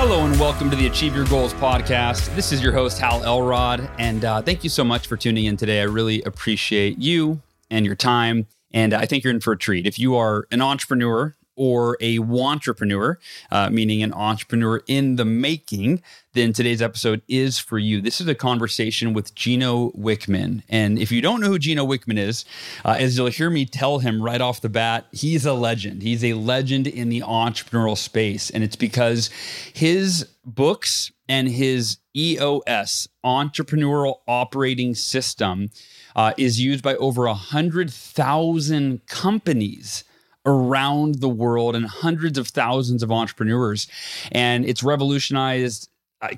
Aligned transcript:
Hello 0.00 0.24
and 0.24 0.40
welcome 0.40 0.70
to 0.70 0.76
the 0.76 0.86
Achieve 0.86 1.14
Your 1.14 1.26
Goals 1.26 1.52
podcast. 1.52 2.34
This 2.34 2.52
is 2.52 2.62
your 2.62 2.72
host, 2.72 2.98
Hal 2.98 3.22
Elrod, 3.22 3.86
and 3.98 4.24
uh, 4.24 4.40
thank 4.40 4.64
you 4.64 4.70
so 4.70 4.82
much 4.82 5.06
for 5.06 5.18
tuning 5.18 5.44
in 5.44 5.58
today. 5.58 5.82
I 5.82 5.84
really 5.84 6.22
appreciate 6.22 6.96
you 6.96 7.42
and 7.70 7.84
your 7.84 7.96
time, 7.96 8.46
and 8.72 8.94
I 8.94 9.04
think 9.04 9.22
you're 9.22 9.30
in 9.30 9.40
for 9.40 9.52
a 9.52 9.58
treat. 9.58 9.86
If 9.86 9.98
you 9.98 10.16
are 10.16 10.46
an 10.50 10.62
entrepreneur 10.62 11.36
or 11.54 11.98
a 12.00 12.18
wantrepreneur, 12.18 13.16
uh, 13.50 13.68
meaning 13.68 14.02
an 14.02 14.14
entrepreneur 14.14 14.82
in 14.86 15.16
the 15.16 15.26
making, 15.26 16.02
then 16.32 16.52
today's 16.52 16.80
episode 16.80 17.22
is 17.26 17.58
for 17.58 17.78
you. 17.78 18.00
This 18.00 18.20
is 18.20 18.28
a 18.28 18.34
conversation 18.34 19.12
with 19.12 19.34
Gino 19.34 19.90
Wickman. 19.90 20.62
And 20.68 20.98
if 20.98 21.10
you 21.10 21.20
don't 21.20 21.40
know 21.40 21.48
who 21.48 21.58
Gino 21.58 21.84
Wickman 21.84 22.18
is, 22.18 22.44
uh, 22.84 22.96
as 22.98 23.16
you'll 23.18 23.28
hear 23.28 23.50
me 23.50 23.66
tell 23.66 23.98
him 23.98 24.22
right 24.22 24.40
off 24.40 24.60
the 24.60 24.68
bat, 24.68 25.06
he's 25.10 25.44
a 25.44 25.54
legend. 25.54 26.02
He's 26.02 26.24
a 26.24 26.34
legend 26.34 26.86
in 26.86 27.08
the 27.08 27.22
entrepreneurial 27.22 27.98
space. 27.98 28.48
And 28.50 28.62
it's 28.62 28.76
because 28.76 29.30
his 29.72 30.28
books 30.44 31.10
and 31.28 31.48
his 31.48 31.98
EOS, 32.16 33.08
Entrepreneurial 33.24 34.16
Operating 34.28 34.94
System, 34.94 35.70
uh, 36.14 36.32
is 36.36 36.60
used 36.60 36.84
by 36.84 36.94
over 36.96 37.26
100,000 37.26 39.06
companies 39.06 40.04
around 40.46 41.16
the 41.16 41.28
world 41.28 41.76
and 41.76 41.86
hundreds 41.86 42.38
of 42.38 42.48
thousands 42.48 43.02
of 43.02 43.12
entrepreneurs. 43.12 43.86
And 44.32 44.64
it's 44.64 44.82
revolutionized 44.82 45.89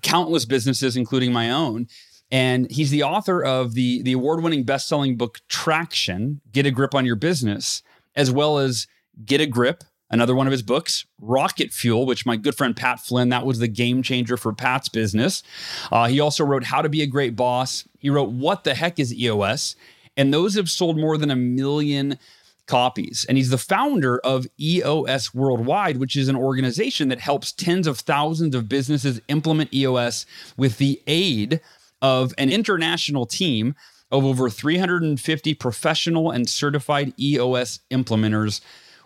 countless 0.02 0.44
businesses, 0.44 0.96
including 0.96 1.32
my 1.32 1.50
own. 1.50 1.86
And 2.30 2.70
he's 2.70 2.90
the 2.90 3.02
author 3.02 3.44
of 3.44 3.74
the, 3.74 4.02
the 4.02 4.12
award 4.12 4.42
winning 4.42 4.64
best 4.64 4.88
selling 4.88 5.16
book, 5.16 5.40
Traction 5.48 6.40
Get 6.50 6.64
a 6.64 6.70
Grip 6.70 6.94
on 6.94 7.04
Your 7.04 7.16
Business, 7.16 7.82
as 8.16 8.30
well 8.30 8.58
as 8.58 8.86
Get 9.24 9.42
a 9.42 9.46
Grip, 9.46 9.84
another 10.10 10.34
one 10.34 10.46
of 10.46 10.50
his 10.50 10.62
books, 10.62 11.04
Rocket 11.20 11.72
Fuel, 11.72 12.06
which 12.06 12.24
my 12.24 12.36
good 12.36 12.54
friend 12.54 12.74
Pat 12.74 13.00
Flynn, 13.00 13.28
that 13.28 13.44
was 13.44 13.58
the 13.58 13.68
game 13.68 14.02
changer 14.02 14.38
for 14.38 14.54
Pat's 14.54 14.88
business. 14.88 15.42
Uh, 15.90 16.06
he 16.06 16.20
also 16.20 16.42
wrote 16.42 16.64
How 16.64 16.80
to 16.80 16.88
Be 16.88 17.02
a 17.02 17.06
Great 17.06 17.36
Boss. 17.36 17.86
He 17.98 18.08
wrote 18.08 18.30
What 18.30 18.64
the 18.64 18.74
Heck 18.74 18.98
is 18.98 19.12
EOS? 19.12 19.76
And 20.16 20.32
those 20.32 20.54
have 20.54 20.70
sold 20.70 20.98
more 20.98 21.18
than 21.18 21.30
a 21.30 21.36
million 21.36 22.18
copies. 22.66 23.26
And 23.28 23.36
he's 23.36 23.50
the 23.50 23.58
founder 23.58 24.18
of 24.18 24.46
EOS 24.60 25.34
Worldwide, 25.34 25.98
which 25.98 26.16
is 26.16 26.28
an 26.28 26.36
organization 26.36 27.08
that 27.08 27.20
helps 27.20 27.52
tens 27.52 27.86
of 27.86 27.98
thousands 27.98 28.54
of 28.54 28.68
businesses 28.68 29.20
implement 29.28 29.74
EOS 29.74 30.26
with 30.56 30.78
the 30.78 31.00
aid 31.06 31.60
of 32.00 32.34
an 32.38 32.50
international 32.50 33.26
team 33.26 33.74
of 34.10 34.24
over 34.24 34.50
350 34.50 35.54
professional 35.54 36.30
and 36.30 36.48
certified 36.48 37.14
EOS 37.18 37.80
implementers 37.90 38.60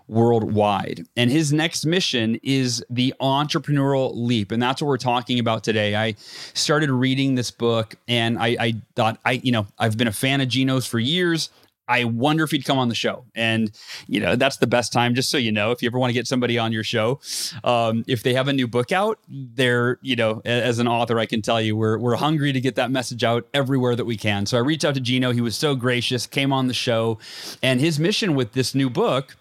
worldwide. 0.09 1.05
And 1.17 1.31
his 1.31 1.53
next 1.53 1.85
mission 1.85 2.39
is 2.43 2.85
the 2.89 3.15
entrepreneurial 3.21 4.13
leap. 4.15 4.53
And 4.53 4.63
that's 4.63 4.81
what 4.81 4.89
we're 4.89 4.99
talking 4.99 5.39
about 5.39 5.65
today. 5.65 5.97
I 5.97 6.15
started 6.55 6.91
reading 6.91 7.35
this 7.35 7.51
book 7.51 7.97
and 8.07 8.39
I, 8.39 8.57
I 8.59 8.75
thought 8.95 9.19
I, 9.25 9.33
you 9.33 9.53
know, 9.53 9.67
I've 9.79 9.97
been 9.97 10.09
a 10.09 10.13
fan 10.13 10.41
of 10.41 10.49
Gino's 10.49 10.87
for 10.87 10.99
years. 10.99 11.51
I 11.89 12.05
wonder 12.05 12.45
if 12.45 12.51
he'd 12.51 12.65
come 12.65 12.79
on 12.79 12.89
the 12.89 12.95
show. 12.95 13.25
And, 13.35 13.71
you 14.07 14.21
know, 14.21 14.37
that's 14.37 14.57
the 14.57 14.67
best 14.67 14.93
time, 14.93 15.15
just 15.15 15.31
so 15.31 15.39
you 15.39 15.53
know, 15.53 15.71
if 15.71 15.83
you 15.83 15.89
ever 15.89 15.99
want 15.99 16.11
to 16.11 16.15
get 16.15 16.27
somebody 16.27 16.59
on 16.59 16.73
your 16.73 16.85
show, 16.85 17.21
um, 17.65 18.05
if 18.07 18.23
they 18.23 18.35
have 18.35 18.49
a 18.49 18.53
new 18.53 18.67
book 18.67 18.93
out, 18.93 19.19
they're, 19.29 19.99
you 20.03 20.17
know, 20.17 20.43
as 20.45 20.79
an 20.79 20.89
author, 20.89 21.19
I 21.19 21.27
can 21.27 21.43
tell 21.43 21.61
you, 21.61 21.77
we're, 21.77 21.99
we're 21.99 22.17
hungry 22.17 22.53
to 22.53 22.61
get 22.61 22.75
that 22.77 22.91
message 22.91 23.25
out 23.25 23.49
everywhere 23.55 23.97
that 23.97 24.05
we 24.05 24.17
can. 24.17 24.47
So 24.47 24.57
I 24.57 24.61
reached 24.61 24.85
out 24.85 24.95
to 24.95 25.01
Gino. 25.01 25.33
He 25.33 25.41
was 25.41 25.57
so 25.57 25.75
gracious, 25.75 26.27
came 26.27 26.53
on 26.53 26.67
the 26.67 26.75
show. 26.75 27.19
And 27.63 27.81
his 27.81 27.99
mission 27.99 28.35
with 28.35 28.53
this 28.53 28.75
new 28.75 28.91
book 28.91 29.37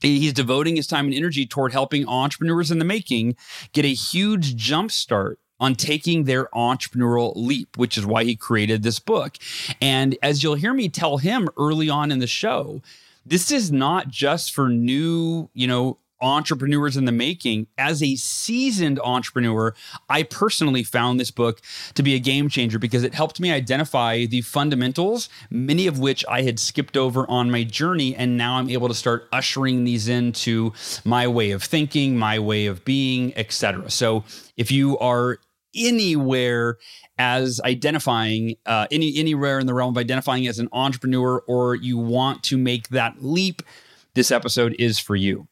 He's 0.00 0.34
devoting 0.34 0.76
his 0.76 0.86
time 0.86 1.06
and 1.06 1.14
energy 1.14 1.46
toward 1.46 1.72
helping 1.72 2.06
entrepreneurs 2.06 2.70
in 2.70 2.78
the 2.78 2.84
making 2.84 3.36
get 3.72 3.84
a 3.84 3.94
huge 3.94 4.54
jump 4.56 4.90
start 4.90 5.38
on 5.58 5.74
taking 5.74 6.24
their 6.24 6.46
entrepreneurial 6.46 7.32
leap, 7.36 7.76
which 7.76 7.96
is 7.96 8.06
why 8.06 8.24
he 8.24 8.36
created 8.36 8.82
this 8.82 8.98
book. 8.98 9.36
And 9.80 10.16
as 10.22 10.42
you'll 10.42 10.54
hear 10.54 10.74
me 10.74 10.88
tell 10.88 11.18
him 11.18 11.48
early 11.56 11.88
on 11.88 12.10
in 12.10 12.18
the 12.18 12.26
show, 12.26 12.82
this 13.24 13.50
is 13.50 13.72
not 13.72 14.08
just 14.08 14.54
for 14.54 14.68
new, 14.68 15.48
you 15.52 15.66
know, 15.66 15.98
entrepreneurs 16.20 16.96
in 16.96 17.04
the 17.04 17.12
making. 17.12 17.66
As 17.76 18.02
a 18.02 18.16
seasoned 18.16 18.98
entrepreneur, 19.00 19.74
I 20.08 20.22
personally 20.22 20.82
found 20.82 21.20
this 21.20 21.30
book 21.30 21.60
to 21.94 22.02
be 22.02 22.14
a 22.14 22.18
game 22.18 22.48
changer 22.48 22.78
because 22.78 23.02
it 23.02 23.14
helped 23.14 23.40
me 23.40 23.52
identify 23.52 24.24
the 24.26 24.40
fundamentals, 24.42 25.28
many 25.50 25.86
of 25.86 25.98
which 25.98 26.24
I 26.28 26.42
had 26.42 26.58
skipped 26.58 26.96
over 26.96 27.28
on 27.30 27.50
my 27.50 27.64
journey. 27.64 28.14
And 28.14 28.36
now 28.36 28.56
I'm 28.56 28.70
able 28.70 28.88
to 28.88 28.94
start 28.94 29.28
ushering 29.32 29.84
these 29.84 30.08
into 30.08 30.72
my 31.04 31.28
way 31.28 31.50
of 31.50 31.62
thinking, 31.62 32.16
my 32.16 32.38
way 32.38 32.66
of 32.66 32.84
being, 32.84 33.36
etc. 33.36 33.90
So 33.90 34.24
if 34.56 34.70
you 34.70 34.98
are 34.98 35.38
anywhere 35.76 36.78
as 37.18 37.60
identifying 37.64 38.56
uh, 38.66 38.86
any 38.90 39.16
anywhere 39.16 39.58
in 39.58 39.66
the 39.66 39.74
realm 39.74 39.94
of 39.94 39.98
identifying 39.98 40.46
as 40.46 40.58
an 40.58 40.68
entrepreneur 40.72 41.38
or 41.46 41.74
you 41.74 41.98
want 41.98 42.42
to 42.44 42.56
make 42.56 42.88
that 42.88 43.22
leap 43.22 43.62
this 44.14 44.30
episode 44.30 44.74
is 44.78 44.98
for 44.98 45.16
you 45.16 45.46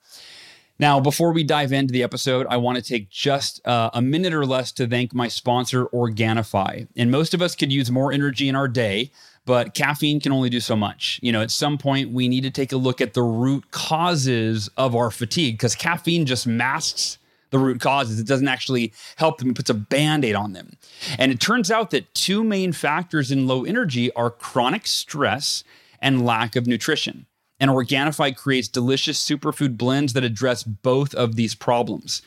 now 0.78 0.98
before 0.98 1.32
we 1.32 1.44
dive 1.44 1.72
into 1.72 1.92
the 1.92 2.02
episode 2.02 2.46
i 2.50 2.56
want 2.56 2.76
to 2.76 2.82
take 2.82 3.08
just 3.08 3.66
uh, 3.66 3.90
a 3.94 4.02
minute 4.02 4.34
or 4.34 4.44
less 4.44 4.72
to 4.72 4.86
thank 4.86 5.14
my 5.14 5.28
sponsor 5.28 5.86
organifi 5.86 6.86
and 6.96 7.10
most 7.10 7.34
of 7.34 7.40
us 7.40 7.54
could 7.54 7.72
use 7.72 7.90
more 7.90 8.12
energy 8.12 8.48
in 8.48 8.56
our 8.56 8.68
day 8.68 9.10
but 9.46 9.74
caffeine 9.74 10.20
can 10.20 10.32
only 10.32 10.48
do 10.48 10.60
so 10.60 10.74
much. 10.76 11.20
You 11.22 11.32
know, 11.32 11.42
at 11.42 11.50
some 11.50 11.76
point, 11.76 12.12
we 12.12 12.28
need 12.28 12.42
to 12.42 12.50
take 12.50 12.72
a 12.72 12.76
look 12.76 13.00
at 13.00 13.14
the 13.14 13.22
root 13.22 13.70
causes 13.70 14.70
of 14.76 14.94
our 14.94 15.10
fatigue 15.10 15.54
because 15.58 15.74
caffeine 15.74 16.26
just 16.26 16.46
masks 16.46 17.18
the 17.54 17.58
root 17.60 17.80
causes. 17.80 18.18
It 18.18 18.26
doesn't 18.26 18.48
actually 18.48 18.92
help 19.14 19.38
them, 19.38 19.50
it 19.50 19.54
puts 19.54 19.70
a 19.70 19.74
band 19.74 20.24
aid 20.24 20.34
on 20.34 20.54
them. 20.54 20.76
And 21.20 21.30
it 21.30 21.38
turns 21.38 21.70
out 21.70 21.90
that 21.92 22.12
two 22.12 22.42
main 22.42 22.72
factors 22.72 23.30
in 23.30 23.46
low 23.46 23.64
energy 23.64 24.12
are 24.14 24.28
chronic 24.28 24.88
stress 24.88 25.62
and 26.00 26.26
lack 26.26 26.56
of 26.56 26.66
nutrition. 26.66 27.26
And 27.60 27.70
Organifi 27.70 28.36
creates 28.36 28.66
delicious 28.66 29.24
superfood 29.24 29.78
blends 29.78 30.14
that 30.14 30.24
address 30.24 30.64
both 30.64 31.14
of 31.14 31.36
these 31.36 31.54
problems. 31.54 32.22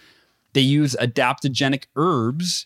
They 0.53 0.61
use 0.61 0.95
adaptogenic 0.97 1.87
herbs 1.97 2.65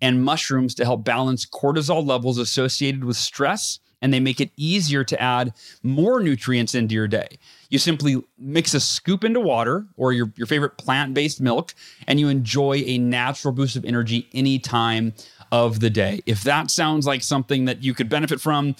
and 0.00 0.24
mushrooms 0.24 0.74
to 0.76 0.86
help 0.86 1.04
balance 1.04 1.44
cortisol 1.44 2.06
levels 2.06 2.38
associated 2.38 3.04
with 3.04 3.18
stress 3.18 3.80
and 4.00 4.14
they 4.14 4.20
make 4.20 4.40
it 4.40 4.52
easier 4.56 5.04
to 5.04 5.20
add 5.20 5.52
more 5.82 6.20
nutrients 6.20 6.74
into 6.74 6.94
your 6.94 7.08
day. 7.08 7.38
You 7.68 7.78
simply 7.78 8.22
mix 8.38 8.72
a 8.74 8.80
scoop 8.80 9.24
into 9.24 9.40
water 9.40 9.86
or 9.96 10.12
your, 10.12 10.32
your 10.36 10.46
favorite 10.46 10.78
plant 10.78 11.14
based 11.14 11.40
milk, 11.40 11.74
and 12.06 12.18
you 12.18 12.28
enjoy 12.28 12.82
a 12.86 12.98
natural 12.98 13.52
boost 13.52 13.76
of 13.76 13.84
energy 13.84 14.28
any 14.32 14.58
time 14.58 15.12
of 15.52 15.80
the 15.80 15.90
day. 15.90 16.20
If 16.26 16.42
that 16.44 16.70
sounds 16.70 17.06
like 17.06 17.22
something 17.22 17.66
that 17.66 17.82
you 17.82 17.94
could 17.94 18.08
benefit 18.08 18.40
from, 18.40 18.74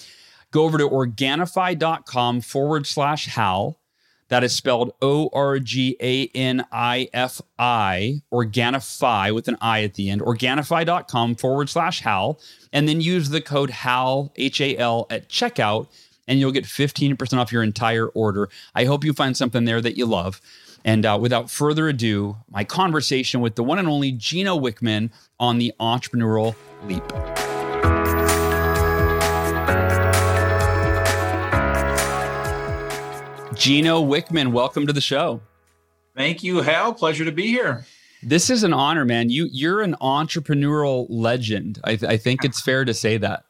go 0.51 0.63
over 0.63 0.77
to 0.77 0.89
organifi.com 0.89 2.41
forward 2.41 2.87
slash 2.87 3.27
Hal. 3.27 3.77
That 4.29 4.43
is 4.43 4.55
spelled 4.55 4.93
O 5.01 5.29
R 5.33 5.57
G 5.57 5.97
A 5.99 6.27
N 6.35 6.63
I 6.71 7.09
F 7.13 7.41
I, 7.57 8.21
Organifi 8.31 9.33
with 9.33 9.47
an 9.47 9.57
I 9.59 9.81
at 9.81 9.95
the 9.95 10.11
end, 10.11 10.21
organifi.com 10.21 11.35
forward 11.35 11.67
slash 11.67 12.01
Hal 12.01 12.39
and 12.71 12.87
then 12.87 13.01
use 13.01 13.29
the 13.29 13.41
code 13.41 13.71
HAL, 13.71 14.31
H 14.35 14.61
A 14.61 14.77
L, 14.77 15.07
at 15.09 15.29
checkout, 15.29 15.87
and 16.29 16.39
you'll 16.39 16.51
get 16.51 16.63
15% 16.63 17.37
off 17.37 17.51
your 17.51 17.63
entire 17.63 18.07
order. 18.07 18.47
I 18.75 18.85
hope 18.85 19.03
you 19.03 19.11
find 19.11 19.35
something 19.35 19.65
there 19.65 19.81
that 19.81 19.97
you 19.97 20.05
love. 20.05 20.39
And 20.85 21.05
uh, 21.05 21.17
without 21.19 21.49
further 21.49 21.89
ado, 21.89 22.37
my 22.49 22.63
conversation 22.63 23.41
with 23.41 23.55
the 23.55 23.63
one 23.63 23.79
and 23.79 23.87
only 23.87 24.13
Gino 24.13 24.57
Wickman 24.57 25.09
on 25.39 25.57
the 25.57 25.73
entrepreneurial 25.79 26.55
leap. 26.85 27.03
Gino 33.55 34.01
Wickman, 34.01 34.53
welcome 34.53 34.87
to 34.87 34.93
the 34.93 35.01
show. 35.01 35.41
Thank 36.15 36.43
you, 36.43 36.61
Hal. 36.61 36.93
Pleasure 36.93 37.25
to 37.25 37.31
be 37.31 37.47
here. 37.47 37.85
This 38.21 38.49
is 38.49 38.63
an 38.63 38.73
honor, 38.73 39.03
man. 39.03 39.29
You 39.29 39.49
you're 39.51 39.81
an 39.81 39.95
entrepreneurial 40.01 41.07
legend. 41.09 41.79
I, 41.83 41.95
th- 41.95 42.11
I 42.11 42.17
think 42.17 42.45
it's 42.45 42.61
fair 42.61 42.85
to 42.85 42.93
say 42.93 43.17
that. 43.17 43.43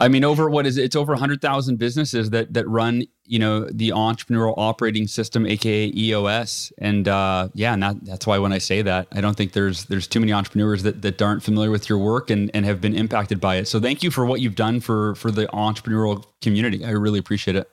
I 0.00 0.08
mean, 0.08 0.24
over 0.24 0.48
what 0.48 0.66
is 0.66 0.76
it? 0.76 0.84
It's 0.84 0.96
over 0.96 1.14
hundred 1.16 1.40
thousand 1.40 1.76
businesses 1.76 2.30
that 2.30 2.54
that 2.54 2.68
run, 2.68 3.04
you 3.24 3.38
know, 3.38 3.64
the 3.64 3.90
entrepreneurial 3.90 4.54
operating 4.56 5.06
system, 5.06 5.46
aka 5.46 5.92
EOS. 5.94 6.72
And 6.78 7.08
uh, 7.08 7.48
yeah, 7.54 7.74
and 7.74 7.82
that, 7.82 8.04
that's 8.04 8.26
why 8.26 8.38
when 8.38 8.52
I 8.52 8.58
say 8.58 8.82
that, 8.82 9.08
I 9.12 9.20
don't 9.20 9.36
think 9.36 9.52
there's 9.52 9.84
there's 9.86 10.06
too 10.06 10.20
many 10.20 10.32
entrepreneurs 10.32 10.82
that, 10.84 11.02
that 11.02 11.20
aren't 11.20 11.42
familiar 11.42 11.70
with 11.70 11.88
your 11.88 11.98
work 11.98 12.30
and, 12.30 12.50
and 12.54 12.64
have 12.64 12.80
been 12.80 12.94
impacted 12.94 13.40
by 13.40 13.56
it. 13.56 13.66
So 13.66 13.80
thank 13.80 14.02
you 14.02 14.10
for 14.10 14.24
what 14.24 14.40
you've 14.40 14.56
done 14.56 14.80
for 14.80 15.14
for 15.16 15.30
the 15.30 15.46
entrepreneurial 15.46 16.24
community. 16.40 16.84
I 16.84 16.90
really 16.90 17.18
appreciate 17.18 17.56
it. 17.56 17.68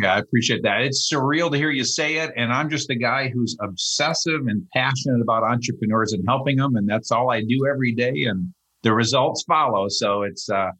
Yeah, 0.00 0.14
I 0.14 0.18
appreciate 0.18 0.62
that. 0.62 0.82
It's 0.82 1.12
surreal 1.12 1.50
to 1.50 1.58
hear 1.58 1.70
you 1.70 1.84
say 1.84 2.16
it. 2.16 2.32
And 2.36 2.52
I'm 2.52 2.70
just 2.70 2.90
a 2.90 2.94
guy 2.94 3.28
who's 3.28 3.56
obsessive 3.60 4.46
and 4.46 4.66
passionate 4.72 5.20
about 5.20 5.42
entrepreneurs 5.42 6.12
and 6.12 6.24
helping 6.26 6.56
them. 6.56 6.76
And 6.76 6.88
that's 6.88 7.10
all 7.10 7.30
I 7.30 7.42
do 7.42 7.66
every 7.70 7.92
day. 7.92 8.24
And 8.24 8.52
the 8.82 8.92
results 8.92 9.42
follow. 9.44 9.88
So 9.88 10.22
it's 10.22 10.48
uh, 10.48 10.70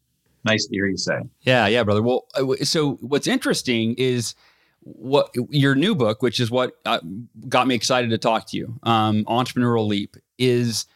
nice 0.44 0.67
to 0.67 0.75
hear 0.75 0.87
you 0.87 0.97
say. 0.97 1.20
Yeah, 1.43 1.67
yeah, 1.67 1.85
brother. 1.85 2.02
Well, 2.02 2.26
uh, 2.35 2.55
so 2.64 2.93
what's 3.00 3.26
interesting 3.26 3.94
is 3.99 4.35
what 4.82 5.31
your 5.50 5.75
new 5.75 5.94
book, 5.94 6.23
which 6.23 6.41
is 6.41 6.50
what 6.50 6.73
uh, 6.87 7.00
got 7.49 7.67
me 7.67 7.75
excited 7.75 8.11
to 8.11 8.19
talk 8.19 8.47
to 8.49 8.56
you, 8.56 8.79
um, 8.82 9.25
Entrepreneurial 9.26 9.87
Leap, 9.87 10.17
is 10.38 10.87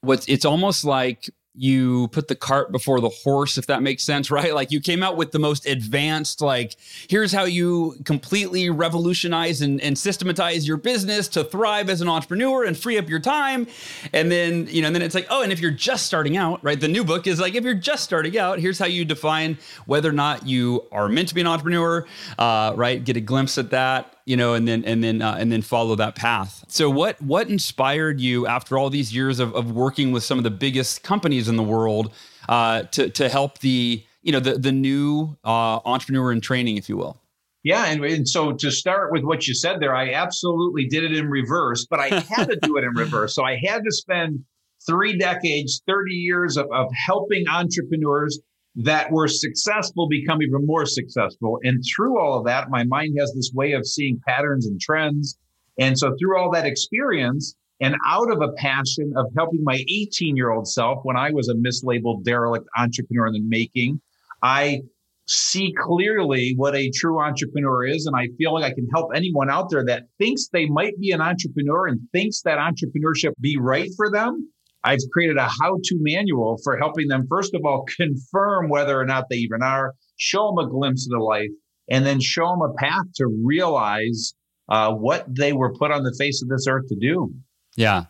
what's 0.00 0.28
it's 0.28 0.44
almost 0.44 0.84
like 0.84 1.28
you 1.54 2.08
put 2.08 2.28
the 2.28 2.34
cart 2.34 2.72
before 2.72 3.00
the 3.00 3.08
horse 3.08 3.58
if 3.58 3.66
that 3.66 3.82
makes 3.82 4.02
sense 4.02 4.30
right? 4.30 4.54
Like 4.54 4.70
you 4.70 4.80
came 4.80 5.02
out 5.02 5.16
with 5.16 5.32
the 5.32 5.38
most 5.38 5.66
advanced 5.66 6.40
like 6.40 6.76
here's 7.08 7.32
how 7.32 7.44
you 7.44 7.96
completely 8.04 8.70
revolutionize 8.70 9.60
and, 9.60 9.80
and 9.80 9.98
systematize 9.98 10.66
your 10.66 10.76
business 10.76 11.28
to 11.28 11.44
thrive 11.44 11.90
as 11.90 12.00
an 12.00 12.08
entrepreneur 12.08 12.64
and 12.64 12.76
free 12.76 12.98
up 12.98 13.08
your 13.08 13.20
time. 13.20 13.66
And 14.12 14.30
then 14.30 14.66
you 14.68 14.80
know 14.80 14.86
and 14.86 14.96
then 14.96 15.02
it's 15.02 15.14
like 15.14 15.26
oh 15.30 15.42
and 15.42 15.52
if 15.52 15.60
you're 15.60 15.70
just 15.70 16.06
starting 16.06 16.36
out 16.36 16.62
right 16.62 16.80
the 16.80 16.88
new 16.88 17.04
book 17.04 17.26
is 17.26 17.40
like 17.40 17.54
if 17.54 17.64
you're 17.64 17.74
just 17.74 18.04
starting 18.04 18.38
out 18.38 18.58
here's 18.58 18.78
how 18.78 18.86
you 18.86 19.04
define 19.04 19.58
whether 19.86 20.08
or 20.08 20.12
not 20.12 20.46
you 20.46 20.86
are 20.92 21.08
meant 21.08 21.28
to 21.28 21.34
be 21.34 21.40
an 21.40 21.46
entrepreneur 21.46 22.06
uh, 22.38 22.72
right? 22.76 23.04
Get 23.04 23.16
a 23.16 23.20
glimpse 23.20 23.58
at 23.58 23.70
that 23.70 24.16
you 24.24 24.36
know, 24.36 24.54
and 24.54 24.66
then 24.66 24.84
and 24.84 25.02
then 25.02 25.22
uh, 25.22 25.36
and 25.38 25.50
then 25.50 25.62
follow 25.62 25.94
that 25.96 26.14
path. 26.14 26.64
So 26.68 26.88
what 26.90 27.20
what 27.20 27.48
inspired 27.48 28.20
you 28.20 28.46
after 28.46 28.78
all 28.78 28.90
these 28.90 29.14
years 29.14 29.38
of, 29.38 29.54
of 29.54 29.72
working 29.72 30.12
with 30.12 30.22
some 30.24 30.38
of 30.38 30.44
the 30.44 30.50
biggest 30.50 31.02
companies 31.02 31.48
in 31.48 31.56
the 31.56 31.62
world 31.62 32.12
uh, 32.48 32.82
to 32.82 33.08
to 33.10 33.28
help 33.28 33.58
the 33.58 34.04
you 34.22 34.32
know 34.32 34.40
the 34.40 34.58
the 34.58 34.72
new 34.72 35.36
uh, 35.44 35.80
entrepreneur 35.84 36.32
in 36.32 36.40
training, 36.40 36.76
if 36.76 36.88
you 36.88 36.96
will? 36.96 37.18
Yeah, 37.64 37.86
and, 37.86 38.04
and 38.04 38.28
so 38.28 38.52
to 38.52 38.70
start 38.72 39.12
with 39.12 39.22
what 39.22 39.46
you 39.46 39.54
said 39.54 39.78
there, 39.78 39.94
I 39.94 40.12
absolutely 40.12 40.86
did 40.86 41.04
it 41.04 41.16
in 41.16 41.28
reverse, 41.28 41.86
but 41.88 42.00
I 42.00 42.08
had 42.28 42.48
to 42.48 42.58
do 42.60 42.76
it 42.76 42.82
in 42.82 42.90
reverse. 42.94 43.36
So 43.36 43.44
I 43.44 43.56
had 43.64 43.84
to 43.84 43.92
spend 43.92 44.44
three 44.84 45.16
decades, 45.16 45.80
30 45.86 46.12
years 46.12 46.56
of, 46.56 46.66
of 46.72 46.88
helping 46.92 47.46
entrepreneurs 47.48 48.40
that 48.74 49.10
were 49.10 49.28
successful 49.28 50.08
become 50.08 50.42
even 50.42 50.64
more 50.66 50.86
successful. 50.86 51.58
And 51.62 51.82
through 51.84 52.18
all 52.18 52.38
of 52.38 52.46
that, 52.46 52.70
my 52.70 52.84
mind 52.84 53.16
has 53.18 53.32
this 53.34 53.52
way 53.54 53.72
of 53.72 53.86
seeing 53.86 54.20
patterns 54.26 54.66
and 54.66 54.80
trends. 54.80 55.38
And 55.78 55.98
so 55.98 56.14
through 56.18 56.38
all 56.38 56.50
that 56.52 56.66
experience, 56.66 57.54
and 57.80 57.96
out 58.06 58.30
of 58.30 58.40
a 58.40 58.52
passion 58.52 59.12
of 59.16 59.26
helping 59.36 59.64
my 59.64 59.84
18 59.88 60.36
year 60.36 60.50
old 60.50 60.68
self 60.68 61.00
when 61.02 61.16
I 61.16 61.30
was 61.32 61.48
a 61.48 61.54
mislabeled 61.54 62.24
derelict 62.24 62.66
entrepreneur 62.76 63.26
in 63.26 63.32
the 63.32 63.42
making, 63.42 64.00
I 64.42 64.82
see 65.26 65.72
clearly 65.84 66.54
what 66.56 66.74
a 66.74 66.90
true 66.90 67.20
entrepreneur 67.20 67.84
is. 67.86 68.06
And 68.06 68.16
I 68.16 68.28
feel 68.38 68.54
like 68.54 68.64
I 68.64 68.74
can 68.74 68.88
help 68.94 69.10
anyone 69.14 69.50
out 69.50 69.68
there 69.70 69.84
that 69.86 70.04
thinks 70.18 70.48
they 70.48 70.66
might 70.66 70.98
be 71.00 71.10
an 71.10 71.20
entrepreneur 71.20 71.88
and 71.88 72.00
thinks 72.12 72.42
that 72.42 72.58
entrepreneurship 72.58 73.32
be 73.40 73.56
right 73.58 73.90
for 73.96 74.10
them 74.10 74.48
I've 74.84 74.98
created 75.12 75.36
a 75.36 75.44
how 75.44 75.78
to 75.82 75.98
manual 76.00 76.58
for 76.64 76.76
helping 76.76 77.08
them, 77.08 77.26
first 77.28 77.54
of 77.54 77.64
all, 77.64 77.84
confirm 77.96 78.68
whether 78.68 78.98
or 78.98 79.04
not 79.04 79.26
they 79.30 79.36
even 79.36 79.62
are, 79.62 79.94
show 80.16 80.48
them 80.48 80.66
a 80.66 80.68
glimpse 80.68 81.06
of 81.06 81.18
the 81.18 81.24
life, 81.24 81.50
and 81.88 82.04
then 82.04 82.20
show 82.20 82.48
them 82.48 82.62
a 82.62 82.74
path 82.74 83.06
to 83.16 83.26
realize 83.44 84.34
uh, 84.68 84.92
what 84.92 85.24
they 85.28 85.52
were 85.52 85.72
put 85.74 85.90
on 85.90 86.02
the 86.02 86.14
face 86.18 86.42
of 86.42 86.48
this 86.48 86.66
earth 86.66 86.88
to 86.88 86.96
do. 86.96 87.32
Yeah. 87.76 88.04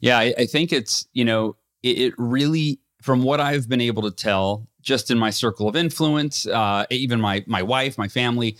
Yeah. 0.00 0.18
I, 0.18 0.34
I 0.38 0.46
think 0.46 0.72
it's, 0.72 1.06
you 1.12 1.24
know, 1.24 1.56
it, 1.82 1.98
it, 1.98 2.14
really, 2.18 2.80
from 3.02 3.22
what 3.22 3.40
I've 3.40 3.68
been 3.68 3.80
able 3.80 4.02
to 4.02 4.10
tell, 4.10 4.68
just 4.80 5.10
in 5.10 5.18
my 5.18 5.30
circle 5.30 5.68
of 5.68 5.76
influence, 5.76 6.46
uh, 6.46 6.84
even 6.90 7.20
my 7.20 7.44
my 7.46 7.62
wife, 7.62 7.96
my 7.98 8.08
family, 8.08 8.56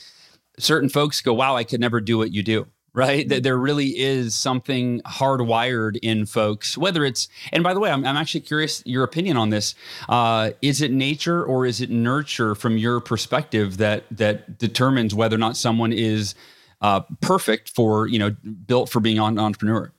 certain 0.58 0.88
folks 0.88 1.20
go, 1.20 1.34
"Wow, 1.34 1.56
I 1.56 1.64
could 1.64 1.80
never 1.80 2.00
do 2.00 2.18
what 2.18 2.32
you 2.32 2.42
do." 2.42 2.66
Right? 2.94 3.28
That 3.28 3.42
there 3.42 3.56
really 3.56 3.98
is 3.98 4.34
something 4.34 5.00
hardwired 5.02 5.98
in 6.02 6.26
folks, 6.26 6.76
whether 6.76 7.04
it's, 7.04 7.28
and 7.52 7.62
by 7.62 7.74
the 7.74 7.80
way, 7.80 7.90
I'm, 7.90 8.04
I'm 8.04 8.16
actually 8.16 8.40
curious 8.40 8.82
your 8.84 9.02
opinion 9.02 9.36
on 9.36 9.50
this. 9.50 9.74
Uh, 10.08 10.50
is 10.60 10.82
it 10.82 10.92
nature 10.92 11.44
or 11.44 11.64
is 11.64 11.80
it 11.80 11.90
nurture 11.90 12.54
from 12.54 12.76
your 12.76 13.00
perspective 13.00 13.78
that, 13.78 14.04
that 14.10 14.58
determines 14.58 15.14
whether 15.14 15.36
or 15.36 15.38
not 15.38 15.56
someone 15.56 15.92
is 15.92 16.34
uh, 16.82 17.00
perfect 17.20 17.70
for, 17.70 18.06
you 18.06 18.18
know, 18.18 18.30
built 18.66 18.90
for 18.90 19.00
being 19.00 19.18
an 19.18 19.38
entrepreneur? 19.38 19.92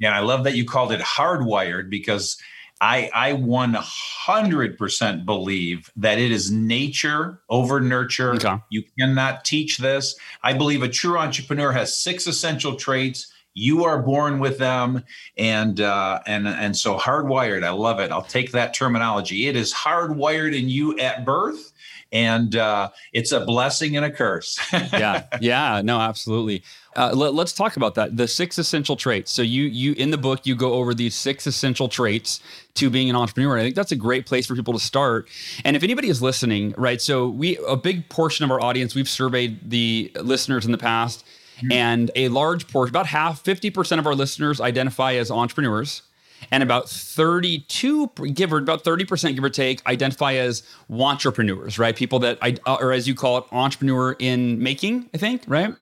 Yeah, 0.00 0.16
I 0.16 0.20
love 0.20 0.42
that 0.44 0.56
you 0.56 0.64
called 0.64 0.90
it 0.90 1.00
hardwired 1.00 1.88
because 1.88 2.36
I, 2.82 3.08
I 3.14 3.32
100% 3.34 5.24
believe 5.24 5.90
that 5.94 6.18
it 6.18 6.32
is 6.32 6.50
nature 6.50 7.40
over 7.48 7.80
nurture. 7.80 8.34
Okay. 8.34 8.56
You 8.70 8.82
cannot 8.98 9.44
teach 9.44 9.78
this. 9.78 10.16
I 10.42 10.52
believe 10.54 10.82
a 10.82 10.88
true 10.88 11.16
entrepreneur 11.16 11.70
has 11.70 11.96
six 11.96 12.26
essential 12.26 12.74
traits. 12.74 13.32
You 13.54 13.84
are 13.84 14.02
born 14.02 14.40
with 14.40 14.58
them, 14.58 15.04
and 15.36 15.78
uh, 15.80 16.20
and 16.26 16.48
and 16.48 16.74
so 16.76 16.96
hardwired. 16.96 17.64
I 17.64 17.70
love 17.70 18.00
it. 18.00 18.10
I'll 18.10 18.22
take 18.22 18.52
that 18.52 18.72
terminology. 18.72 19.46
It 19.46 19.56
is 19.56 19.74
hardwired 19.74 20.58
in 20.58 20.70
you 20.70 20.98
at 20.98 21.26
birth, 21.26 21.71
and 22.12 22.54
uh, 22.56 22.90
it's 23.12 23.32
a 23.32 23.44
blessing 23.44 23.96
and 23.96 24.04
a 24.04 24.10
curse. 24.10 24.58
yeah, 24.72 25.26
yeah, 25.40 25.80
no, 25.82 25.98
absolutely. 25.98 26.62
Uh, 26.94 27.10
let, 27.14 27.34
us 27.34 27.54
talk 27.54 27.76
about 27.76 27.94
that. 27.94 28.16
The 28.16 28.28
six 28.28 28.58
essential 28.58 28.96
traits. 28.96 29.32
So 29.32 29.40
you 29.40 29.64
you 29.64 29.94
in 29.94 30.10
the 30.10 30.18
book 30.18 30.46
you 30.46 30.54
go 30.54 30.74
over 30.74 30.92
these 30.92 31.14
six 31.14 31.46
essential 31.46 31.88
traits 31.88 32.40
to 32.74 32.90
being 32.90 33.08
an 33.08 33.16
entrepreneur. 33.16 33.58
I 33.58 33.62
think 33.62 33.74
that's 33.74 33.92
a 33.92 33.96
great 33.96 34.26
place 34.26 34.46
for 34.46 34.54
people 34.54 34.74
to 34.74 34.80
start. 34.80 35.28
And 35.64 35.74
if 35.74 35.82
anybody 35.82 36.08
is 36.08 36.20
listening, 36.20 36.74
right? 36.76 37.00
So 37.00 37.28
we 37.28 37.56
a 37.66 37.76
big 37.76 38.08
portion 38.10 38.44
of 38.44 38.50
our 38.50 38.60
audience 38.60 38.94
we've 38.94 39.08
surveyed 39.08 39.70
the 39.70 40.12
listeners 40.16 40.66
in 40.66 40.72
the 40.72 40.78
past, 40.78 41.24
mm-hmm. 41.56 41.72
and 41.72 42.10
a 42.14 42.28
large 42.28 42.68
portion, 42.68 42.92
about 42.92 43.06
half, 43.06 43.40
fifty 43.40 43.70
percent 43.70 43.98
of 43.98 44.06
our 44.06 44.14
listeners 44.14 44.60
identify 44.60 45.14
as 45.14 45.30
entrepreneurs 45.30 46.02
and 46.50 46.62
about 46.62 46.88
32 46.88 48.08
give 48.34 48.52
or 48.52 48.58
about 48.58 48.84
30% 48.84 49.34
give 49.34 49.44
or 49.44 49.50
take 49.50 49.86
identify 49.86 50.34
as 50.34 50.62
entrepreneurs 50.90 51.78
right? 51.78 51.94
People 51.94 52.18
that 52.20 52.38
i 52.42 52.56
or 52.66 52.92
as 52.92 53.06
you 53.06 53.14
call 53.14 53.38
it 53.38 53.44
entrepreneur 53.52 54.16
in 54.18 54.62
making 54.62 55.08
i 55.14 55.18
think 55.18 55.42
right? 55.46 55.74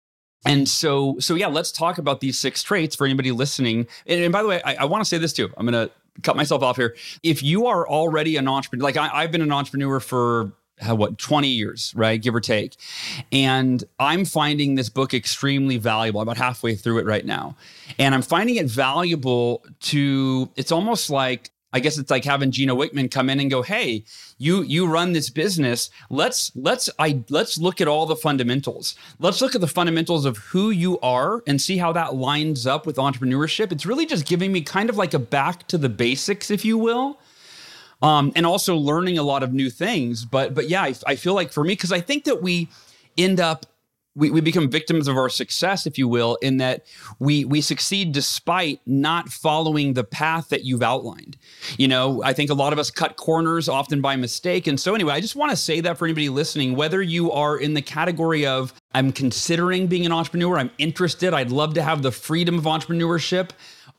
And 0.47 0.69
so 0.69 1.17
so 1.19 1.35
yeah 1.35 1.49
let's 1.49 1.73
talk 1.73 1.99
about 1.99 2.21
these 2.21 2.39
six 2.39 2.63
traits 2.63 2.97
for 2.97 3.07
anybody 3.07 3.33
listening. 3.33 3.87
And, 4.07 4.21
and 4.21 4.33
by 4.33 4.43
the 4.43 4.49
way 4.49 4.63
i, 4.65 4.75
I 4.77 4.85
want 4.85 5.03
to 5.03 5.09
say 5.09 5.19
this 5.19 5.33
too 5.33 5.51
i'm 5.57 5.67
gonna 5.67 5.91
cut 6.23 6.37
myself 6.37 6.63
off 6.63 6.77
here. 6.77 6.97
If 7.23 7.43
you 7.43 7.67
are 7.67 7.89
already 7.89 8.37
an 8.37 8.49
entrepreneur 8.49 8.85
like 8.85 8.97
I, 8.97 9.09
i've 9.13 9.33
been 9.33 9.43
an 9.43 9.53
entrepreneur 9.53 10.01
for 10.01 10.53
what 10.89 11.19
20 11.19 11.49
years 11.49 11.93
right 11.97 12.23
give 12.23 12.35
or 12.35 12.41
take 12.41 12.77
and 13.33 13.85
i'm 13.99 14.25
finding 14.25 14.75
this 14.75 14.89
book 14.89 15.15
extremely 15.15 15.79
valuable 15.79 16.21
I'm 16.21 16.29
about 16.29 16.37
halfway 16.37 16.75
through 16.75 16.99
it 16.99 17.07
right 17.07 17.25
now 17.25 17.57
and 17.99 18.15
i'm 18.15 18.23
finding 18.23 18.57
it 18.57 18.67
valuable 18.67 19.65
to 19.81 20.49
it's 20.57 20.73
almost 20.73 21.11
like 21.11 21.51
I 21.73 21.81
guess 21.81 21.99
it's 21.99 22.11
like 22.11 22.25
having 22.25 22.51
Gino 22.51 22.75
Wickman 22.75 23.11
come 23.11 23.31
in 23.31 23.39
and 23.39 23.51
go, 23.51 23.63
"Hey, 23.63 24.05
you 24.39 24.63
you 24.63 24.87
run 24.87 25.13
this 25.13 25.31
business. 25.31 25.91
Let's 26.09 26.51
let's 26.57 26.91
I 26.99 27.23
let's 27.29 27.59
look 27.59 27.81
at 27.81 27.89
all 27.89 28.07
the 28.07 28.17
fundamentals. 28.17 28.97
Let's 29.19 29.41
look 29.41 29.55
at 29.55 29.61
the 29.61 29.69
fundamentals 29.69 30.25
of 30.25 30.39
who 30.39 30.71
you 30.71 30.99
are 31.01 31.43
and 31.47 31.61
see 31.61 31.79
how 31.79 31.93
that 31.93 32.15
lines 32.15 32.67
up 32.67 32.87
with 32.87 32.97
entrepreneurship." 32.97 33.71
It's 33.71 33.87
really 33.87 34.07
just 34.07 34.27
giving 34.27 34.53
me 34.53 34.63
kind 34.63 34.91
of 34.91 34.97
like 34.97 35.15
a 35.15 35.19
back 35.19 35.69
to 35.69 35.79
the 35.79 35.89
basics, 35.89 36.51
if 36.51 36.65
you 36.65 36.77
will, 36.77 37.21
um, 38.03 38.33
and 38.35 38.47
also 38.47 38.77
learning 38.77 39.19
a 39.19 39.23
lot 39.23 39.43
of 39.43 39.53
new 39.53 39.71
things. 39.71 40.25
But 40.25 40.55
but 40.55 40.69
yeah, 40.69 40.83
I, 40.83 40.95
I 41.07 41.17
feel 41.17 41.35
like 41.35 41.53
for 41.53 41.65
me 41.65 41.73
because 41.73 41.93
I 41.93 42.01
think 42.01 42.25
that 42.25 42.43
we 42.43 42.69
end 43.17 43.41
up 43.41 43.67
we, 44.17 44.31
we 44.31 44.41
become 44.41 44.69
victims 44.69 45.07
of 45.07 45.17
our 45.17 45.29
success, 45.29 45.87
if 45.87 45.97
you 45.97 46.09
will, 46.09 46.37
in 46.43 46.57
that 46.57 46.85
we 47.19 47.45
we 47.45 47.61
succeed 47.61 48.13
despite 48.13 48.81
not 48.85 49.29
following 49.29 49.95
the 49.95 50.05
path 50.05 50.49
that 50.49 50.65
you've 50.65 50.83
outlined. 50.83 51.37
You 51.79 51.89
know, 51.89 52.23
I 52.23 52.33
think 52.33 52.51
a 52.51 52.55
lot 52.55 52.73
of 52.73 52.79
us 52.79 52.91
cut 52.91 53.17
corners 53.17 53.69
often 53.69 54.01
by 54.01 54.17
mistake. 54.17 54.67
And 54.67 54.81
so 54.81 54.95
anyway, 54.95 55.15
I 55.15 55.21
just 55.21 55.37
want 55.37 55.51
to 55.51 55.57
say 55.57 55.81
that 55.81 55.97
for 55.97 56.07
anybody 56.07 56.29
listening, 56.29 56.75
whether 56.75 57.01
you 57.01 57.31
are 57.31 57.57
in 57.57 57.75
the 57.75 57.83
category 57.83 58.47
of 58.47 58.75
I'm 58.93 59.13
considering 59.13 59.87
being 59.87 60.05
an 60.05 60.13
entrepreneur, 60.13 60.59
I'm 60.59 60.71
interested, 60.79 61.33
I'd 61.33 61.53
love 61.53 61.75
to 61.75 61.83
have 61.83 62.03
the 62.03 62.11
freedom 62.11 62.59
of 62.59 62.65
entrepreneurship 62.65 63.51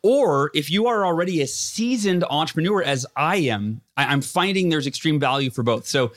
or 0.04 0.52
if 0.54 0.70
you 0.70 0.88
are 0.88 1.06
already 1.06 1.42
a 1.42 1.48
seasoned 1.48 2.24
entrepreneur, 2.30 2.82
as 2.82 3.06
I 3.16 3.38
am, 3.38 3.82
I, 3.98 4.12
am 4.12 4.22
finding 4.22 4.70
there's 4.70 4.88
extreme 4.88 5.20
value 5.20 5.50
for 5.50 5.64
both. 5.64 5.88
So 5.88 6.12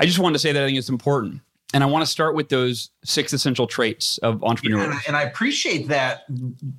I 0.00 0.06
just 0.06 0.18
wanted 0.18 0.34
to 0.34 0.38
say 0.40 0.52
that 0.52 0.62
I 0.62 0.66
think 0.66 0.78
it's 0.78 0.88
important. 0.88 1.40
And 1.74 1.82
I 1.82 1.86
want 1.88 2.02
to 2.02 2.10
start 2.10 2.36
with 2.36 2.48
those 2.48 2.90
six 3.04 3.32
essential 3.32 3.66
traits 3.66 4.18
of 4.18 4.42
entrepreneurs. 4.44 4.94
Yeah, 4.94 5.00
and 5.08 5.16
I 5.16 5.22
appreciate 5.22 5.88
that 5.88 6.24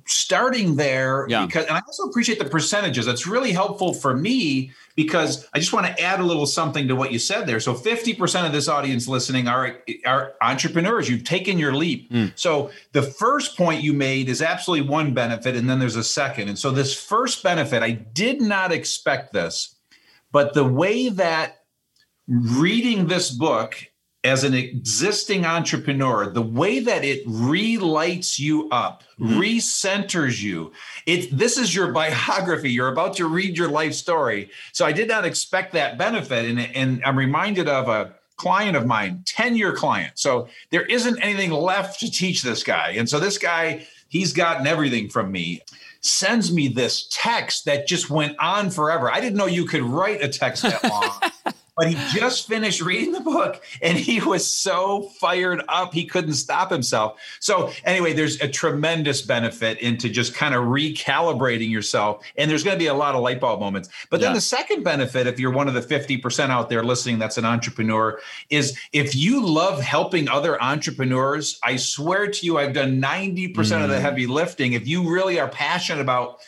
starting 0.06 0.76
there 0.76 1.26
yeah. 1.28 1.44
because 1.44 1.66
and 1.66 1.76
I 1.76 1.82
also 1.86 2.04
appreciate 2.04 2.38
the 2.38 2.46
percentages. 2.46 3.04
That's 3.04 3.26
really 3.26 3.52
helpful 3.52 3.92
for 3.92 4.16
me 4.16 4.72
because 4.96 5.46
I 5.52 5.58
just 5.58 5.74
want 5.74 5.86
to 5.86 6.02
add 6.02 6.20
a 6.20 6.24
little 6.24 6.46
something 6.46 6.88
to 6.88 6.96
what 6.96 7.12
you 7.12 7.18
said 7.18 7.46
there. 7.46 7.60
So 7.60 7.74
50% 7.74 8.46
of 8.46 8.52
this 8.52 8.66
audience 8.66 9.06
listening 9.06 9.46
are, 9.46 9.78
are 10.06 10.32
entrepreneurs. 10.40 11.08
You've 11.08 11.22
taken 11.22 11.58
your 11.58 11.72
leap. 11.72 12.10
Mm. 12.10 12.32
So 12.34 12.70
the 12.92 13.02
first 13.02 13.56
point 13.56 13.82
you 13.82 13.92
made 13.92 14.28
is 14.30 14.40
absolutely 14.40 14.88
one 14.88 15.12
benefit, 15.12 15.54
and 15.54 15.68
then 15.68 15.78
there's 15.78 15.96
a 15.96 16.02
second. 16.02 16.48
And 16.48 16.58
so 16.58 16.70
this 16.70 16.98
first 16.98 17.42
benefit, 17.42 17.82
I 17.82 17.90
did 17.90 18.40
not 18.40 18.72
expect 18.72 19.32
this, 19.34 19.76
but 20.32 20.54
the 20.54 20.64
way 20.64 21.10
that 21.10 21.58
reading 22.26 23.06
this 23.06 23.30
book 23.30 23.76
as 24.24 24.42
an 24.42 24.52
existing 24.52 25.46
entrepreneur, 25.46 26.28
the 26.28 26.42
way 26.42 26.80
that 26.80 27.04
it 27.04 27.22
relights 27.26 28.38
you 28.38 28.68
up, 28.70 29.04
mm-hmm. 29.18 29.38
recenters 29.38 30.42
you. 30.42 30.72
It 31.06 31.36
this 31.36 31.56
is 31.56 31.74
your 31.74 31.92
biography. 31.92 32.70
You're 32.70 32.88
about 32.88 33.14
to 33.16 33.26
read 33.26 33.56
your 33.56 33.68
life 33.68 33.94
story. 33.94 34.50
So 34.72 34.84
I 34.84 34.92
did 34.92 35.08
not 35.08 35.24
expect 35.24 35.72
that 35.72 35.98
benefit. 35.98 36.46
And, 36.46 36.60
and 36.60 37.02
I'm 37.04 37.16
reminded 37.16 37.68
of 37.68 37.88
a 37.88 38.14
client 38.36 38.76
of 38.76 38.86
mine, 38.86 39.24
10-year 39.24 39.74
client. 39.74 40.18
So 40.18 40.48
there 40.70 40.86
isn't 40.86 41.20
anything 41.20 41.50
left 41.50 42.00
to 42.00 42.10
teach 42.10 42.42
this 42.42 42.62
guy. 42.62 42.94
And 42.96 43.08
so 43.08 43.18
this 43.18 43.38
guy, 43.38 43.86
he's 44.08 44.32
gotten 44.32 44.66
everything 44.66 45.08
from 45.08 45.32
me 45.32 45.62
sends 46.00 46.52
me 46.52 46.68
this 46.68 47.08
text 47.10 47.64
that 47.64 47.86
just 47.86 48.08
went 48.08 48.36
on 48.38 48.70
forever. 48.70 49.10
I 49.12 49.20
didn't 49.20 49.36
know 49.36 49.46
you 49.46 49.64
could 49.64 49.82
write 49.82 50.22
a 50.22 50.28
text 50.28 50.62
that 50.62 50.84
long. 50.84 51.54
but 51.78 51.86
he 51.86 51.94
just 52.12 52.48
finished 52.48 52.80
reading 52.80 53.12
the 53.12 53.20
book 53.20 53.62
and 53.80 53.96
he 53.96 54.20
was 54.20 54.44
so 54.50 55.02
fired 55.20 55.62
up 55.68 55.94
he 55.94 56.04
couldn't 56.04 56.34
stop 56.34 56.72
himself. 56.72 57.20
So 57.38 57.70
anyway, 57.84 58.12
there's 58.12 58.40
a 58.40 58.48
tremendous 58.48 59.22
benefit 59.22 59.78
into 59.78 60.08
just 60.08 60.34
kind 60.34 60.56
of 60.56 60.64
recalibrating 60.64 61.70
yourself, 61.70 62.24
and 62.36 62.50
there's 62.50 62.64
going 62.64 62.74
to 62.74 62.78
be 62.78 62.88
a 62.88 62.94
lot 62.94 63.14
of 63.14 63.22
light 63.22 63.40
bulb 63.40 63.60
moments. 63.60 63.88
But 64.10 64.20
then 64.20 64.30
yeah. 64.30 64.34
the 64.34 64.40
second 64.40 64.82
benefit, 64.82 65.28
if 65.28 65.38
you're 65.38 65.52
one 65.52 65.68
of 65.68 65.74
the 65.74 65.80
50% 65.80 66.50
out 66.50 66.68
there 66.68 66.82
listening 66.82 67.20
that's 67.20 67.38
an 67.38 67.44
entrepreneur, 67.44 68.18
is 68.50 68.76
if 68.92 69.14
you 69.14 69.46
love 69.46 69.80
helping 69.80 70.28
other 70.28 70.60
entrepreneurs, 70.60 71.60
I 71.62 71.76
swear 71.76 72.28
to 72.28 72.46
you, 72.46 72.58
I've 72.58 72.72
done 72.72 73.00
90% 73.00 73.54
mm. 73.54 73.82
of 73.82 73.88
the 73.88 73.94
mm. 73.94 74.00
heavy 74.00 74.26
lifting. 74.26 74.72
If 74.72 74.88
you 74.88 75.08
really 75.08 75.38
are 75.38 75.48
passionate 75.48 76.00
about 76.00 76.40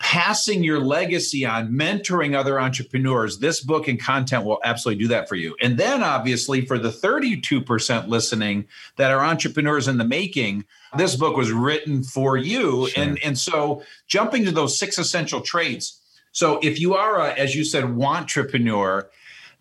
passing 0.00 0.64
your 0.64 0.80
legacy 0.80 1.44
on, 1.44 1.70
mentoring 1.70 2.34
other 2.34 2.58
entrepreneurs, 2.58 3.38
this 3.38 3.60
book 3.60 3.86
and 3.86 4.00
content 4.00 4.44
will 4.44 4.58
absolutely 4.64 5.04
do 5.04 5.08
that 5.08 5.28
for 5.28 5.36
you. 5.36 5.54
And 5.60 5.78
then, 5.78 6.02
obviously, 6.02 6.64
for 6.64 6.78
the 6.78 6.88
32% 6.88 8.08
listening 8.08 8.66
that 8.96 9.12
are 9.12 9.22
entrepreneurs 9.22 9.86
in 9.86 9.98
the 9.98 10.04
making, 10.04 10.64
this 10.96 11.14
book 11.14 11.36
was 11.36 11.52
written 11.52 12.02
for 12.02 12.36
you. 12.36 12.88
Sure. 12.88 13.04
And, 13.04 13.18
and 13.22 13.38
so, 13.38 13.82
jumping 14.08 14.46
to 14.46 14.50
those 14.50 14.78
six 14.78 14.98
essential 14.98 15.42
traits. 15.42 16.00
So, 16.32 16.58
if 16.62 16.80
you 16.80 16.94
are, 16.94 17.20
a, 17.20 17.32
as 17.34 17.54
you 17.54 17.62
said, 17.62 17.84
wantrepreneur, 17.84 19.04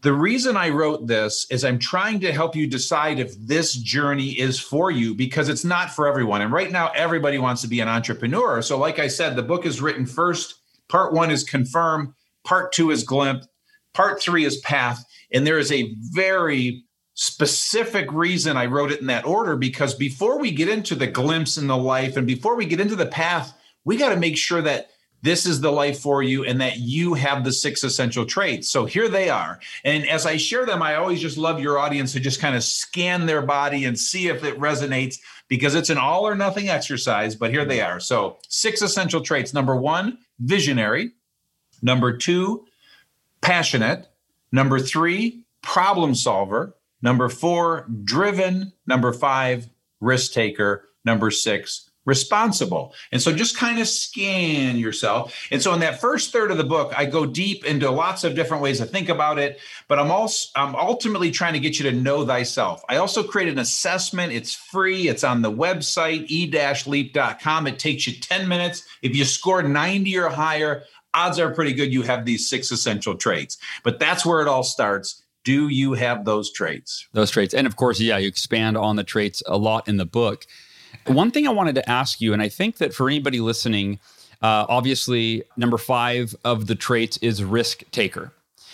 the 0.01 0.13
reason 0.13 0.55
I 0.55 0.69
wrote 0.69 1.07
this 1.07 1.45
is 1.49 1.65
I'm 1.65 1.79
trying 1.79 2.21
to 2.21 2.31
help 2.31 2.55
you 2.55 2.67
decide 2.67 3.19
if 3.19 3.37
this 3.37 3.73
journey 3.73 4.31
is 4.31 4.59
for 4.59 4.91
you 4.91 5.13
because 5.13 5.49
it's 5.49 5.65
not 5.65 5.91
for 5.91 6.07
everyone. 6.07 6.41
And 6.41 6.53
right 6.53 6.71
now, 6.71 6.89
everybody 6.95 7.37
wants 7.37 7.61
to 7.63 7.67
be 7.67 7.81
an 7.81 7.89
entrepreneur. 7.89 8.61
So, 8.61 8.77
like 8.77 8.99
I 8.99 9.07
said, 9.07 9.35
the 9.35 9.43
book 9.43 9.65
is 9.65 9.81
written 9.81 10.05
first. 10.05 10.55
Part 10.87 11.13
one 11.13 11.31
is 11.31 11.43
confirm, 11.43 12.15
part 12.45 12.71
two 12.71 12.91
is 12.91 13.03
glimpse, 13.03 13.47
part 13.93 14.21
three 14.21 14.45
is 14.45 14.57
path. 14.57 15.03
And 15.31 15.45
there 15.45 15.59
is 15.59 15.71
a 15.71 15.93
very 16.11 16.83
specific 17.13 18.11
reason 18.13 18.55
I 18.55 18.67
wrote 18.67 18.91
it 18.91 19.01
in 19.01 19.07
that 19.07 19.25
order 19.25 19.57
because 19.57 19.93
before 19.93 20.39
we 20.39 20.51
get 20.51 20.69
into 20.69 20.95
the 20.95 21.07
glimpse 21.07 21.57
in 21.57 21.67
the 21.67 21.77
life 21.77 22.15
and 22.15 22.25
before 22.25 22.55
we 22.55 22.65
get 22.65 22.79
into 22.79 22.95
the 22.95 23.05
path, 23.05 23.53
we 23.83 23.97
got 23.97 24.09
to 24.09 24.19
make 24.19 24.37
sure 24.37 24.61
that 24.61 24.89
this 25.21 25.45
is 25.45 25.61
the 25.61 25.71
life 25.71 25.99
for 25.99 26.23
you 26.23 26.45
and 26.45 26.61
that 26.61 26.77
you 26.77 27.13
have 27.13 27.43
the 27.43 27.51
six 27.51 27.83
essential 27.83 28.25
traits. 28.25 28.69
So 28.69 28.85
here 28.85 29.09
they 29.09 29.29
are. 29.29 29.59
And 29.83 30.07
as 30.07 30.25
I 30.25 30.37
share 30.37 30.65
them, 30.65 30.81
I 30.81 30.95
always 30.95 31.21
just 31.21 31.37
love 31.37 31.59
your 31.59 31.77
audience 31.77 32.13
to 32.13 32.19
just 32.19 32.39
kind 32.39 32.55
of 32.55 32.63
scan 32.63 33.25
their 33.25 33.41
body 33.41 33.85
and 33.85 33.99
see 33.99 34.27
if 34.27 34.43
it 34.43 34.57
resonates 34.59 35.17
because 35.47 35.75
it's 35.75 35.89
an 35.89 35.97
all 35.97 36.25
or 36.27 36.35
nothing 36.35 36.69
exercise. 36.69 37.35
But 37.35 37.51
here 37.51 37.65
they 37.65 37.81
are. 37.81 37.99
So, 37.99 38.37
six 38.47 38.81
essential 38.81 39.21
traits. 39.21 39.53
Number 39.53 39.75
one, 39.75 40.19
visionary. 40.39 41.11
Number 41.81 42.15
two, 42.15 42.65
passionate. 43.41 44.07
Number 44.51 44.79
three, 44.79 45.43
problem 45.61 46.15
solver. 46.15 46.75
Number 47.01 47.29
four, 47.29 47.87
driven. 48.03 48.73
Number 48.87 49.13
five, 49.13 49.69
risk 49.99 50.33
taker. 50.33 50.85
Number 51.05 51.31
six, 51.31 51.88
responsible. 52.09 52.93
And 53.11 53.21
so 53.21 53.31
just 53.31 53.55
kind 53.55 53.79
of 53.79 53.87
scan 53.87 54.77
yourself. 54.77 55.47
And 55.51 55.61
so 55.61 55.73
in 55.73 55.79
that 55.81 56.01
first 56.01 56.33
third 56.33 56.51
of 56.51 56.57
the 56.57 56.63
book, 56.63 56.91
I 56.97 57.05
go 57.05 57.25
deep 57.25 57.63
into 57.63 57.89
lots 57.91 58.23
of 58.23 58.35
different 58.35 58.63
ways 58.63 58.79
to 58.79 58.85
think 58.85 59.07
about 59.07 59.37
it, 59.37 59.59
but 59.87 59.99
I'm 59.99 60.11
also 60.11 60.49
I'm 60.55 60.75
ultimately 60.75 61.31
trying 61.31 61.53
to 61.53 61.59
get 61.59 61.79
you 61.79 61.89
to 61.89 61.95
know 61.95 62.25
thyself. 62.25 62.81
I 62.89 62.97
also 62.97 63.23
create 63.23 63.47
an 63.47 63.59
assessment. 63.59 64.33
It's 64.33 64.53
free. 64.53 65.07
It's 65.07 65.23
on 65.23 65.41
the 65.41 65.51
website 65.51 66.25
e-leap.com. 66.29 67.67
It 67.67 67.79
takes 67.79 68.07
you 68.07 68.19
10 68.19 68.47
minutes. 68.47 68.83
If 69.01 69.15
you 69.15 69.23
score 69.23 69.61
90 69.61 70.17
or 70.17 70.29
higher, 70.29 70.83
odds 71.13 71.39
are 71.39 71.53
pretty 71.53 71.73
good 71.73 71.93
you 71.93 72.01
have 72.01 72.25
these 72.25 72.49
six 72.49 72.71
essential 72.71 73.15
traits. 73.15 73.57
But 73.83 73.99
that's 73.99 74.25
where 74.25 74.41
it 74.41 74.47
all 74.47 74.63
starts 74.63 75.23
do 75.45 75.69
you 75.69 75.93
have 75.93 76.25
those 76.25 76.51
traits? 76.51 77.07
Those 77.13 77.31
traits. 77.31 77.53
And 77.53 77.65
of 77.65 77.75
course, 77.75 77.99
yeah, 77.99 78.17
you 78.17 78.27
expand 78.27 78.77
on 78.77 78.97
the 78.97 79.03
traits 79.03 79.41
a 79.47 79.57
lot 79.57 79.87
in 79.87 79.97
the 79.97 80.05
book. 80.05 80.45
One 81.07 81.31
thing 81.31 81.47
I 81.47 81.51
wanted 81.51 81.75
to 81.75 81.89
ask 81.89 82.21
you, 82.21 82.33
and 82.33 82.41
I 82.41 82.49
think 82.49 82.77
that 82.77 82.93
for 82.93 83.07
anybody 83.07 83.39
listening, 83.39 83.99
uh, 84.41 84.65
obviously, 84.69 85.43
number 85.57 85.77
five 85.77 86.35
of 86.43 86.67
the 86.67 86.75
traits 86.75 87.17
is 87.17 87.43
risk 87.43 87.83
taker. 87.91 88.31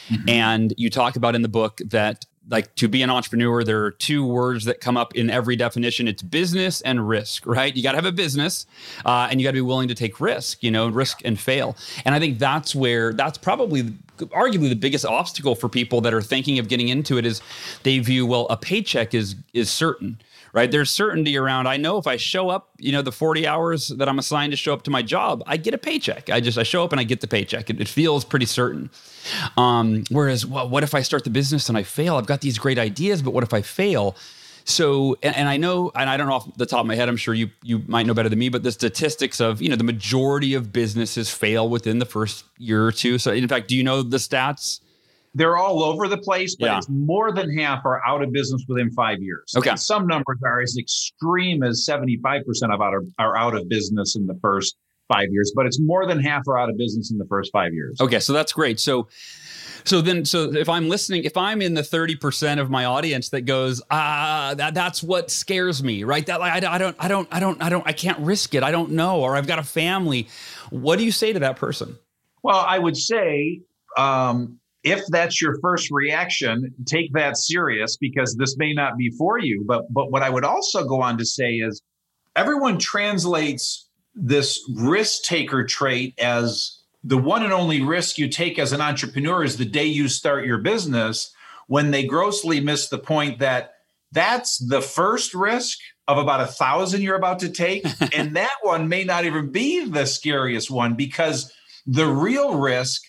Mm-hmm. 0.10 0.30
And 0.30 0.74
you 0.78 0.90
talk 0.90 1.16
about 1.16 1.36
in 1.36 1.42
the 1.42 1.48
book 1.48 1.82
that 1.86 2.26
like 2.50 2.74
to 2.76 2.88
be 2.88 3.02
an 3.02 3.10
entrepreneur, 3.10 3.64
there 3.64 3.84
are 3.84 3.92
two 3.92 4.26
words 4.26 4.66
that 4.66 4.80
come 4.80 4.98
up 4.98 5.16
in 5.16 5.30
every 5.30 5.56
definition. 5.56 6.08
It's 6.08 6.22
business 6.22 6.82
and 6.82 7.08
risk, 7.08 7.46
right? 7.46 7.76
You 7.76 7.82
got 7.82 7.94
to 7.94 7.98
have 7.98 8.06
a 8.06 8.12
business, 8.12 8.68
uh, 9.04 9.28
and 9.30 9.40
you 9.40 9.46
got 9.46 9.52
to 9.52 9.56
be 9.56 9.62
willing 9.62 9.88
to 9.88 9.96
take 9.96 10.20
risk, 10.20 10.62
you 10.62 10.70
know, 10.70 10.88
risk 10.88 11.22
and 11.26 11.40
fail. 11.40 11.76
And 12.06 12.14
I 12.14 12.20
think 12.20 12.38
that's 12.38 12.76
where 12.76 13.14
that's 13.14 13.38
probably 13.38 13.84
arguably 14.20 14.70
the 14.70 14.76
biggest 14.76 15.06
obstacle 15.06 15.56
for 15.56 15.68
people 15.68 16.02
that 16.02 16.14
are 16.14 16.22
thinking 16.22 16.60
of 16.60 16.68
getting 16.68 16.88
into 16.90 17.18
it 17.18 17.26
is 17.26 17.42
they 17.84 18.00
view 18.00 18.26
well 18.26 18.48
a 18.50 18.58
paycheck 18.58 19.14
is 19.14 19.36
is 19.54 19.70
certain 19.70 20.20
right? 20.56 20.72
There's 20.72 20.90
certainty 20.90 21.38
around. 21.38 21.68
I 21.68 21.76
know 21.76 21.98
if 21.98 22.08
I 22.08 22.16
show 22.16 22.50
up, 22.50 22.70
you 22.80 22.94
know, 22.94 23.02
the 23.02 23.12
40 23.12 23.46
hours 23.46 23.90
that 23.90 24.08
I'm 24.08 24.18
assigned 24.18 24.52
to 24.54 24.58
show 24.58 24.74
up 24.74 24.84
to 24.84 24.90
my 24.90 25.02
job, 25.02 25.44
I 25.46 25.58
get 25.58 25.74
a 25.74 25.78
paycheck. 25.78 26.30
I 26.30 26.40
just 26.40 26.58
I 26.58 26.64
show 26.64 26.82
up 26.86 26.94
and 26.94 27.00
I 27.00 27.04
get 27.04 27.20
the 27.20 27.28
paycheck. 27.28 27.70
It, 27.70 27.82
it 27.82 27.90
feels 27.90 28.24
pretty 28.24 28.46
certain. 28.46 28.90
Um, 29.58 30.06
whereas, 30.10 30.46
well, 30.46 30.70
what 30.70 30.82
if 30.82 30.96
I 30.96 31.02
start 31.02 31.26
the 31.26 31.30
business 31.30 31.68
and 31.68 31.78
I 31.78 31.84
fail? 31.84 32.16
I've 32.16 32.26
got 32.26 32.40
these 32.40 32.58
great 32.58 32.80
ideas, 32.80 33.22
but 33.22 33.34
what 33.34 33.44
if 33.44 33.54
I 33.54 33.62
fail? 33.62 34.16
So, 34.64 35.18
and, 35.22 35.36
and, 35.36 35.50
I 35.50 35.58
know, 35.58 35.92
and 35.94 36.10
I 36.10 36.16
don't 36.16 36.28
know 36.28 36.36
off 36.36 36.58
the 36.58 36.66
top 36.66 36.80
of 36.80 36.86
my 36.88 36.96
head, 36.96 37.10
I'm 37.10 37.18
sure 37.18 37.34
you 37.34 37.52
you 37.62 37.84
might 37.86 38.08
know 38.08 38.16
better 38.16 38.30
than 38.30 38.40
me, 38.40 38.50
but 38.50 38.64
the 38.64 38.72
statistics 38.72 39.40
of 39.40 39.62
you 39.62 39.70
know 39.70 39.76
the 39.76 39.84
majority 39.84 40.56
of 40.56 40.72
businesses 40.74 41.30
fail 41.30 41.70
within 41.70 42.00
the 42.00 42.06
first 42.06 42.46
year 42.58 42.84
or 42.84 42.92
two. 42.92 43.20
So, 43.20 43.32
in 43.32 43.48
fact, 43.48 43.68
do 43.68 43.76
you 43.76 43.84
know 43.84 44.02
the 44.02 44.18
stats? 44.18 44.80
They're 45.36 45.58
all 45.58 45.84
over 45.84 46.08
the 46.08 46.18
place, 46.18 46.56
but 46.56 46.68
yeah. 46.68 46.78
it's 46.78 46.88
more 46.90 47.34
than 47.34 47.56
half 47.56 47.86
are 47.86 48.02
out 48.08 48.24
of 48.24 48.32
business 48.32 48.64
within 48.70 48.90
five 48.92 49.22
years. 49.22 49.54
Okay. 49.56 49.72
And 49.72 49.80
some 49.80 50.08
numbers 50.08 50.40
are 50.46 50.62
as 50.62 50.78
extreme 50.80 51.62
as 51.62 51.86
75% 51.88 52.42
of 52.74 52.82
out 52.82 52.94
of, 52.96 53.06
are 53.20 53.38
out 53.38 53.54
of 53.54 53.68
business 53.68 54.16
in 54.16 54.26
the 54.28 54.40
first 54.42 54.78
five 55.10 55.28
years, 55.30 55.52
but 55.54 55.66
it's 55.66 55.80
more 55.80 56.08
than 56.08 56.20
half 56.22 56.48
are 56.48 56.58
out 56.58 56.70
of 56.70 56.78
business 56.78 57.12
in 57.12 57.18
the 57.18 57.26
first 57.26 57.52
five 57.52 57.74
years. 57.74 58.00
Okay. 58.00 58.20
So 58.20 58.32
that's 58.32 58.54
great. 58.54 58.80
So, 58.80 59.10
so 59.84 60.00
then, 60.00 60.24
so 60.24 60.54
if 60.54 60.70
I'm 60.70 60.88
listening, 60.88 61.26
if 61.26 61.36
I'm 61.36 61.62
in 61.62 61.74
the 61.74 61.82
30% 61.82 62.60
of 62.60 62.70
my 62.70 62.86
audience 62.86 63.28
that 63.30 63.42
goes, 63.42 63.82
ah, 63.92 64.54
that, 64.56 64.74
that's 64.74 65.04
what 65.04 65.30
scares 65.30 65.84
me, 65.84 66.06
right? 66.06 66.26
That 66.26 66.40
like, 66.40 66.64
I, 66.64 66.76
I 66.76 66.78
don't, 66.78 66.96
I 66.98 67.08
don't, 67.10 67.28
I 67.30 67.40
don't, 67.42 67.62
I 67.62 67.68
don't, 67.68 67.86
I 67.86 67.92
can't 67.92 68.20
risk 68.20 68.56
it. 68.56 68.64
I 68.64 68.72
don't 68.72 68.92
know. 68.92 69.20
Or 69.20 69.36
I've 69.36 69.48
got 69.48 69.60
a 69.60 69.64
family. 69.64 70.30
What 70.70 70.98
do 70.98 71.04
you 71.04 71.12
say 71.12 71.34
to 71.34 71.40
that 71.40 71.58
person? 71.58 71.98
Well, 72.42 72.64
I 72.66 72.80
would 72.80 72.96
say, 72.96 73.62
um, 73.98 74.60
if 74.86 75.04
that's 75.08 75.42
your 75.42 75.60
first 75.62 75.90
reaction, 75.90 76.72
take 76.86 77.12
that 77.14 77.38
serious 77.38 77.98
because 77.98 78.36
this 78.38 78.56
may 78.58 78.72
not 78.72 78.98
be 78.98 79.10
for 79.18 79.40
you. 79.40 79.66
But 79.68 79.92
but 79.92 80.12
what 80.12 80.22
I 80.22 80.30
would 80.30 80.46
also 80.46 80.86
go 80.86 81.02
on 81.02 81.18
to 81.18 81.26
say 81.26 81.56
is 81.56 81.82
everyone 82.36 82.78
translates 82.78 83.90
this 84.14 84.60
risk 84.76 85.24
taker 85.24 85.66
trait 85.66 86.14
as 86.20 86.80
the 87.04 87.18
one 87.18 87.44
and 87.44 87.52
only 87.52 87.82
risk 87.82 88.18
you 88.18 88.30
take 88.30 88.58
as 88.58 88.72
an 88.72 88.82
entrepreneur 88.82 89.44
is 89.44 89.58
the 89.58 89.66
day 89.66 89.86
you 89.86 90.08
start 90.08 90.46
your 90.46 90.60
business 90.60 91.34
when 91.68 91.92
they 91.92 92.06
grossly 92.06 92.60
miss 92.60 92.88
the 92.88 92.98
point 92.98 93.40
that 93.40 93.74
that's 94.12 94.58
the 94.70 94.82
first 94.82 95.34
risk 95.34 95.78
of 96.08 96.18
about 96.18 96.42
a 96.42 96.46
thousand 96.46 97.02
you're 97.02 97.18
about 97.18 97.40
to 97.40 97.50
take 97.50 97.84
and 98.16 98.36
that 98.36 98.56
one 98.62 98.88
may 98.88 99.04
not 99.04 99.26
even 99.26 99.52
be 99.52 99.86
the 99.86 100.06
scariest 100.06 100.72
one 100.72 100.94
because 100.94 101.52
the 101.86 102.08
real 102.08 102.58
risk 102.58 103.02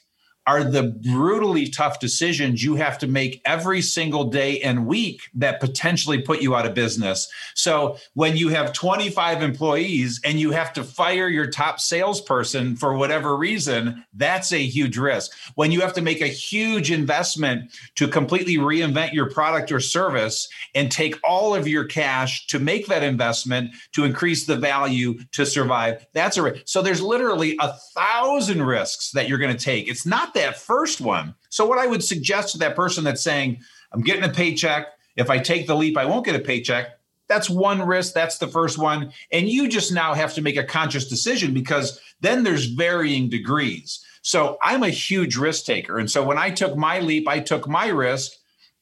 are 0.46 0.62
the 0.62 0.84
brutally 0.84 1.68
tough 1.68 1.98
decisions 1.98 2.62
you 2.62 2.76
have 2.76 2.98
to 2.98 3.06
make 3.06 3.42
every 3.44 3.82
single 3.82 4.24
day 4.24 4.60
and 4.60 4.86
week 4.86 5.22
that 5.34 5.60
potentially 5.60 6.22
put 6.22 6.40
you 6.40 6.54
out 6.54 6.66
of 6.66 6.74
business. 6.74 7.28
So 7.54 7.96
when 8.14 8.36
you 8.36 8.50
have 8.50 8.72
25 8.72 9.42
employees 9.42 10.20
and 10.24 10.38
you 10.38 10.52
have 10.52 10.72
to 10.74 10.84
fire 10.84 11.28
your 11.28 11.48
top 11.48 11.80
salesperson 11.80 12.76
for 12.76 12.96
whatever 12.96 13.36
reason, 13.36 14.04
that's 14.14 14.52
a 14.52 14.64
huge 14.64 14.96
risk. 14.96 15.32
When 15.56 15.72
you 15.72 15.80
have 15.80 15.94
to 15.94 16.02
make 16.02 16.20
a 16.20 16.28
huge 16.28 16.92
investment 16.92 17.72
to 17.96 18.06
completely 18.06 18.56
reinvent 18.56 19.12
your 19.12 19.28
product 19.28 19.72
or 19.72 19.80
service 19.80 20.48
and 20.74 20.92
take 20.92 21.18
all 21.24 21.54
of 21.54 21.66
your 21.66 21.84
cash 21.84 22.46
to 22.46 22.60
make 22.60 22.86
that 22.86 23.02
investment 23.02 23.72
to 23.92 24.04
increase 24.04 24.46
the 24.46 24.56
value 24.56 25.18
to 25.32 25.44
survive, 25.44 26.06
that's 26.12 26.36
a 26.36 26.42
risk. 26.42 26.62
So 26.66 26.82
there's 26.82 27.02
literally 27.02 27.56
a 27.60 27.72
thousand 27.94 28.62
risks 28.62 29.10
that 29.12 29.28
you're 29.28 29.38
going 29.38 29.56
to 29.56 29.64
take. 29.64 29.88
It's 29.88 30.06
not 30.06 30.34
that 30.36 30.58
first 30.58 31.00
one. 31.00 31.34
So, 31.48 31.66
what 31.66 31.78
I 31.78 31.86
would 31.86 32.04
suggest 32.04 32.52
to 32.52 32.58
that 32.58 32.76
person 32.76 33.04
that's 33.04 33.22
saying, 33.22 33.60
I'm 33.92 34.02
getting 34.02 34.24
a 34.24 34.32
paycheck. 34.32 34.88
If 35.16 35.30
I 35.30 35.38
take 35.38 35.66
the 35.66 35.74
leap, 35.74 35.96
I 35.96 36.04
won't 36.04 36.24
get 36.24 36.36
a 36.36 36.40
paycheck. 36.40 36.90
That's 37.28 37.50
one 37.50 37.82
risk. 37.82 38.12
That's 38.14 38.38
the 38.38 38.46
first 38.46 38.78
one. 38.78 39.12
And 39.32 39.48
you 39.48 39.68
just 39.68 39.92
now 39.92 40.14
have 40.14 40.34
to 40.34 40.42
make 40.42 40.56
a 40.56 40.64
conscious 40.64 41.08
decision 41.08 41.52
because 41.52 42.00
then 42.20 42.44
there's 42.44 42.66
varying 42.66 43.28
degrees. 43.28 44.04
So, 44.22 44.58
I'm 44.62 44.82
a 44.82 44.90
huge 44.90 45.36
risk 45.36 45.64
taker. 45.64 45.98
And 45.98 46.10
so, 46.10 46.22
when 46.22 46.38
I 46.38 46.50
took 46.50 46.76
my 46.76 47.00
leap, 47.00 47.28
I 47.28 47.40
took 47.40 47.68
my 47.68 47.88
risk. 47.88 48.32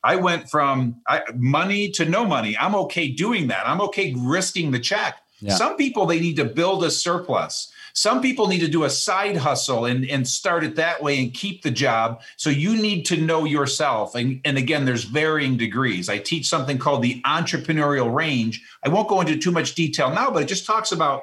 I 0.03 0.17
went 0.17 0.51
from 0.51 0.97
money 1.35 1.91
to 1.93 2.05
no 2.05 2.27
money. 2.27 2.57
I'm 2.59 2.75
okay 2.75 3.09
doing 3.09 3.47
that. 3.49 3.67
I'm 3.67 3.81
okay 3.81 4.15
risking 4.19 4.71
the 4.71 4.79
check. 4.79 5.17
Yeah. 5.41 5.57
Some 5.57 5.77
people, 5.77 6.07
they 6.07 6.21
need 6.21 6.37
to 6.37 6.45
build 6.45 6.85
a 6.85 6.91
surplus. 6.91 7.73
Some 7.97 8.21
people 8.21 8.49
need 8.49 8.59
to 8.59 8.69
do 8.69 8.83
a 8.83 8.91
side 8.91 9.37
hustle 9.37 9.85
and, 9.85 10.05
and 10.11 10.27
start 10.27 10.65
it 10.65 10.75
that 10.77 11.01
way 11.01 11.23
and 11.23 11.33
keep 11.33 11.63
the 11.63 11.71
job. 11.71 12.23
So 12.37 12.51
you 12.51 12.75
need 12.75 13.05
to 13.07 13.17
know 13.17 13.45
yourself. 13.45 14.17
And, 14.17 14.41
and 14.45 14.59
again, 14.59 14.85
there's 14.85 15.05
varying 15.05 15.57
degrees. 15.57 16.09
I 16.09 16.19
teach 16.19 16.49
something 16.49 16.77
called 16.77 17.03
the 17.03 17.23
entrepreneurial 17.23 18.13
range. 18.13 18.65
I 18.83 18.89
won't 18.89 19.09
go 19.09 19.21
into 19.21 19.39
too 19.39 19.53
much 19.53 19.77
detail 19.77 20.11
now, 20.11 20.29
but 20.29 20.43
it 20.43 20.49
just 20.49 20.67
talks 20.67 20.91
about 20.91 21.23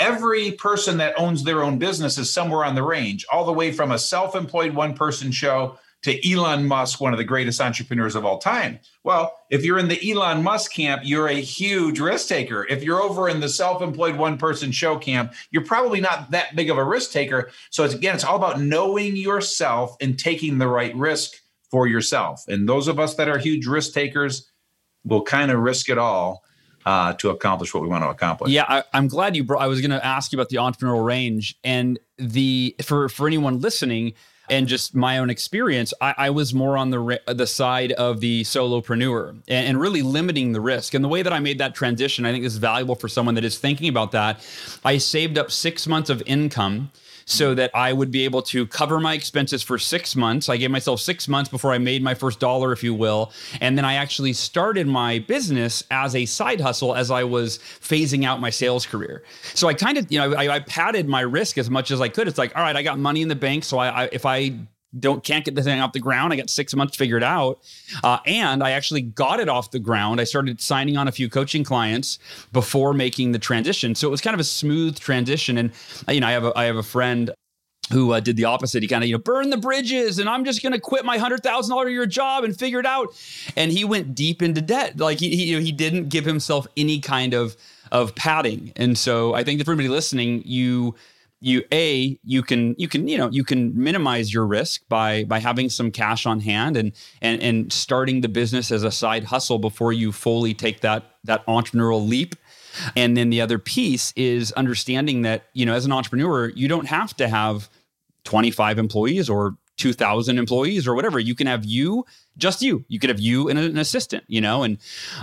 every 0.00 0.52
person 0.52 0.98
that 0.98 1.18
owns 1.18 1.44
their 1.44 1.62
own 1.62 1.78
business 1.78 2.18
is 2.18 2.28
somewhere 2.28 2.64
on 2.64 2.74
the 2.74 2.82
range, 2.82 3.24
all 3.32 3.44
the 3.44 3.52
way 3.52 3.70
from 3.70 3.92
a 3.92 3.98
self 3.98 4.34
employed 4.34 4.74
one 4.74 4.94
person 4.94 5.30
show 5.30 5.78
to 6.02 6.32
Elon 6.32 6.66
Musk, 6.66 7.00
one 7.00 7.12
of 7.12 7.18
the 7.18 7.24
greatest 7.24 7.60
entrepreneurs 7.60 8.14
of 8.14 8.24
all 8.24 8.38
time. 8.38 8.78
Well, 9.02 9.34
if 9.50 9.64
you're 9.64 9.78
in 9.78 9.88
the 9.88 10.10
Elon 10.10 10.42
Musk 10.42 10.72
camp, 10.72 11.02
you're 11.04 11.26
a 11.26 11.34
huge 11.34 11.98
risk 11.98 12.28
taker. 12.28 12.66
If 12.68 12.84
you're 12.84 13.02
over 13.02 13.28
in 13.28 13.40
the 13.40 13.48
self-employed 13.48 14.16
one-person 14.16 14.70
show 14.72 14.96
camp, 14.96 15.34
you're 15.50 15.64
probably 15.64 16.00
not 16.00 16.30
that 16.30 16.54
big 16.54 16.70
of 16.70 16.78
a 16.78 16.84
risk 16.84 17.10
taker. 17.10 17.50
So 17.70 17.84
it's 17.84 17.94
again, 17.94 18.14
it's 18.14 18.24
all 18.24 18.36
about 18.36 18.60
knowing 18.60 19.16
yourself 19.16 19.96
and 20.00 20.18
taking 20.18 20.58
the 20.58 20.68
right 20.68 20.94
risk 20.94 21.32
for 21.70 21.86
yourself. 21.86 22.44
And 22.48 22.68
those 22.68 22.86
of 22.88 23.00
us 23.00 23.14
that 23.16 23.28
are 23.28 23.38
huge 23.38 23.66
risk 23.66 23.92
takers 23.92 24.50
will 25.04 25.22
kind 25.22 25.50
of 25.50 25.58
risk 25.58 25.88
it 25.88 25.98
all 25.98 26.44
uh, 26.86 27.12
to 27.14 27.30
accomplish 27.30 27.74
what 27.74 27.82
we 27.82 27.88
want 27.88 28.04
to 28.04 28.08
accomplish. 28.08 28.50
Yeah, 28.50 28.64
I, 28.66 28.84
am 28.96 29.08
glad 29.08 29.36
you 29.36 29.44
brought. 29.44 29.62
I 29.62 29.66
was 29.66 29.80
going 29.80 29.90
to 29.90 30.04
ask 30.04 30.32
you 30.32 30.38
about 30.38 30.48
the 30.48 30.56
entrepreneurial 30.56 31.04
range 31.04 31.58
and 31.64 31.98
the 32.18 32.74
for 32.82 33.08
for 33.08 33.26
anyone 33.26 33.60
listening 33.60 34.14
and 34.50 34.66
just 34.66 34.94
my 34.94 35.18
own 35.18 35.30
experience, 35.30 35.92
I, 36.00 36.14
I 36.16 36.30
was 36.30 36.54
more 36.54 36.76
on 36.76 36.90
the 36.90 37.20
the 37.26 37.46
side 37.46 37.92
of 37.92 38.20
the 38.20 38.42
solopreneur 38.42 39.30
and, 39.30 39.68
and, 39.68 39.80
really 39.80 40.02
limiting 40.02 40.52
the 40.52 40.60
risk. 40.60 40.94
And 40.94 41.04
the 41.04 41.08
way 41.08 41.22
that 41.22 41.32
I 41.32 41.40
made 41.40 41.58
that 41.58 41.74
transition, 41.74 42.24
I 42.24 42.32
think 42.32 42.44
is 42.44 42.56
valuable 42.56 42.94
for 42.94 43.08
someone 43.08 43.34
that 43.36 43.44
is 43.44 43.58
thinking 43.58 43.88
about 43.88 44.12
that. 44.12 44.40
I 44.84 44.98
saved 44.98 45.38
up 45.38 45.50
six 45.50 45.86
months 45.86 46.10
of 46.10 46.22
income 46.26 46.90
so 47.28 47.54
that 47.54 47.70
I 47.74 47.92
would 47.92 48.10
be 48.10 48.24
able 48.24 48.40
to 48.42 48.66
cover 48.66 48.98
my 48.98 49.12
expenses 49.12 49.62
for 49.62 49.78
six 49.78 50.16
months. 50.16 50.48
I 50.48 50.56
gave 50.56 50.70
myself 50.70 51.00
six 51.00 51.28
months 51.28 51.50
before 51.50 51.72
I 51.72 51.78
made 51.78 52.02
my 52.02 52.14
first 52.14 52.40
dollar, 52.40 52.72
if 52.72 52.82
you 52.82 52.94
will. 52.94 53.32
And 53.60 53.76
then 53.76 53.84
I 53.84 53.94
actually 53.94 54.32
started 54.32 54.86
my 54.86 55.18
business 55.20 55.84
as 55.90 56.14
a 56.14 56.24
side 56.24 56.60
hustle 56.60 56.94
as 56.94 57.10
I 57.10 57.24
was 57.24 57.58
phasing 57.58 58.24
out 58.24 58.40
my 58.40 58.48
sales 58.48 58.86
career. 58.86 59.22
So 59.54 59.68
I 59.68 59.74
kind 59.74 59.98
of, 59.98 60.10
you 60.10 60.18
know, 60.18 60.32
I, 60.32 60.56
I 60.56 60.60
padded 60.60 61.06
my 61.06 61.20
risk 61.20 61.58
as 61.58 61.68
much 61.68 61.90
as 61.90 62.00
I 62.00 62.08
could. 62.08 62.28
It's 62.28 62.38
like, 62.38 62.56
all 62.56 62.62
right, 62.62 62.74
I 62.74 62.82
got 62.82 62.98
money 62.98 63.20
in 63.20 63.28
the 63.28 63.36
bank. 63.36 63.64
So 63.64 63.76
I, 63.78 64.04
I 64.04 64.08
if 64.10 64.24
I 64.24 64.54
don't 64.98 65.22
can't 65.22 65.44
get 65.44 65.54
the 65.54 65.62
thing 65.62 65.80
off 65.80 65.92
the 65.92 66.00
ground. 66.00 66.32
I 66.32 66.36
got 66.36 66.50
six 66.50 66.74
months 66.74 66.96
figured 66.96 67.22
out, 67.22 67.60
uh, 68.02 68.18
and 68.26 68.62
I 68.62 68.72
actually 68.72 69.02
got 69.02 69.40
it 69.40 69.48
off 69.48 69.70
the 69.70 69.78
ground. 69.78 70.20
I 70.20 70.24
started 70.24 70.60
signing 70.60 70.96
on 70.96 71.08
a 71.08 71.12
few 71.12 71.28
coaching 71.28 71.64
clients 71.64 72.18
before 72.52 72.94
making 72.94 73.32
the 73.32 73.38
transition, 73.38 73.94
so 73.94 74.08
it 74.08 74.10
was 74.10 74.20
kind 74.20 74.34
of 74.34 74.40
a 74.40 74.44
smooth 74.44 74.98
transition. 74.98 75.58
And 75.58 75.72
uh, 76.08 76.12
you 76.12 76.20
know, 76.20 76.28
I 76.28 76.32
have 76.32 76.44
a, 76.44 76.58
I 76.58 76.64
have 76.64 76.76
a 76.76 76.82
friend 76.82 77.30
who 77.92 78.12
uh, 78.12 78.20
did 78.20 78.36
the 78.36 78.44
opposite. 78.44 78.82
He 78.82 78.88
kind 78.88 79.02
of, 79.02 79.08
you 79.08 79.16
know, 79.16 79.22
burn 79.22 79.50
the 79.50 79.56
bridges 79.56 80.18
and 80.18 80.28
I'm 80.28 80.44
just 80.44 80.62
going 80.62 80.72
to 80.72 80.80
quit 80.80 81.04
my 81.04 81.18
$100,000 81.18 81.86
a 81.86 81.90
year 81.90 82.06
job 82.06 82.44
and 82.44 82.56
figure 82.56 82.80
it 82.80 82.86
out. 82.86 83.08
And 83.56 83.72
he 83.72 83.84
went 83.84 84.14
deep 84.14 84.42
into 84.42 84.60
debt. 84.60 84.98
Like 84.98 85.18
he, 85.18 85.34
he, 85.34 85.44
you 85.46 85.56
know, 85.56 85.62
he 85.62 85.72
didn't 85.72 86.08
give 86.08 86.24
himself 86.24 86.66
any 86.76 87.00
kind 87.00 87.34
of, 87.34 87.56
of 87.90 88.14
padding. 88.14 88.72
And 88.76 88.98
so 88.98 89.34
I 89.34 89.42
think 89.44 89.58
that 89.58 89.64
for 89.64 89.72
everybody 89.72 89.88
listening, 89.88 90.42
you, 90.44 90.94
you 91.40 91.62
a 91.72 92.18
you 92.24 92.42
can 92.42 92.74
you 92.78 92.88
can 92.88 93.06
you 93.06 93.16
know 93.16 93.28
you 93.30 93.44
can 93.44 93.72
minimize 93.80 94.32
your 94.32 94.44
risk 94.46 94.82
by 94.88 95.24
by 95.24 95.38
having 95.38 95.68
some 95.68 95.90
cash 95.90 96.26
on 96.26 96.40
hand 96.40 96.76
and 96.76 96.92
and 97.22 97.40
and 97.40 97.72
starting 97.72 98.20
the 98.20 98.28
business 98.28 98.72
as 98.72 98.82
a 98.82 98.90
side 98.90 99.24
hustle 99.24 99.58
before 99.58 99.92
you 99.92 100.10
fully 100.10 100.52
take 100.52 100.80
that 100.80 101.04
that 101.24 101.46
entrepreneurial 101.46 102.06
leap. 102.06 102.34
And 102.96 103.16
then 103.16 103.30
the 103.30 103.40
other 103.40 103.58
piece 103.58 104.12
is 104.14 104.52
understanding 104.52 105.22
that 105.22 105.44
you 105.52 105.64
know 105.64 105.74
as 105.74 105.84
an 105.84 105.92
entrepreneur 105.92 106.48
you 106.48 106.66
don't 106.66 106.86
have 106.86 107.16
to 107.16 107.28
have 107.28 107.68
25 108.24 108.78
employees 108.78 109.30
or 109.30 109.56
2000 109.76 110.38
employees 110.38 110.88
or 110.88 110.94
whatever. 110.94 111.20
You 111.20 111.36
can 111.36 111.46
have 111.46 111.64
you 111.64 112.04
just 112.36 112.62
you. 112.62 112.84
You 112.88 112.98
could 112.98 113.10
have 113.10 113.20
you 113.20 113.48
and 113.48 113.58
an 113.58 113.78
assistant 113.78 114.24
you 114.26 114.40
know 114.40 114.64
and 114.64 114.78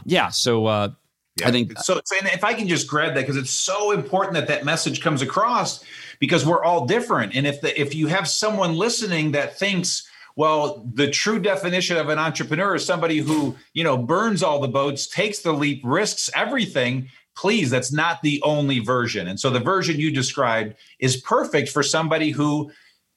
yeah 0.06 0.30
so 0.30 0.66
uh 0.68 0.90
yeah. 1.38 1.50
I 1.50 1.52
think 1.52 1.78
so. 1.80 1.96
And 1.96 2.28
if 2.28 2.44
I 2.44 2.54
can 2.54 2.68
just 2.68 2.88
grab 2.88 3.14
that 3.16 3.22
because 3.22 3.36
it's 3.36 3.52
so 3.52 3.92
important 3.92 4.36
that 4.36 4.48
that 4.48 4.64
message 4.64 5.02
comes 5.02 5.22
across 5.22 5.84
because 6.20 6.46
we're 6.46 6.64
all 6.64 6.86
different. 6.86 7.36
And 7.36 7.46
if 7.46 7.60
the 7.60 7.80
if 7.80 7.94
you 7.94 8.08
have 8.08 8.28
someone 8.28 8.76
listening 8.76 9.32
that 9.34 9.60
thinks, 9.60 10.08
well, 10.38 10.86
the 10.94 11.10
true 11.10 11.40
definition 11.40 11.98
of 11.98 12.08
an 12.08 12.20
entrepreneur 12.20 12.76
is 12.76 12.86
somebody 12.86 13.18
who 13.18 13.56
you 13.74 13.84
know 13.84 13.98
burns 13.98 14.44
all 14.44 14.62
the 14.62 14.70
boats, 14.70 15.08
takes 15.08 15.40
the 15.40 15.52
leap, 15.52 15.82
risks 15.84 16.30
everything. 16.34 17.10
Please, 17.36 17.70
that's 17.70 17.92
not 17.92 18.22
the 18.22 18.42
only 18.44 18.80
version. 18.80 19.28
And 19.28 19.38
so 19.38 19.50
the 19.50 19.60
version 19.60 20.00
you 20.00 20.12
described 20.12 20.76
is 21.00 21.18
perfect 21.18 21.68
for 21.68 21.84
somebody 21.84 22.32
who 22.32 22.72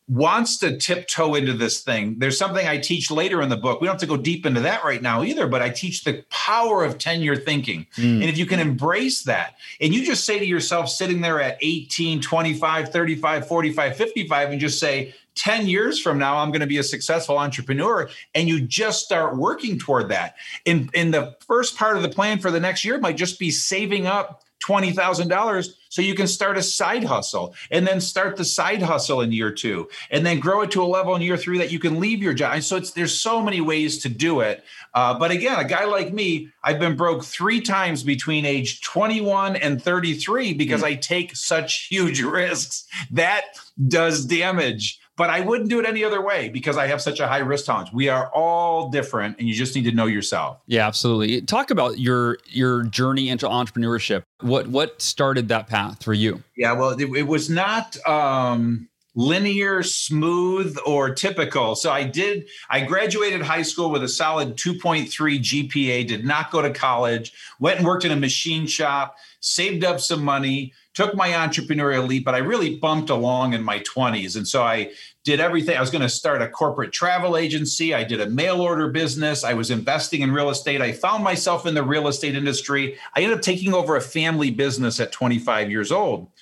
wants 0.08 0.56
to 0.58 0.76
tiptoe 0.78 1.34
into 1.34 1.52
this 1.52 1.82
thing. 1.82 2.18
There's 2.18 2.38
something 2.38 2.66
I 2.66 2.78
teach 2.78 3.10
later 3.10 3.42
in 3.42 3.50
the 3.50 3.56
book. 3.56 3.80
We 3.80 3.86
don't 3.86 3.94
have 3.94 4.00
to 4.00 4.06
go 4.06 4.16
deep 4.16 4.46
into 4.46 4.60
that 4.60 4.82
right 4.82 5.02
now 5.02 5.22
either, 5.22 5.46
but 5.46 5.60
I 5.60 5.68
teach 5.68 6.04
the 6.04 6.24
power 6.30 6.82
of 6.82 6.98
10 6.98 7.20
year 7.20 7.36
thinking. 7.36 7.86
Mm. 7.96 8.14
And 8.14 8.24
if 8.24 8.38
you 8.38 8.46
can 8.46 8.58
embrace 8.58 9.22
that 9.24 9.56
and 9.80 9.94
you 9.94 10.04
just 10.04 10.24
say 10.24 10.38
to 10.38 10.46
yourself, 10.46 10.88
sitting 10.88 11.20
there 11.20 11.40
at 11.40 11.58
18, 11.60 12.22
25, 12.22 12.88
35, 12.88 13.48
45, 13.48 13.96
55, 13.96 14.50
and 14.50 14.60
just 14.60 14.80
say, 14.80 15.14
10 15.38 15.66
years 15.66 16.00
from 16.00 16.18
now 16.18 16.36
i'm 16.36 16.50
going 16.50 16.60
to 16.60 16.66
be 16.66 16.78
a 16.78 16.82
successful 16.82 17.38
entrepreneur 17.38 18.08
and 18.34 18.48
you 18.48 18.60
just 18.60 19.04
start 19.04 19.36
working 19.36 19.78
toward 19.78 20.08
that 20.08 20.36
in 20.64 20.90
in 20.92 21.10
the 21.10 21.36
first 21.46 21.76
part 21.76 21.96
of 21.96 22.02
the 22.02 22.08
plan 22.08 22.38
for 22.38 22.50
the 22.50 22.60
next 22.60 22.84
year 22.84 22.98
might 22.98 23.16
just 23.16 23.38
be 23.38 23.50
saving 23.50 24.06
up 24.06 24.42
$20,000 24.66 25.74
so 25.88 26.02
you 26.02 26.14
can 26.14 26.26
start 26.26 26.58
a 26.58 26.62
side 26.62 27.04
hustle 27.04 27.54
and 27.70 27.86
then 27.86 28.00
start 28.00 28.36
the 28.36 28.44
side 28.44 28.82
hustle 28.82 29.20
in 29.20 29.32
year 29.32 29.52
2 29.52 29.88
and 30.10 30.26
then 30.26 30.40
grow 30.40 30.62
it 30.62 30.70
to 30.72 30.82
a 30.82 30.84
level 30.84 31.14
in 31.14 31.22
year 31.22 31.36
3 31.36 31.58
that 31.58 31.70
you 31.70 31.78
can 31.78 32.00
leave 32.00 32.22
your 32.22 32.34
job. 32.34 32.62
So 32.62 32.76
it's 32.76 32.90
there's 32.90 33.16
so 33.16 33.40
many 33.40 33.60
ways 33.60 33.98
to 34.00 34.08
do 34.08 34.40
it. 34.40 34.64
Uh, 34.94 35.18
but 35.18 35.30
again, 35.30 35.58
a 35.58 35.64
guy 35.64 35.84
like 35.84 36.12
me, 36.12 36.48
I've 36.64 36.78
been 36.78 36.96
broke 36.96 37.24
3 37.24 37.60
times 37.60 38.02
between 38.02 38.44
age 38.44 38.80
21 38.82 39.56
and 39.56 39.82
33 39.82 40.54
because 40.54 40.82
mm. 40.82 40.86
I 40.86 40.94
take 40.96 41.36
such 41.36 41.86
huge 41.88 42.20
risks. 42.22 42.86
That 43.10 43.44
does 43.86 44.24
damage 44.24 45.00
but 45.18 45.28
I 45.28 45.40
wouldn't 45.40 45.68
do 45.68 45.80
it 45.80 45.84
any 45.84 46.04
other 46.04 46.22
way 46.22 46.48
because 46.48 46.78
I 46.78 46.86
have 46.86 47.02
such 47.02 47.18
a 47.18 47.26
high 47.26 47.38
risk 47.38 47.66
tolerance. 47.66 47.92
We 47.92 48.08
are 48.08 48.30
all 48.32 48.88
different 48.88 49.36
and 49.38 49.48
you 49.48 49.52
just 49.52 49.74
need 49.74 49.84
to 49.84 49.92
know 49.92 50.06
yourself. 50.06 50.60
Yeah, 50.66 50.86
absolutely. 50.86 51.42
Talk 51.42 51.70
about 51.70 51.98
your 51.98 52.38
your 52.46 52.84
journey 52.84 53.28
into 53.28 53.46
entrepreneurship. 53.46 54.22
What 54.40 54.68
what 54.68 55.02
started 55.02 55.48
that 55.48 55.66
path 55.66 56.02
for 56.02 56.14
you? 56.14 56.42
Yeah, 56.56 56.72
well, 56.72 56.90
it, 56.90 57.10
it 57.14 57.26
was 57.26 57.50
not 57.50 57.98
um 58.06 58.88
linear, 59.18 59.82
smooth, 59.82 60.78
or 60.86 61.12
typical. 61.12 61.74
So 61.74 61.90
I 61.90 62.04
did, 62.04 62.46
I 62.70 62.82
graduated 62.82 63.42
high 63.42 63.62
school 63.62 63.90
with 63.90 64.04
a 64.04 64.08
solid 64.08 64.56
2.3 64.56 65.08
GPA, 65.08 66.06
did 66.06 66.24
not 66.24 66.52
go 66.52 66.62
to 66.62 66.70
college, 66.70 67.32
went 67.58 67.78
and 67.78 67.86
worked 67.86 68.04
in 68.04 68.12
a 68.12 68.16
machine 68.16 68.68
shop, 68.68 69.16
saved 69.40 69.82
up 69.82 69.98
some 69.98 70.22
money, 70.22 70.72
took 70.98 71.14
my 71.14 71.28
entrepreneurial 71.28 72.08
leap, 72.08 72.24
but 72.24 72.34
I 72.34 72.38
really 72.38 72.74
bumped 72.74 73.08
along 73.08 73.52
in 73.52 73.62
my 73.62 73.78
20s. 73.78 74.34
And 74.34 74.48
so 74.48 74.64
I 74.64 74.90
did 75.22 75.38
everything. 75.38 75.76
I 75.76 75.80
was 75.80 75.92
going 75.92 76.02
to 76.02 76.08
start 76.08 76.42
a 76.42 76.48
corporate 76.48 76.90
travel 76.90 77.36
agency. 77.36 77.94
I 77.94 78.02
did 78.02 78.20
a 78.20 78.28
mail 78.28 78.60
order 78.60 78.88
business. 78.88 79.44
I 79.44 79.54
was 79.54 79.70
investing 79.70 80.22
in 80.22 80.32
real 80.32 80.50
estate. 80.50 80.82
I 80.82 80.90
found 80.90 81.22
myself 81.22 81.66
in 81.66 81.74
the 81.74 81.84
real 81.84 82.08
estate 82.08 82.34
industry. 82.34 82.98
I 83.14 83.20
ended 83.20 83.38
up 83.38 83.42
taking 83.42 83.74
over 83.74 83.94
a 83.94 84.00
family 84.00 84.50
business 84.50 84.98
at 84.98 85.12
25 85.12 85.70
years 85.70 85.92
old. 85.92 86.32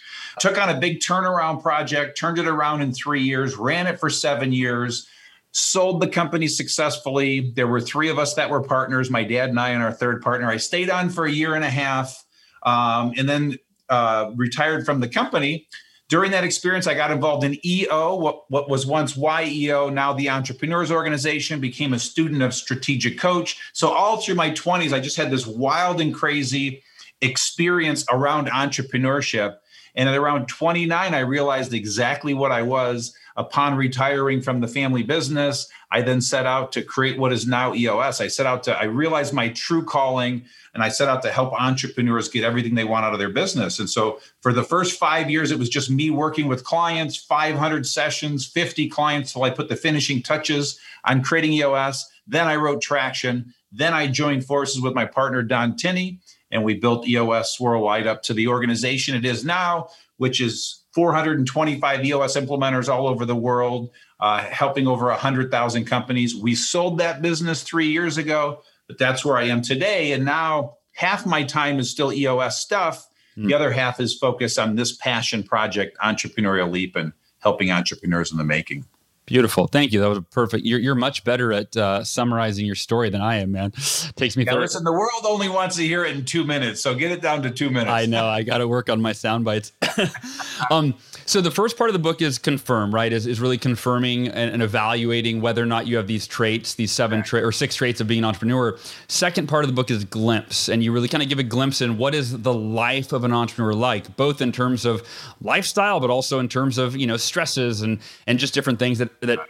Took 0.40 0.56
on 0.56 0.70
a 0.70 0.80
big 0.80 1.00
turnaround 1.00 1.60
project, 1.60 2.16
turned 2.16 2.38
it 2.38 2.48
around 2.48 2.80
in 2.80 2.94
three 2.94 3.24
years, 3.24 3.56
ran 3.56 3.86
it 3.86 4.00
for 4.00 4.08
seven 4.08 4.54
years, 4.54 5.06
sold 5.52 6.00
the 6.00 6.08
company 6.08 6.48
successfully. 6.48 7.52
There 7.54 7.68
were 7.68 7.82
three 7.82 8.08
of 8.08 8.18
us 8.18 8.32
that 8.36 8.48
were 8.48 8.62
partners, 8.62 9.10
my 9.10 9.22
dad 9.22 9.50
and 9.50 9.60
I, 9.60 9.70
and 9.70 9.82
our 9.82 9.92
third 9.92 10.22
partner. 10.22 10.48
I 10.48 10.56
stayed 10.56 10.88
on 10.88 11.10
for 11.10 11.26
a 11.26 11.30
year 11.30 11.54
and 11.54 11.64
a 11.64 11.68
half 11.68 12.22
um, 12.66 13.12
and 13.16 13.28
then 13.28 13.56
uh, 13.88 14.32
retired 14.36 14.84
from 14.84 15.00
the 15.00 15.08
company. 15.08 15.66
During 16.08 16.30
that 16.30 16.44
experience, 16.44 16.86
I 16.86 16.94
got 16.94 17.10
involved 17.10 17.42
in 17.42 17.58
EO, 17.66 18.14
what, 18.14 18.48
what 18.48 18.68
was 18.70 18.86
once 18.86 19.16
YEO, 19.16 19.88
now 19.88 20.12
the 20.12 20.30
Entrepreneurs 20.30 20.92
Organization, 20.92 21.60
became 21.60 21.92
a 21.92 21.98
student 21.98 22.42
of 22.42 22.54
strategic 22.54 23.18
coach. 23.18 23.58
So, 23.72 23.90
all 23.90 24.18
through 24.18 24.36
my 24.36 24.50
20s, 24.52 24.92
I 24.92 25.00
just 25.00 25.16
had 25.16 25.32
this 25.32 25.46
wild 25.48 26.00
and 26.00 26.14
crazy 26.14 26.82
experience 27.20 28.04
around 28.10 28.48
entrepreneurship. 28.48 29.56
And 29.96 30.08
at 30.08 30.14
around 30.14 30.46
29, 30.46 31.14
I 31.14 31.18
realized 31.20 31.72
exactly 31.72 32.34
what 32.34 32.52
I 32.52 32.62
was 32.62 33.12
upon 33.36 33.76
retiring 33.76 34.40
from 34.40 34.60
the 34.60 34.68
family 34.68 35.02
business. 35.02 35.68
I 35.90 36.02
then 36.02 36.20
set 36.20 36.46
out 36.46 36.72
to 36.72 36.82
create 36.82 37.18
what 37.18 37.32
is 37.32 37.46
now 37.46 37.74
EOS. 37.74 38.20
I 38.20 38.28
set 38.28 38.46
out 38.46 38.62
to, 38.64 38.76
I 38.76 38.84
realized 38.84 39.32
my 39.32 39.50
true 39.50 39.84
calling 39.84 40.44
and 40.74 40.82
I 40.82 40.88
set 40.88 41.08
out 41.08 41.22
to 41.22 41.30
help 41.30 41.52
entrepreneurs 41.52 42.28
get 42.28 42.44
everything 42.44 42.74
they 42.74 42.84
want 42.84 43.04
out 43.04 43.12
of 43.12 43.18
their 43.18 43.30
business. 43.30 43.78
And 43.78 43.88
so 43.88 44.20
for 44.40 44.52
the 44.52 44.62
first 44.62 44.98
five 44.98 45.30
years, 45.30 45.50
it 45.50 45.58
was 45.58 45.68
just 45.68 45.90
me 45.90 46.10
working 46.10 46.48
with 46.48 46.64
clients, 46.64 47.16
500 47.16 47.86
sessions, 47.86 48.46
50 48.46 48.88
clients 48.88 49.32
till 49.32 49.44
I 49.44 49.50
put 49.50 49.68
the 49.68 49.76
finishing 49.76 50.22
touches 50.22 50.78
on 51.04 51.22
creating 51.22 51.52
EOS. 51.54 52.10
Then 52.26 52.46
I 52.46 52.56
wrote 52.56 52.82
Traction. 52.82 53.54
Then 53.70 53.94
I 53.94 54.06
joined 54.06 54.44
forces 54.44 54.80
with 54.80 54.94
my 54.94 55.04
partner, 55.04 55.42
Don 55.42 55.76
Tinker, 55.76 56.18
and 56.50 56.64
we 56.64 56.74
built 56.74 57.06
EOS 57.06 57.60
worldwide 57.60 58.06
up 58.06 58.22
to 58.22 58.34
the 58.34 58.48
organization 58.48 59.14
it 59.14 59.24
is 59.24 59.44
now, 59.44 59.88
which 60.16 60.40
is 60.40 60.82
425 60.96 62.04
EOS 62.04 62.36
implementers 62.36 62.88
all 62.88 63.06
over 63.06 63.24
the 63.24 63.36
world, 63.36 63.90
uh, 64.18 64.38
helping 64.38 64.88
over 64.88 65.06
100,000 65.06 65.84
companies. 65.84 66.34
We 66.34 66.56
sold 66.56 66.98
that 66.98 67.22
business 67.22 67.62
three 67.62 67.88
years 67.88 68.18
ago 68.18 68.62
but 68.86 68.98
that's 68.98 69.24
where 69.24 69.36
I 69.36 69.44
am 69.44 69.62
today. 69.62 70.12
And 70.12 70.24
now 70.24 70.76
half 70.92 71.26
my 71.26 71.42
time 71.42 71.78
is 71.78 71.90
still 71.90 72.12
EOS 72.12 72.58
stuff. 72.58 73.08
Mm. 73.36 73.48
The 73.48 73.54
other 73.54 73.72
half 73.72 74.00
is 74.00 74.16
focused 74.16 74.58
on 74.58 74.76
this 74.76 74.96
passion 74.96 75.42
project, 75.42 75.96
Entrepreneurial 75.98 76.70
Leap, 76.70 76.96
and 76.96 77.12
helping 77.40 77.70
entrepreneurs 77.70 78.30
in 78.30 78.38
the 78.38 78.44
making. 78.44 78.84
Beautiful. 79.26 79.66
Thank 79.66 79.92
you. 79.92 80.00
That 80.00 80.08
was 80.08 80.20
perfect. 80.30 80.64
You're, 80.64 80.78
you're 80.78 80.94
much 80.94 81.24
better 81.24 81.52
at 81.52 81.76
uh, 81.76 82.04
summarizing 82.04 82.64
your 82.64 82.76
story 82.76 83.10
than 83.10 83.20
I 83.20 83.36
am, 83.36 83.50
man. 83.50 83.72
Takes 84.16 84.36
me. 84.36 84.44
Yeah, 84.44 84.54
listen, 84.54 84.84
the 84.84 84.92
world 84.92 85.24
only 85.24 85.48
wants 85.48 85.74
to 85.76 85.82
hear 85.82 86.04
it 86.04 86.16
in 86.16 86.24
two 86.24 86.44
minutes, 86.44 86.80
so 86.80 86.94
get 86.94 87.10
it 87.10 87.22
down 87.22 87.42
to 87.42 87.50
two 87.50 87.68
minutes. 87.68 87.90
I 87.90 88.06
know. 88.06 88.26
I 88.28 88.44
got 88.44 88.58
to 88.58 88.68
work 88.68 88.88
on 88.88 89.02
my 89.02 89.12
sound 89.12 89.44
bites. 89.44 89.72
um, 90.70 90.94
so 91.26 91.40
the 91.40 91.50
first 91.50 91.76
part 91.76 91.90
of 91.90 91.92
the 91.92 91.98
book 91.98 92.22
is 92.22 92.38
confirm, 92.38 92.94
right? 92.94 93.12
Is, 93.12 93.26
is 93.26 93.40
really 93.40 93.58
confirming 93.58 94.28
and, 94.28 94.52
and 94.52 94.62
evaluating 94.62 95.40
whether 95.40 95.62
or 95.62 95.66
not 95.66 95.86
you 95.86 95.96
have 95.96 96.06
these 96.06 96.26
traits, 96.26 96.74
these 96.74 96.92
seven 96.92 97.22
tra- 97.22 97.44
or 97.44 97.52
six 97.52 97.74
traits 97.74 98.00
of 98.00 98.06
being 98.06 98.20
an 98.20 98.24
entrepreneur. 98.24 98.78
Second 99.08 99.48
part 99.48 99.64
of 99.64 99.68
the 99.68 99.74
book 99.74 99.90
is 99.90 100.04
glimpse, 100.04 100.68
and 100.68 100.82
you 100.84 100.92
really 100.92 101.08
kind 101.08 101.22
of 101.22 101.28
give 101.28 101.40
a 101.40 101.42
glimpse 101.42 101.80
in 101.80 101.98
what 101.98 102.14
is 102.14 102.40
the 102.42 102.54
life 102.54 103.12
of 103.12 103.24
an 103.24 103.32
entrepreneur 103.32 103.74
like, 103.74 104.16
both 104.16 104.40
in 104.40 104.52
terms 104.52 104.84
of 104.84 105.02
lifestyle, 105.40 106.00
but 106.00 106.10
also 106.10 106.38
in 106.38 106.48
terms 106.48 106.78
of 106.78 106.96
you 106.96 107.06
know 107.06 107.16
stresses 107.16 107.82
and 107.82 107.98
and 108.26 108.38
just 108.38 108.54
different 108.54 108.78
things 108.78 108.98
that 108.98 109.20
that 109.20 109.40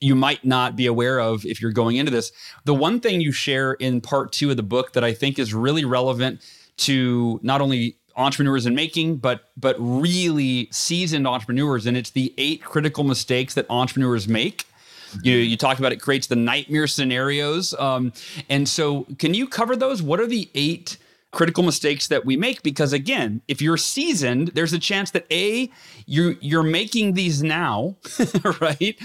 you 0.00 0.14
might 0.14 0.44
not 0.44 0.76
be 0.76 0.86
aware 0.86 1.20
of 1.20 1.46
if 1.46 1.62
you're 1.62 1.72
going 1.72 1.96
into 1.96 2.10
this. 2.10 2.32
The 2.64 2.74
one 2.74 3.00
thing 3.00 3.20
you 3.20 3.32
share 3.32 3.74
in 3.74 4.00
part 4.00 4.32
two 4.32 4.50
of 4.50 4.56
the 4.56 4.62
book 4.62 4.92
that 4.92 5.04
I 5.04 5.14
think 5.14 5.38
is 5.38 5.54
really 5.54 5.84
relevant 5.84 6.40
to 6.78 7.38
not 7.42 7.60
only 7.60 7.96
entrepreneurs 8.16 8.66
in 8.66 8.74
making, 8.74 9.16
but 9.16 9.48
but 9.56 9.76
really 9.78 10.68
seasoned 10.70 11.26
entrepreneurs. 11.26 11.86
And 11.86 11.96
it's 11.96 12.10
the 12.10 12.32
eight 12.38 12.62
critical 12.62 13.04
mistakes 13.04 13.54
that 13.54 13.66
entrepreneurs 13.70 14.28
make. 14.28 14.66
You 15.22 15.36
you 15.36 15.56
talked 15.56 15.78
about 15.78 15.92
it 15.92 16.00
creates 16.00 16.26
the 16.26 16.36
nightmare 16.36 16.86
scenarios. 16.86 17.74
Um, 17.74 18.12
and 18.48 18.68
so, 18.68 19.06
can 19.18 19.34
you 19.34 19.46
cover 19.46 19.76
those? 19.76 20.02
What 20.02 20.20
are 20.20 20.26
the 20.26 20.48
eight 20.54 20.96
critical 21.32 21.62
mistakes 21.62 22.08
that 22.08 22.24
we 22.24 22.36
make 22.36 22.62
because 22.62 22.92
again 22.92 23.40
if 23.48 23.60
you're 23.62 23.78
seasoned 23.78 24.48
there's 24.48 24.72
a 24.72 24.78
chance 24.78 25.10
that 25.10 25.26
a 25.32 25.70
you're 26.06 26.34
you're 26.40 26.62
making 26.62 27.14
these 27.14 27.42
now 27.42 27.96
right? 28.60 29.00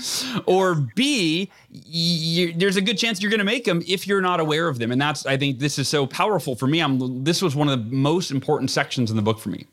Or 0.45 0.75
b 0.75 1.49
you, 1.69 2.53
there's 2.53 2.75
a 2.75 2.81
good 2.81 2.97
chance 2.97 3.21
you're 3.21 3.31
going 3.31 3.39
to 3.39 3.45
make 3.45 3.65
them 3.65 3.81
if 3.87 4.05
you're 4.07 4.21
not 4.21 4.39
aware 4.39 4.67
of 4.67 4.77
them. 4.79 4.91
And 4.91 5.01
that's 5.01 5.25
i 5.25 5.37
think 5.37 5.59
this 5.59 5.79
is 5.79 5.87
so 5.87 6.05
powerful 6.05 6.55
for 6.55 6.67
me. 6.67 6.81
I'm 6.81 7.23
this 7.23 7.41
was 7.41 7.55
one 7.55 7.69
of 7.69 7.79
the 7.79 7.95
most 7.95 8.31
important 8.31 8.71
sections 8.71 9.09
in 9.09 9.15
the 9.15 9.23
book 9.23 9.39
for 9.39 9.49
me 9.49 9.65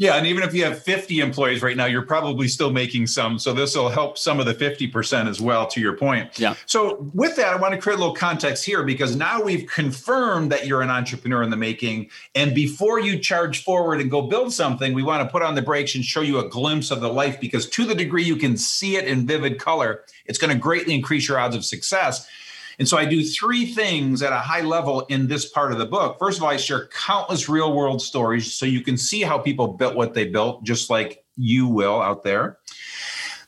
yeah, 0.00 0.14
and 0.14 0.26
even 0.26 0.42
if 0.42 0.54
you 0.54 0.64
have 0.64 0.82
50 0.82 1.20
employees 1.20 1.60
right 1.60 1.76
now, 1.76 1.84
you're 1.84 2.00
probably 2.00 2.48
still 2.48 2.72
making 2.72 3.06
some. 3.06 3.38
So 3.38 3.52
this 3.52 3.76
will 3.76 3.90
help 3.90 4.16
some 4.16 4.40
of 4.40 4.46
the 4.46 4.54
50% 4.54 5.28
as 5.28 5.42
well, 5.42 5.66
to 5.66 5.78
your 5.78 5.94
point. 5.94 6.38
Yeah. 6.38 6.54
So 6.64 7.06
with 7.12 7.36
that, 7.36 7.48
I 7.48 7.56
want 7.56 7.74
to 7.74 7.78
create 7.78 7.96
a 7.96 7.98
little 7.98 8.14
context 8.14 8.64
here 8.64 8.82
because 8.82 9.14
now 9.14 9.42
we've 9.42 9.68
confirmed 9.68 10.50
that 10.52 10.66
you're 10.66 10.80
an 10.80 10.88
entrepreneur 10.88 11.42
in 11.42 11.50
the 11.50 11.58
making. 11.58 12.08
And 12.34 12.54
before 12.54 12.98
you 12.98 13.18
charge 13.18 13.62
forward 13.62 14.00
and 14.00 14.10
go 14.10 14.22
build 14.22 14.54
something, 14.54 14.94
we 14.94 15.02
want 15.02 15.22
to 15.22 15.30
put 15.30 15.42
on 15.42 15.54
the 15.54 15.60
brakes 15.60 15.94
and 15.94 16.02
show 16.02 16.22
you 16.22 16.38
a 16.38 16.48
glimpse 16.48 16.90
of 16.90 17.02
the 17.02 17.12
life 17.12 17.38
because 17.38 17.68
to 17.68 17.84
the 17.84 17.94
degree 17.94 18.24
you 18.24 18.36
can 18.36 18.56
see 18.56 18.96
it 18.96 19.06
in 19.06 19.26
vivid 19.26 19.58
color, 19.58 20.04
it's 20.24 20.38
going 20.38 20.50
to 20.50 20.58
greatly 20.58 20.94
increase 20.94 21.28
your 21.28 21.38
odds 21.38 21.54
of 21.54 21.62
success. 21.62 22.26
And 22.80 22.88
so 22.88 22.96
I 22.96 23.04
do 23.04 23.22
three 23.22 23.66
things 23.66 24.22
at 24.22 24.32
a 24.32 24.38
high 24.38 24.62
level 24.62 25.02
in 25.10 25.28
this 25.28 25.50
part 25.50 25.70
of 25.70 25.78
the 25.78 25.84
book. 25.84 26.18
First 26.18 26.38
of 26.38 26.44
all, 26.44 26.48
I 26.48 26.56
share 26.56 26.88
countless 26.88 27.46
real 27.46 27.76
world 27.76 28.00
stories 28.00 28.54
so 28.54 28.64
you 28.64 28.80
can 28.80 28.96
see 28.96 29.20
how 29.20 29.36
people 29.36 29.68
built 29.68 29.94
what 29.94 30.14
they 30.14 30.26
built, 30.26 30.64
just 30.64 30.88
like 30.88 31.22
you 31.36 31.68
will 31.68 32.00
out 32.00 32.22
there. 32.22 32.56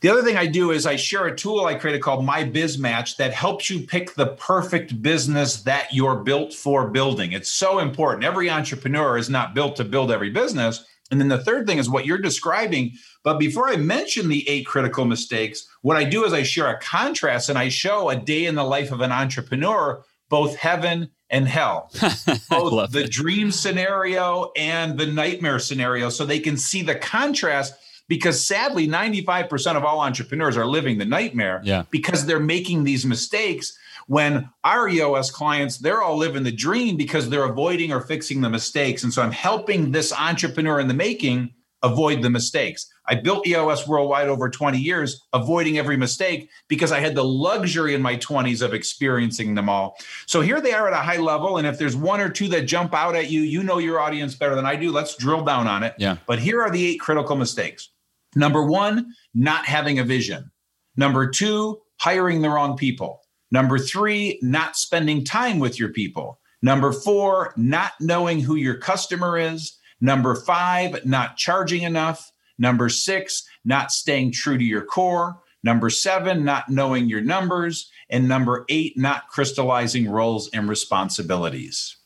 The 0.03 0.11
other 0.11 0.23
thing 0.23 0.37
I 0.37 0.47
do 0.47 0.71
is 0.71 0.85
I 0.85 0.97
share 0.97 1.29
a 1.29 1.35
tool 1.35 1.64
I 1.64 1.77
created 1.77 2.03
called 2.03 2.27
My 2.27 2.45
Biz 2.45 2.77
Match 2.77 3.16
that 3.16 3.33
helps 3.33 3.71
you 3.71 3.87
pick 3.87 4.14
the 4.14 4.35
perfect 4.35 5.01
business 5.01 5.62
that 5.62 5.95
you're 5.95 6.16
built 6.16 6.53
for 6.53 6.90
building. 6.90 7.33
It's 7.33 7.51
so 7.51 7.79
important. 7.79 8.25
Every 8.25 8.51
entrepreneur 8.51 9.16
is 9.16 9.31
not 9.31 9.55
built 9.55 9.77
to 9.77 9.85
build 9.85 10.12
every 10.12 10.29
business. 10.29 10.85
And 11.12 11.20
then 11.20 11.29
the 11.29 11.38
third 11.38 11.66
thing 11.66 11.79
is 11.79 11.90
what 11.90 12.07
you're 12.07 12.18
describing. 12.18 12.94
But 13.22 13.38
before 13.38 13.68
I 13.68 13.77
mention 13.77 14.29
the 14.29 14.48
eight 14.48 14.66
critical 14.66 15.05
mistakes, 15.05 15.68
what 15.83 15.98
I 15.98 16.05
do 16.05 16.25
is 16.25 16.33
I 16.33 16.42
share 16.42 16.68
a 16.68 16.81
contrast 16.81 17.51
and 17.51 17.59
I 17.59 17.68
show 17.68 18.09
a 18.09 18.16
day 18.16 18.46
in 18.46 18.55
the 18.55 18.64
life 18.64 18.90
of 18.90 19.03
an 19.03 19.12
entrepreneur, 19.12 20.03
both 20.31 20.57
heaven 20.57 21.11
and 21.29 21.46
hell, 21.46 21.90
both 22.51 22.92
the 22.92 23.05
it. 23.05 23.11
dream 23.11 23.53
scenario 23.53 24.53
and 24.57 24.98
the 24.98 25.07
nightmare 25.07 25.59
scenario, 25.59 26.09
so 26.09 26.25
they 26.25 26.40
can 26.40 26.57
see 26.57 26.83
the 26.83 26.94
contrast. 26.94 27.75
Because 28.09 28.44
sadly, 28.44 28.88
95% 28.88 29.77
of 29.77 29.85
all 29.85 30.01
entrepreneurs 30.01 30.57
are 30.57 30.66
living 30.66 30.98
the 30.98 31.05
nightmare 31.05 31.61
yeah. 31.62 31.85
because 31.90 32.27
they're 32.27 32.40
making 32.40 32.85
these 32.85 33.07
mistakes 33.07 33.79
when 34.06 34.50
our 34.64 34.88
EOS 34.88 35.30
clients, 35.30 35.78
they're 35.78 36.02
all 36.02 36.16
living 36.16 36.42
the 36.42 36.52
dream 36.52 36.96
because 36.96 37.28
they're 37.28 37.44
avoiding 37.44 37.92
or 37.92 38.00
fixing 38.00 38.40
the 38.40 38.50
mistakes. 38.50 39.04
And 39.04 39.12
so 39.12 39.22
I'm 39.22 39.32
helping 39.32 39.90
this 39.90 40.12
entrepreneur 40.12 40.80
in 40.80 40.88
the 40.88 40.94
making 40.94 41.54
avoid 41.82 42.22
the 42.22 42.30
mistakes. 42.30 42.88
I 43.08 43.16
built 43.16 43.46
EOS 43.46 43.88
worldwide 43.88 44.28
over 44.28 44.48
20 44.48 44.78
years, 44.78 45.20
avoiding 45.32 45.78
every 45.78 45.96
mistake 45.96 46.48
because 46.68 46.92
I 46.92 47.00
had 47.00 47.14
the 47.14 47.24
luxury 47.24 47.94
in 47.94 48.02
my 48.02 48.16
20s 48.16 48.62
of 48.62 48.72
experiencing 48.72 49.54
them 49.54 49.68
all. 49.68 49.96
So 50.26 50.40
here 50.40 50.60
they 50.60 50.72
are 50.72 50.86
at 50.86 50.92
a 50.92 51.04
high 51.04 51.16
level. 51.16 51.58
And 51.58 51.66
if 51.66 51.78
there's 51.78 51.96
one 51.96 52.20
or 52.20 52.28
two 52.28 52.48
that 52.48 52.62
jump 52.62 52.94
out 52.94 53.16
at 53.16 53.30
you, 53.30 53.40
you 53.40 53.62
know 53.62 53.78
your 53.78 53.98
audience 53.98 54.34
better 54.34 54.54
than 54.54 54.66
I 54.66 54.76
do. 54.76 54.92
Let's 54.92 55.16
drill 55.16 55.44
down 55.44 55.66
on 55.66 55.82
it. 55.82 55.94
Yeah. 55.98 56.16
But 56.26 56.38
here 56.38 56.62
are 56.62 56.70
the 56.70 56.86
eight 56.86 57.00
critical 57.00 57.34
mistakes. 57.34 57.88
Number 58.36 58.62
one, 58.62 59.12
not 59.34 59.66
having 59.66 59.98
a 59.98 60.04
vision. 60.04 60.50
Number 60.96 61.28
two, 61.28 61.80
hiring 61.98 62.40
the 62.40 62.48
wrong 62.48 62.76
people. 62.76 63.21
Number 63.52 63.78
three, 63.78 64.38
not 64.42 64.76
spending 64.76 65.24
time 65.24 65.58
with 65.60 65.78
your 65.78 65.90
people. 65.90 66.40
Number 66.62 66.90
four, 66.90 67.52
not 67.56 67.92
knowing 68.00 68.40
who 68.40 68.56
your 68.56 68.78
customer 68.78 69.38
is. 69.38 69.78
Number 70.00 70.34
five, 70.34 71.04
not 71.04 71.36
charging 71.36 71.82
enough. 71.82 72.32
Number 72.58 72.88
six, 72.88 73.44
not 73.64 73.92
staying 73.92 74.32
true 74.32 74.56
to 74.56 74.64
your 74.64 74.84
core. 74.84 75.38
Number 75.62 75.90
seven, 75.90 76.44
not 76.44 76.70
knowing 76.70 77.08
your 77.08 77.20
numbers. 77.20 77.90
And 78.08 78.26
number 78.26 78.64
eight, 78.68 78.96
not 78.96 79.28
crystallizing 79.28 80.08
roles 80.08 80.48
and 80.52 80.68
responsibilities. 80.68 81.96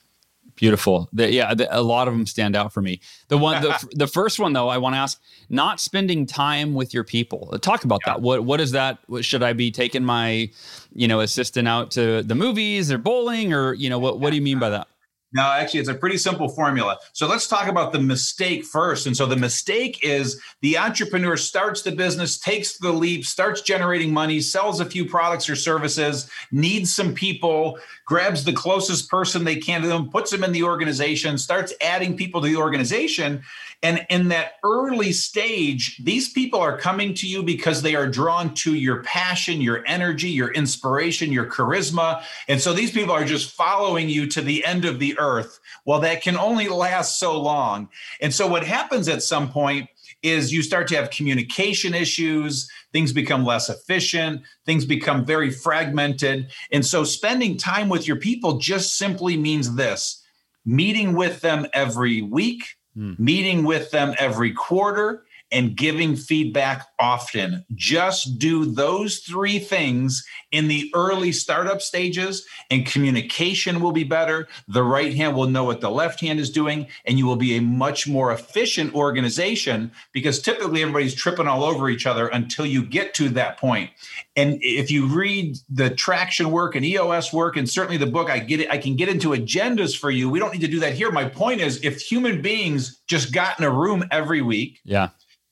Beautiful. 0.57 1.09
The, 1.13 1.31
yeah, 1.31 1.55
the, 1.55 1.69
a 1.77 1.83
lot 1.83 2.09
of 2.09 2.15
them 2.15 2.27
stand 2.27 2.57
out 2.57 2.73
for 2.73 2.81
me. 2.81 3.01
The 3.29 3.37
one, 3.37 3.63
the, 3.63 3.89
the 3.93 4.07
first 4.07 4.39
one 4.39 4.55
though, 4.55 4.69
I 4.69 4.79
want 4.79 4.95
to 4.95 4.99
ask: 4.99 5.21
not 5.51 5.81
spending 5.81 6.27
time 6.27 6.75
with 6.75 6.95
your 6.95 7.05
people. 7.05 7.51
Uh, 7.53 7.59
talk 7.59 7.85
about 7.85 8.01
yeah. 8.07 8.15
that. 8.15 8.23
What 8.23 8.45
what 8.45 8.61
is 8.61 8.73
that? 8.73 8.99
What, 9.07 9.25
should 9.25 9.43
I 9.43 9.53
be 9.53 9.71
taking 9.71 10.05
my, 10.05 10.51
you 10.93 11.09
know, 11.09 11.21
assistant 11.21 11.69
out 11.69 11.91
to 11.93 12.23
the 12.23 12.35
movies 12.35 12.91
or 12.91 12.99
bowling 12.99 13.53
or 13.53 13.75
you 13.75 13.91
know 13.91 13.99
what? 13.99 14.19
What 14.19 14.31
do 14.31 14.37
you 14.37 14.43
mean 14.43 14.59
by 14.59 14.71
that? 14.71 14.89
No, 15.37 15.43
actually, 15.43 15.81
it's 15.81 15.91
a 15.91 15.95
pretty 15.95 16.17
simple 16.17 16.49
formula. 16.49 16.97
So 17.13 17.29
let's 17.29 17.47
talk 17.47 17.69
about 17.69 17.93
the 17.93 18.01
mistake 18.01 18.65
first. 18.65 19.07
And 19.07 19.15
so 19.15 19.27
the 19.27 19.37
mistake 19.37 20.03
is 20.03 20.41
the 20.63 20.79
entrepreneur 20.79 21.37
starts 21.37 21.83
the 21.83 21.93
business, 21.93 22.39
takes 22.39 22.79
the 22.79 22.91
leap, 22.91 23.27
starts 23.27 23.61
generating 23.61 24.15
money, 24.15 24.41
sells 24.41 24.81
a 24.81 24.87
few 24.87 25.05
products 25.05 25.51
or 25.51 25.55
services, 25.55 26.31
needs 26.53 26.95
some 26.95 27.13
people, 27.13 27.79
grabs 28.07 28.45
the 28.45 28.53
closest 28.55 29.11
person 29.11 29.45
they 29.45 29.57
can 29.57 29.83
to 29.83 29.89
them, 29.89 30.09
puts 30.09 30.31
them 30.31 30.43
in 30.43 30.53
the 30.53 30.63
organization, 30.63 31.37
starts 31.37 31.75
adding 31.83 32.17
people 32.17 32.41
to 32.41 32.49
the 32.49 32.57
organization. 32.57 33.43
And 33.87 34.05
in 34.11 34.27
that 34.31 34.55
early 34.65 35.13
stage, 35.13 35.97
these 36.03 36.29
people 36.29 36.59
are 36.59 36.77
coming 36.77 37.15
to 37.15 37.27
you 37.29 37.45
because 37.45 37.83
they 37.83 37.95
are 37.95 38.09
drawn 38.09 38.53
to 38.55 38.75
your 38.75 39.05
passion, 39.05 39.61
your 39.61 39.85
energy, 39.87 40.29
your 40.29 40.53
inspiration, 40.55 41.31
your 41.31 41.49
charisma. 41.49 42.25
And 42.49 42.61
so 42.61 42.73
these 42.73 42.91
people 42.91 43.13
are 43.15 43.25
just 43.25 43.55
following 43.55 44.09
you 44.09 44.27
to 44.27 44.41
the 44.43 44.65
end 44.65 44.87
of 44.87 44.99
the 44.99 45.17
earth. 45.21 45.61
Well, 45.85 46.01
that 46.01 46.21
can 46.21 46.37
only 46.37 46.67
last 46.67 47.21
so 47.21 47.41
long. 47.41 47.89
And 48.21 48.35
so 48.35 48.49
what 48.49 48.65
happens 48.65 49.07
at 49.07 49.23
some 49.23 49.53
point 49.53 49.89
is 50.21 50.53
you 50.53 50.63
start 50.63 50.89
to 50.89 50.97
have 50.97 51.11
communication 51.11 51.95
issues, 51.95 52.69
things 52.93 53.13
become 53.13 53.45
less 53.45 53.69
efficient, 53.69 54.43
things 54.65 54.85
become 54.85 55.25
very 55.25 55.53
fragmented. 55.53 56.51
And 56.73 56.85
so 56.85 57.05
spending 57.05 57.57
time 57.57 57.89
with 57.89 58.09
your 58.09 58.17
people 58.17 58.59
just 58.59 58.99
simply 58.99 59.37
means 59.37 59.77
this 59.77 60.25
meeting 60.65 61.15
with 61.15 61.41
them 61.41 61.65
every 61.73 62.21
week, 62.21 62.76
mm. 62.97 63.19
meeting 63.19 63.65
with 63.65 63.91
them 63.91 64.15
every 64.19 64.53
quarter, 64.53 65.25
and 65.53 65.77
giving 65.77 66.17
feedback 66.17 66.87
often. 66.99 67.65
Just 67.75 68.39
do 68.39 68.65
those 68.65 69.19
three 69.19 69.59
things 69.59 70.25
in 70.51 70.69
the 70.69 70.91
early 70.95 71.33
startup 71.33 71.81
stages, 71.81 72.45
and 72.71 72.87
communication 72.87 73.81
will 73.81 73.93
be 73.93 74.05
better. 74.05 74.49
The 74.69 74.83
right 74.83 75.15
hand 75.15 75.37
will 75.37 75.49
know 75.49 75.65
what 75.65 75.81
the 75.81 75.91
left 75.91 76.21
hand 76.21 76.41
is 76.41 76.51
doing, 76.51 76.89
and 77.05 77.19
you 77.19 77.27
will 77.27 77.37
be 77.37 77.57
a 77.57 77.63
much 77.63 78.09
more 78.09 78.33
efficient 78.33 78.95
organization 78.95 79.93
because 80.13 80.41
typically 80.41 80.83
everybody's 80.83 81.15
tripping 81.15 81.47
all 81.47 81.65
over 81.65 81.89
each 81.89 82.07
other 82.07 82.29
until 82.29 82.67
you 82.67 82.85
get 82.85 83.15
to 83.15 83.29
that 83.31 83.59
point. 83.59 83.91
And 84.35 84.59
if 84.61 84.91
you 84.91 85.07
read 85.07 85.59
the 85.71 85.91
traction 85.91 86.51
work 86.51 86.75
and 86.75 86.85
EOS 86.85 87.33
work, 87.33 87.57
and 87.57 87.69
certainly 87.69 87.99
the 87.99 88.07
book, 88.07 88.31
I 88.31 88.39
get 88.39 88.61
it, 88.61 88.71
I 88.71 88.79
can 88.79 88.97
get 88.97 89.09
into 89.09 89.31
agendas 89.31 89.97
for 89.97 90.11
you. 90.11 90.29
We 90.29 90.39
don't 90.39 90.53
need 90.53 90.61
to 90.63 90.69
do 90.69 90.81
that 90.81 90.95
here. 90.95 91.11
My 91.11 91.29
point 91.29 91.61
is 91.61 91.83
if 91.85 92.01
human 92.01 92.43
beings 92.43 93.01
just 93.07 93.33
got 93.33 93.59
in 93.59 93.65
a 93.65 93.71
room 93.71 94.05
every 94.11 94.43
week, 94.43 94.81
yeah 94.85 95.11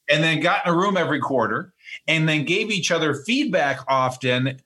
and 0.08 0.22
then 0.22 0.40
got 0.40 0.66
in 0.66 0.72
a 0.72 0.76
room 0.76 0.96
every 0.96 1.20
quarter 1.20 1.72
and 2.06 2.28
then 2.28 2.44
gave 2.44 2.70
each 2.70 2.90
other 2.90 3.14
feedback 3.14 3.80
often 3.88 4.60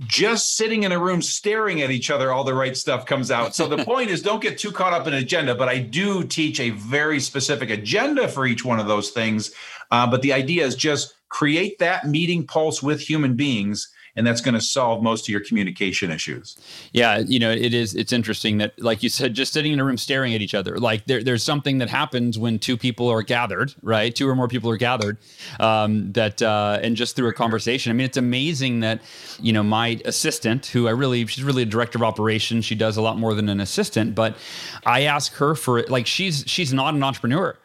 just 0.00 0.56
sitting 0.56 0.82
in 0.82 0.90
a 0.90 0.98
room 0.98 1.22
staring 1.22 1.80
at 1.80 1.90
each 1.90 2.10
other 2.10 2.32
all 2.32 2.42
the 2.42 2.54
right 2.54 2.76
stuff 2.76 3.06
comes 3.06 3.30
out. 3.30 3.54
So 3.54 3.68
the 3.68 3.84
point 3.84 4.10
is 4.10 4.22
don't 4.22 4.42
get 4.42 4.58
too 4.58 4.72
caught 4.72 4.92
up 4.92 5.06
in 5.06 5.14
agenda 5.14 5.54
but 5.54 5.68
i 5.68 5.78
do 5.78 6.24
teach 6.24 6.58
a 6.58 6.70
very 6.70 7.20
specific 7.20 7.70
agenda 7.70 8.28
for 8.28 8.46
each 8.46 8.64
one 8.64 8.80
of 8.80 8.86
those 8.86 9.10
things. 9.10 9.52
Uh, 9.90 10.06
but 10.10 10.22
the 10.22 10.32
idea 10.32 10.66
is 10.66 10.74
just 10.74 11.14
create 11.28 11.78
that 11.78 12.06
meeting 12.06 12.46
pulse 12.46 12.82
with 12.82 13.00
human 13.00 13.34
beings 13.34 13.88
and 14.16 14.26
that's 14.26 14.40
going 14.40 14.54
to 14.54 14.60
solve 14.60 15.02
most 15.02 15.24
of 15.24 15.28
your 15.28 15.40
communication 15.40 16.10
issues. 16.10 16.56
Yeah, 16.92 17.18
you 17.18 17.38
know, 17.38 17.50
it 17.50 17.74
is. 17.74 17.94
It's 17.94 18.12
interesting 18.12 18.58
that, 18.58 18.80
like 18.80 19.02
you 19.02 19.08
said, 19.08 19.34
just 19.34 19.52
sitting 19.52 19.72
in 19.72 19.80
a 19.80 19.84
room 19.84 19.96
staring 19.96 20.34
at 20.34 20.40
each 20.40 20.54
other, 20.54 20.78
like 20.78 21.06
there, 21.06 21.22
there's 21.22 21.42
something 21.42 21.78
that 21.78 21.88
happens 21.88 22.38
when 22.38 22.58
two 22.58 22.76
people 22.76 23.08
are 23.08 23.22
gathered, 23.22 23.74
right? 23.82 24.14
Two 24.14 24.28
or 24.28 24.36
more 24.36 24.48
people 24.48 24.70
are 24.70 24.76
gathered, 24.76 25.18
um, 25.60 26.12
that 26.12 26.40
uh, 26.42 26.78
and 26.82 26.96
just 26.96 27.16
through 27.16 27.28
a 27.28 27.32
conversation. 27.32 27.90
I 27.90 27.94
mean, 27.94 28.06
it's 28.06 28.16
amazing 28.16 28.80
that 28.80 29.00
you 29.40 29.52
know 29.52 29.62
my 29.62 30.00
assistant, 30.04 30.66
who 30.66 30.86
I 30.86 30.92
really, 30.92 31.26
she's 31.26 31.44
really 31.44 31.62
a 31.62 31.66
director 31.66 31.98
of 31.98 32.02
operations. 32.02 32.64
She 32.64 32.74
does 32.74 32.96
a 32.96 33.02
lot 33.02 33.18
more 33.18 33.34
than 33.34 33.48
an 33.48 33.60
assistant, 33.60 34.14
but 34.14 34.36
I 34.86 35.02
ask 35.02 35.32
her 35.34 35.54
for. 35.54 35.82
Like 35.84 36.06
she's 36.06 36.44
she's 36.46 36.72
not 36.72 36.94
an 36.94 37.02
entrepreneur 37.02 37.56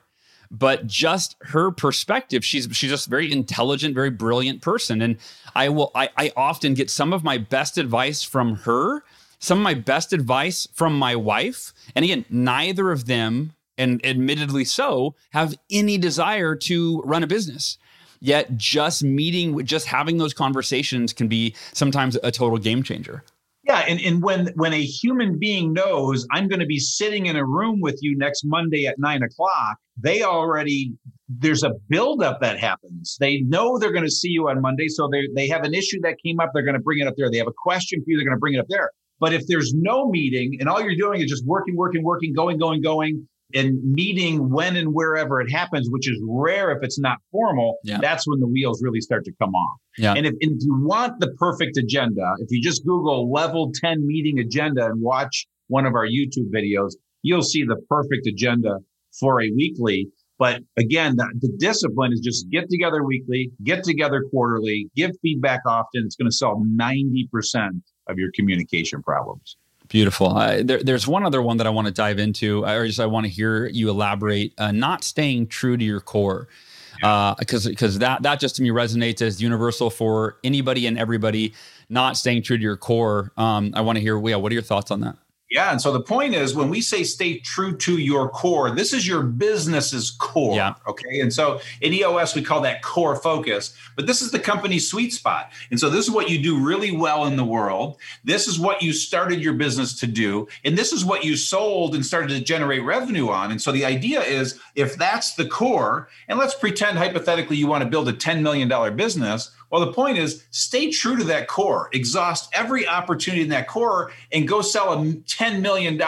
but 0.52 0.88
just 0.88 1.36
her 1.42 1.72
perspective 1.72 2.44
she's 2.44 2.68
she's 2.72 2.90
just 2.90 3.08
very 3.08 3.32
intelligent 3.32 3.94
very 3.96 4.10
brilliant 4.10 4.62
person. 4.62 5.02
And 5.02 5.18
i 5.56 5.70
will 5.70 5.92
I, 5.96 6.10
I 6.18 6.32
often 6.36 6.74
get 6.74 6.90
some 6.90 7.14
of 7.14 7.24
my 7.24 7.38
best 7.38 7.78
advice 7.78 8.24
from 8.24 8.56
her 8.58 9.04
some 9.40 9.60
of 9.60 9.64
my 9.64 9.74
best 9.74 10.12
advice 10.12 10.68
from 10.74 10.98
my 10.98 11.16
wife. 11.16 11.74
And 11.96 12.04
again 12.04 12.26
neither 12.30 12.92
of 12.92 13.06
them 13.06 13.54
and 13.78 14.06
admittedly 14.06 14.66
so 14.66 15.16
have 15.32 15.56
any 15.72 15.98
desire 15.98 16.56
to 16.56 17.02
run 17.06 17.24
a 17.24 17.28
business. 17.28 17.78
Yet 18.22 18.58
just 18.58 19.02
meeting 19.02 19.64
just 19.66 19.86
having 19.86 20.18
those 20.18 20.34
conversations 20.34 21.14
can 21.14 21.30
be 21.30 21.56
sometimes 21.74 22.18
a 22.22 22.32
total 22.32 22.58
game 22.58 22.84
changer 22.84 23.24
yeah, 23.69 23.86
and, 23.88 24.01
and 24.01 24.23
when 24.23 24.47
when 24.55 24.73
a 24.73 24.84
human 24.84 25.38
being 25.38 25.73
knows 25.73 26.25
I'm 26.32 26.47
going 26.47 26.60
to 26.60 26.65
be 26.65 26.79
sitting 26.79 27.27
in 27.27 27.36
a 27.36 27.45
room 27.45 27.82
with 27.82 27.99
you 28.01 28.17
next 28.17 28.43
Monday 28.43 28.88
at 28.88 28.97
nine 28.97 29.21
o'clock, 29.21 29.77
they 29.95 30.23
already 30.23 30.93
there's 31.27 31.62
a 31.62 31.73
buildup 31.88 32.41
that 32.41 32.60
happens. 32.60 33.15
They 33.19 33.41
know 33.41 33.77
they're 33.77 33.91
going 33.91 34.05
to 34.05 34.12
see 34.12 34.29
you 34.29 34.49
on 34.49 34.60
Monday, 34.60 34.88
so 34.88 35.08
they 35.12 35.27
they 35.36 35.47
have 35.49 35.63
an 35.63 35.75
issue 35.75 36.01
that 36.01 36.15
came 36.25 36.39
up. 36.39 36.49
They're 36.51 36.63
going 36.63 36.77
to 36.77 36.82
bring 36.82 36.97
it 36.97 37.08
up 37.08 37.13
there. 37.15 37.29
They 37.29 37.38
have 37.38 37.47
a 37.47 37.53
question 37.55 37.99
for 37.99 38.05
you. 38.10 38.17
They're 38.17 38.25
going 38.25 38.38
to 38.38 38.39
bring 38.39 38.55
it 38.55 38.60
up 38.60 38.69
there. 38.69 38.89
But 39.19 39.34
if 39.34 39.45
there's 39.45 39.71
no 39.75 40.10
meeting 40.10 40.58
and 40.60 40.67
all 40.67 40.82
you're 40.82 40.95
doing 40.95 41.21
is 41.21 41.29
just 41.29 41.45
working, 41.45 41.75
working, 41.75 42.03
working, 42.03 42.34
going, 42.34 42.58
going, 42.58 42.82
going, 42.82 43.27
and 43.54 43.80
meeting 43.84 44.50
when 44.52 44.76
and 44.76 44.90
wherever 44.94 45.42
it 45.42 45.52
happens, 45.52 45.88
which 45.90 46.10
is 46.10 46.22
rare 46.28 46.72
if 46.72 46.84
it's 46.84 47.00
not 47.00 47.18
formal, 47.32 47.78
yeah. 47.84 47.98
that's 48.00 48.28
when 48.28 48.40
the 48.40 48.48
wheels 48.48 48.82
really 48.84 49.02
start 49.02 49.26
to 49.26 49.32
come 49.42 49.54
off. 49.54 49.80
Yeah. 49.98 50.14
And 50.14 50.26
if, 50.26 50.34
if 50.40 50.52
you 50.62 50.80
want 50.84 51.20
the 51.20 51.32
perfect 51.38 51.78
agenda, 51.78 52.34
if 52.40 52.48
you 52.52 52.62
just 52.62 52.86
Google 52.86 53.32
level 53.32 53.72
10 53.74 54.06
meeting 54.06 54.40
agenda 54.40 54.86
and 54.86 55.02
watch 55.02 55.48
one 55.68 55.86
of 55.86 55.96
our 55.96 56.06
YouTube 56.06 56.52
videos, 56.54 56.92
you'll 57.24 57.42
see 57.42 57.64
the 57.64 57.78
perfect 57.90 58.28
agenda 58.28 58.78
for 59.20 59.42
a 59.42 59.50
weekly. 59.56 60.10
But 60.38 60.62
again, 60.78 61.16
the, 61.18 61.28
the 61.40 61.52
discipline 61.58 62.14
is 62.14 62.22
just 62.22 62.50
get 62.50 62.70
together 62.70 63.04
weekly, 63.04 63.52
get 63.64 63.84
together 63.84 64.24
quarterly, 64.32 64.90
give 64.96 65.12
feedback 65.22 65.62
often. 65.66 66.04
It's 66.06 66.16
going 66.16 66.30
to 66.30 66.36
solve 66.36 66.60
90% 66.60 67.82
of 68.08 68.18
your 68.18 68.30
communication 68.34 69.02
problems. 69.04 69.58
Beautiful. 69.89 70.38
Uh, 70.38 70.62
there, 70.63 70.84
there's 70.84 71.08
one 71.08 71.25
other 71.25 71.41
one 71.41 71.58
that 71.58 71.65
I 71.65 71.71
want 71.71 71.88
to 71.88 71.93
dive 71.93 72.19
into, 72.19 72.63
or 72.63 72.86
just 72.86 72.99
I 72.99 73.08
want 73.08 73.25
to 73.25 73.30
hear 73.30 73.67
you 73.67 73.89
elaborate. 73.89 74.54
Uh, 74.58 74.71
not 74.71 75.04
staying 75.04 75.47
true 75.47 75.78
to 75.78 75.84
your 75.84 75.99
core, 75.99 76.47
because 76.93 77.65
uh, 77.65 77.69
because 77.69 77.97
that 77.97 78.21
that 78.21 78.39
just 78.39 78.56
to 78.58 78.62
me 78.62 78.69
resonates 78.69 79.19
as 79.23 79.41
universal 79.41 79.89
for 79.89 80.38
anybody 80.43 80.86
and 80.86 80.97
everybody. 80.97 81.54
Not 81.89 82.17
staying 82.17 82.43
true 82.43 82.58
to 82.58 82.62
your 82.62 82.78
core. 82.78 83.32
Um, 83.36 83.71
I 83.75 83.82
want 83.82 83.95
to 83.97 84.02
hear. 84.02 84.19
Yeah, 84.28 84.36
what 84.36 84.52
are 84.52 84.54
your 84.54 84.62
thoughts 84.62 84.91
on 84.91 85.02
that? 85.02 85.17
Yeah. 85.50 85.72
And 85.72 85.82
so 85.82 85.92
the 85.92 86.02
point 86.02 86.36
is 86.36 86.54
when 86.54 86.70
we 86.70 86.80
say 86.80 87.04
stay 87.04 87.40
true 87.40 87.76
to 87.78 87.98
your 87.98 88.30
core, 88.30 88.70
this 88.70 88.94
is 88.94 89.08
your 89.08 89.24
business's 89.24 90.12
core. 90.12 90.56
Yeah. 90.56 90.76
Okay. 90.88 91.22
And 91.22 91.34
so 91.34 91.60
in 91.82 91.92
EOS, 91.92 92.36
we 92.36 92.44
call 92.44 92.62
that 92.62 92.84
core 92.84 93.16
focus, 93.16 93.76
but 93.96 94.06
this 94.06 94.22
is 94.22 94.30
the 94.30 94.40
company's 94.40 94.88
sweet 94.88 95.12
spot. 95.12 95.52
And 95.72 95.80
so 95.80 95.90
this 95.90 96.06
is 96.06 96.12
what 96.12 96.30
you 96.30 96.42
do 96.42 96.60
really 96.64 96.92
well 96.92 97.26
in 97.26 97.36
the 97.36 97.44
world. 97.44 97.98
This 98.24 98.48
is 98.48 98.60
what 98.60 98.84
you 98.84 98.94
started 98.94 99.42
your 99.42 99.54
business 99.54 100.00
to 100.02 100.08
do. 100.08 100.48
And 100.64 100.78
this 100.78 100.94
is 100.94 101.04
what 101.04 101.24
you 101.24 101.36
sold 101.36 101.96
and 101.96 102.06
started 102.06 102.30
to 102.30 102.42
generate 102.42 102.84
revenue 102.84 103.30
on. 103.30 103.50
And 103.50 103.60
so 103.60 103.72
the 103.72 103.86
idea 103.86 104.22
is 104.22 104.60
if 104.76 104.98
that's 104.98 105.34
the 105.34 105.48
core, 105.48 106.10
and 106.28 106.38
let's 106.38 106.54
pretend 106.54 107.00
hypothetically 107.00 107.58
you 107.58 107.66
want 107.66 107.84
to 107.84 107.90
build 107.90 108.08
a 108.08 108.14
$10 108.14 108.42
million 108.42 108.96
business 108.96 109.52
well, 109.69 109.86
the 109.86 109.93
point 109.93 110.17
is 110.17 110.43
stay 110.51 110.91
true 110.91 111.17
to 111.17 111.23
that 111.25 111.47
core, 111.47 111.89
exhaust 111.93 112.49
every 112.53 112.88
opportunity 112.88 113.43
in 113.43 113.49
that 113.49 113.67
core, 113.67 114.12
and 114.32 114.47
go 114.47 114.62
sell 114.62 114.93
a 114.93 114.97
$10 114.97 115.62
million 115.62 115.99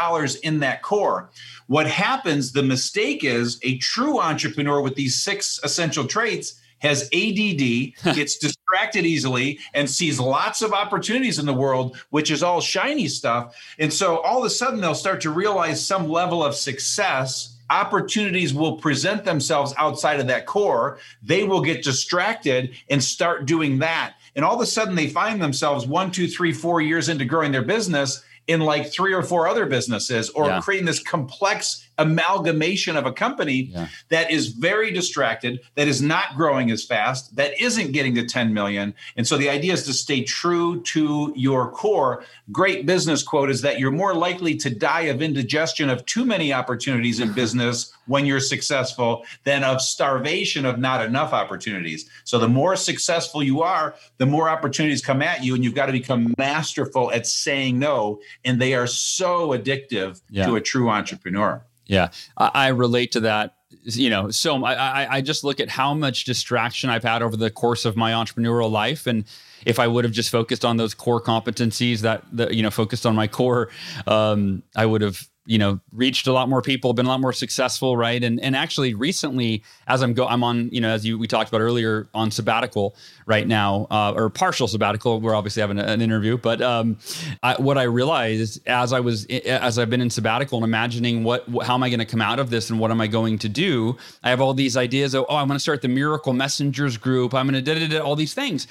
in 0.44 0.60
that 0.60 0.82
core. 0.82 1.30
What 1.68 1.88
happens, 1.88 2.52
the 2.52 2.64
mistake 2.64 3.24
is 3.24 3.60
a 3.64 3.78
true 3.78 4.20
entrepreneur 4.20 4.82
with 4.82 4.96
these 4.96 5.22
six 5.24 5.60
essential 5.64 6.06
traits 6.06 6.60
has 6.80 7.04
ADD, 7.14 8.16
gets 8.16 8.38
distracted 8.38 9.06
easily, 9.06 9.60
and 9.74 9.90
sees 9.90 10.20
lots 10.20 10.62
of 10.62 10.74
opportunities 10.74 11.40
in 11.40 11.46
the 11.46 11.54
world, 11.54 11.98
which 12.10 12.32
is 12.32 12.44
all 12.44 12.60
shiny 12.60 13.08
stuff. 13.08 13.56
And 13.80 13.94
so 13.94 14.18
all 14.20 14.40
of 14.40 14.46
a 14.46 14.50
sudden, 14.50 14.82
they'll 14.82 14.96
start 14.96 15.22
to 15.22 15.30
realize 15.30 15.86
some 15.86 16.10
level 16.10 16.44
of 16.44 16.56
success 16.56 17.58
opportunities 17.72 18.54
will 18.54 18.78
present 18.78 19.24
themselves 19.24 19.74
outside 19.78 20.20
of 20.20 20.28
that 20.28 20.46
core. 20.46 21.00
They 21.24 21.44
will 21.44 21.62
get 21.62 21.84
distracted 21.84 22.72
and 22.90 23.04
start 23.04 23.46
doing 23.46 23.80
that. 23.80 24.16
And 24.36 24.46
all 24.46 24.56
of 24.56 24.62
a 24.62 24.66
sudden, 24.66 24.96
they 24.96 25.10
find 25.10 25.42
themselves 25.42 25.88
one, 25.88 26.12
two, 26.12 26.28
three, 26.28 26.54
four 26.54 26.82
years 26.82 27.10
into 27.10 27.26
growing 27.26 27.52
their 27.52 27.64
business 27.64 28.24
in 28.48 28.60
like 28.60 28.92
three 28.92 29.14
or 29.14 29.24
four 29.24 29.48
other 29.48 29.66
businesses 29.66 30.30
or 30.32 30.48
yeah. 30.48 30.62
creating 30.62 30.86
this 30.86 31.02
complex 31.02 31.88
amalgamation 31.98 32.96
of 32.96 33.06
a 33.06 33.14
company 33.14 33.70
yeah. 33.72 33.88
that 34.10 34.32
is 34.32 34.48
very 34.48 34.92
distracted, 34.92 35.60
that 35.76 35.88
is 35.88 36.02
not 36.02 36.36
growing 36.36 36.72
as 36.72 36.84
fast, 36.84 37.36
that 37.36 37.60
isn't 37.60 37.92
getting 37.92 38.16
to 38.16 38.26
10 38.26 38.54
million. 38.54 38.94
And 39.16 39.28
so 39.28 39.38
the 39.38 39.50
idea 39.50 39.74
is 39.74 39.86
to 39.86 39.94
stay 39.94 40.24
true 40.24 40.82
to 40.84 41.34
your 41.36 41.72
core. 41.72 42.24
Great 42.52 42.86
business 42.86 43.24
quote 43.24 43.50
is 43.50 43.62
that 43.62 43.80
you're 43.80 43.92
more 43.92 44.14
likely 44.14 44.56
to 44.56 44.70
die 44.70 45.02
of 45.02 45.22
indigestion 45.22 45.90
of 45.90 46.06
too 46.06 46.26
many 46.26 46.54
opportunities 46.54 47.20
in 47.20 47.34
business 47.34 47.94
when 48.08 48.26
you're 48.26 48.40
successful 48.40 49.24
than 49.44 49.64
of 49.64 49.82
starvation 49.82 50.66
of 50.66 50.80
not 50.80 51.06
enough 51.06 51.34
opportunities. 51.34 52.10
So 52.24 52.40
the 52.40 52.50
more 52.50 52.76
successful 52.76 53.44
you 53.44 53.62
are, 53.62 53.96
the 54.18 54.26
more 54.26 54.50
opportunities 54.50 55.02
come 55.02 55.22
at 55.22 55.44
you, 55.44 55.56
and 55.56 55.64
you've 55.64 55.76
got 55.76 55.86
to 55.86 55.92
become 55.92 56.34
masterful 56.38 57.12
at 57.12 57.28
saying 57.28 57.80
no. 57.80 58.20
And 58.44 58.60
they 58.60 58.74
are 58.74 58.88
so 58.88 59.50
addictive 59.50 60.22
yeah. 60.30 60.46
to 60.46 60.56
a 60.56 60.62
true 60.62 60.90
entrepreneur. 60.90 61.64
Yeah, 61.92 62.10
I, 62.38 62.52
I 62.54 62.68
relate 62.70 63.12
to 63.14 63.20
that 63.22 63.56
you 63.84 64.10
know 64.10 64.30
so 64.30 64.64
I, 64.64 65.18
I 65.18 65.22
just 65.22 65.44
look 65.44 65.60
at 65.60 65.70
how 65.70 65.94
much 65.94 66.26
distraction 66.26 66.90
i've 66.90 67.04
had 67.04 67.24
over 67.24 67.36
the 67.36 67.50
course 67.50 67.86
of 67.86 67.96
my 67.96 68.12
entrepreneurial 68.12 68.70
life 68.70 69.08
and 69.08 69.24
if 69.66 69.80
i 69.80 69.88
would 69.88 70.04
have 70.04 70.14
just 70.14 70.30
focused 70.30 70.64
on 70.64 70.78
those 70.78 70.94
core 70.94 71.22
competencies 71.22 72.02
that, 72.02 72.24
that 72.34 72.54
you 72.54 72.62
know 72.62 72.70
focused 72.70 73.06
on 73.06 73.16
my 73.16 73.28
core 73.28 73.70
um, 74.08 74.62
i 74.76 74.86
would 74.86 75.02
have 75.02 75.28
you 75.46 75.58
know 75.58 75.80
reached 75.92 76.28
a 76.28 76.34
lot 76.34 76.48
more 76.48 76.62
people 76.62 76.94
been 76.94 77.06
a 77.06 77.10
lot 77.10 77.20
more 77.20 77.34
successful 77.34 77.98
right? 77.98 78.24
And 78.24 78.40
and 78.42 78.56
actually 78.56 78.94
recently 78.94 79.64
as 79.88 80.02
i'm 80.02 80.14
go 80.14 80.28
i'm 80.28 80.44
on 80.44 80.70
you 80.72 80.82
know 80.82 80.90
as 80.90 81.06
you 81.06 81.18
we 81.18 81.28
talked 81.28 81.50
about 81.50 81.62
earlier 81.62 82.08
on 82.14 82.32
sabbatical 82.32 82.96
right 83.26 83.48
now 83.48 83.88
uh, 83.90 84.14
or 84.16 84.30
partial 84.30 84.68
sabbatical. 84.68 85.20
We're 85.20 85.36
obviously 85.36 85.62
having 85.62 85.80
an 85.80 86.02
interview 86.02 86.38
but 86.38 86.62
um, 86.62 86.98
I, 87.44 87.60
what 87.60 87.78
i 87.78 87.84
realized 87.84 88.68
as 88.68 88.94
i 88.94 89.00
was 89.00 89.26
as 89.26 89.80
i've 89.80 89.90
been 89.90 90.02
in 90.02 90.10
sabbatical 90.10 90.58
and 90.58 90.66
imagining 90.66 91.24
what 91.24 91.46
how 91.64 91.74
am 91.74 91.84
i 91.84 91.90
going 91.90 92.00
to 92.00 92.06
come 92.06 92.22
out 92.22 92.40
of 92.40 92.50
this 92.50 92.70
and 92.70 92.80
what 92.80 92.92
am 92.92 93.02
i 93.02 93.08
going 93.08 93.38
to 93.40 93.50
do 93.50 93.98
i 94.24 94.30
have 94.30 94.42
all 94.42 94.54
these 94.54 94.78
ideas 94.78 95.14
of 95.14 95.26
oh 95.30 95.36
i'm 95.36 95.48
going 95.48 95.56
to 95.56 95.62
start 95.62 95.82
the 95.82 95.88
miracle 95.88 96.34
messengers 96.34 96.98
group. 96.98 97.34
I'm 97.34 97.48
going 97.48 97.64
to 97.64 97.88
do 97.88 98.00
all 98.00 98.16
these 98.16 98.34
things. 98.34 98.68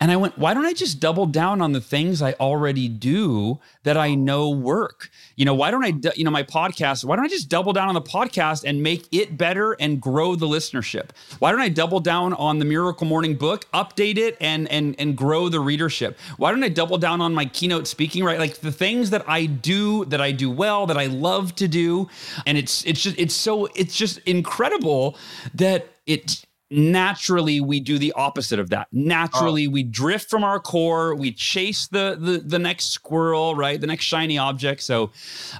And 0.00 0.10
i 0.10 0.16
went 0.16 0.38
why 0.38 0.54
don't 0.54 0.66
i 0.66 0.72
just 0.72 1.00
double 1.00 1.26
down 1.26 1.60
on 1.60 1.72
the 1.72 1.80
things 1.80 2.22
i 2.22 2.32
already 2.34 2.88
do 2.88 3.58
that 3.84 3.96
i 3.96 4.14
know 4.14 4.50
work 4.50 5.10
you 5.38 5.44
know 5.44 5.54
why 5.54 5.70
don't 5.70 5.84
i 5.84 5.92
you 6.16 6.24
know, 6.24 6.32
my 6.32 6.42
podcast, 6.42 7.04
why 7.04 7.14
don't 7.14 7.24
I 7.24 7.28
just 7.28 7.48
double 7.48 7.72
down 7.72 7.86
on 7.88 7.94
the 7.94 8.02
podcast 8.02 8.64
and 8.66 8.82
make 8.82 9.06
it 9.12 9.38
better 9.38 9.74
and 9.74 10.00
grow 10.00 10.34
the 10.34 10.46
listenership? 10.46 11.10
Why 11.38 11.52
don't 11.52 11.60
I 11.60 11.68
double 11.68 12.00
down 12.00 12.34
on 12.34 12.58
the 12.58 12.64
Miracle 12.64 13.06
Morning 13.06 13.36
book, 13.36 13.70
update 13.72 14.18
it 14.18 14.36
and 14.40 14.68
and 14.68 14.96
and 14.98 15.16
grow 15.16 15.48
the 15.48 15.60
readership? 15.60 16.18
Why 16.38 16.50
don't 16.50 16.64
I 16.64 16.68
double 16.68 16.98
down 16.98 17.20
on 17.20 17.34
my 17.34 17.44
keynote 17.44 17.86
speaking, 17.86 18.24
right? 18.24 18.40
Like 18.40 18.56
the 18.56 18.72
things 18.72 19.10
that 19.10 19.28
I 19.28 19.46
do 19.46 20.04
that 20.06 20.20
I 20.20 20.32
do 20.32 20.50
well, 20.50 20.86
that 20.86 20.98
I 20.98 21.06
love 21.06 21.54
to 21.56 21.68
do. 21.68 22.08
And 22.44 22.58
it's 22.58 22.84
it's 22.84 23.00
just 23.00 23.16
it's 23.16 23.34
so 23.34 23.66
it's 23.76 23.96
just 23.96 24.18
incredible 24.26 25.16
that 25.54 25.86
it 26.04 26.44
naturally 26.70 27.60
we 27.60 27.80
do 27.80 27.98
the 27.98 28.12
opposite 28.12 28.58
of 28.58 28.70
that. 28.70 28.88
Naturally 28.92 29.66
oh. 29.66 29.70
we 29.70 29.82
drift 29.82 30.28
from 30.28 30.44
our 30.44 30.60
core. 30.60 31.14
We 31.14 31.32
chase 31.32 31.88
the, 31.88 32.16
the 32.18 32.38
the 32.38 32.58
next 32.58 32.90
squirrel 32.90 33.54
right? 33.54 33.80
The 33.80 33.86
next 33.86 34.04
shiny 34.04 34.38
object. 34.38 34.82
So 34.82 35.04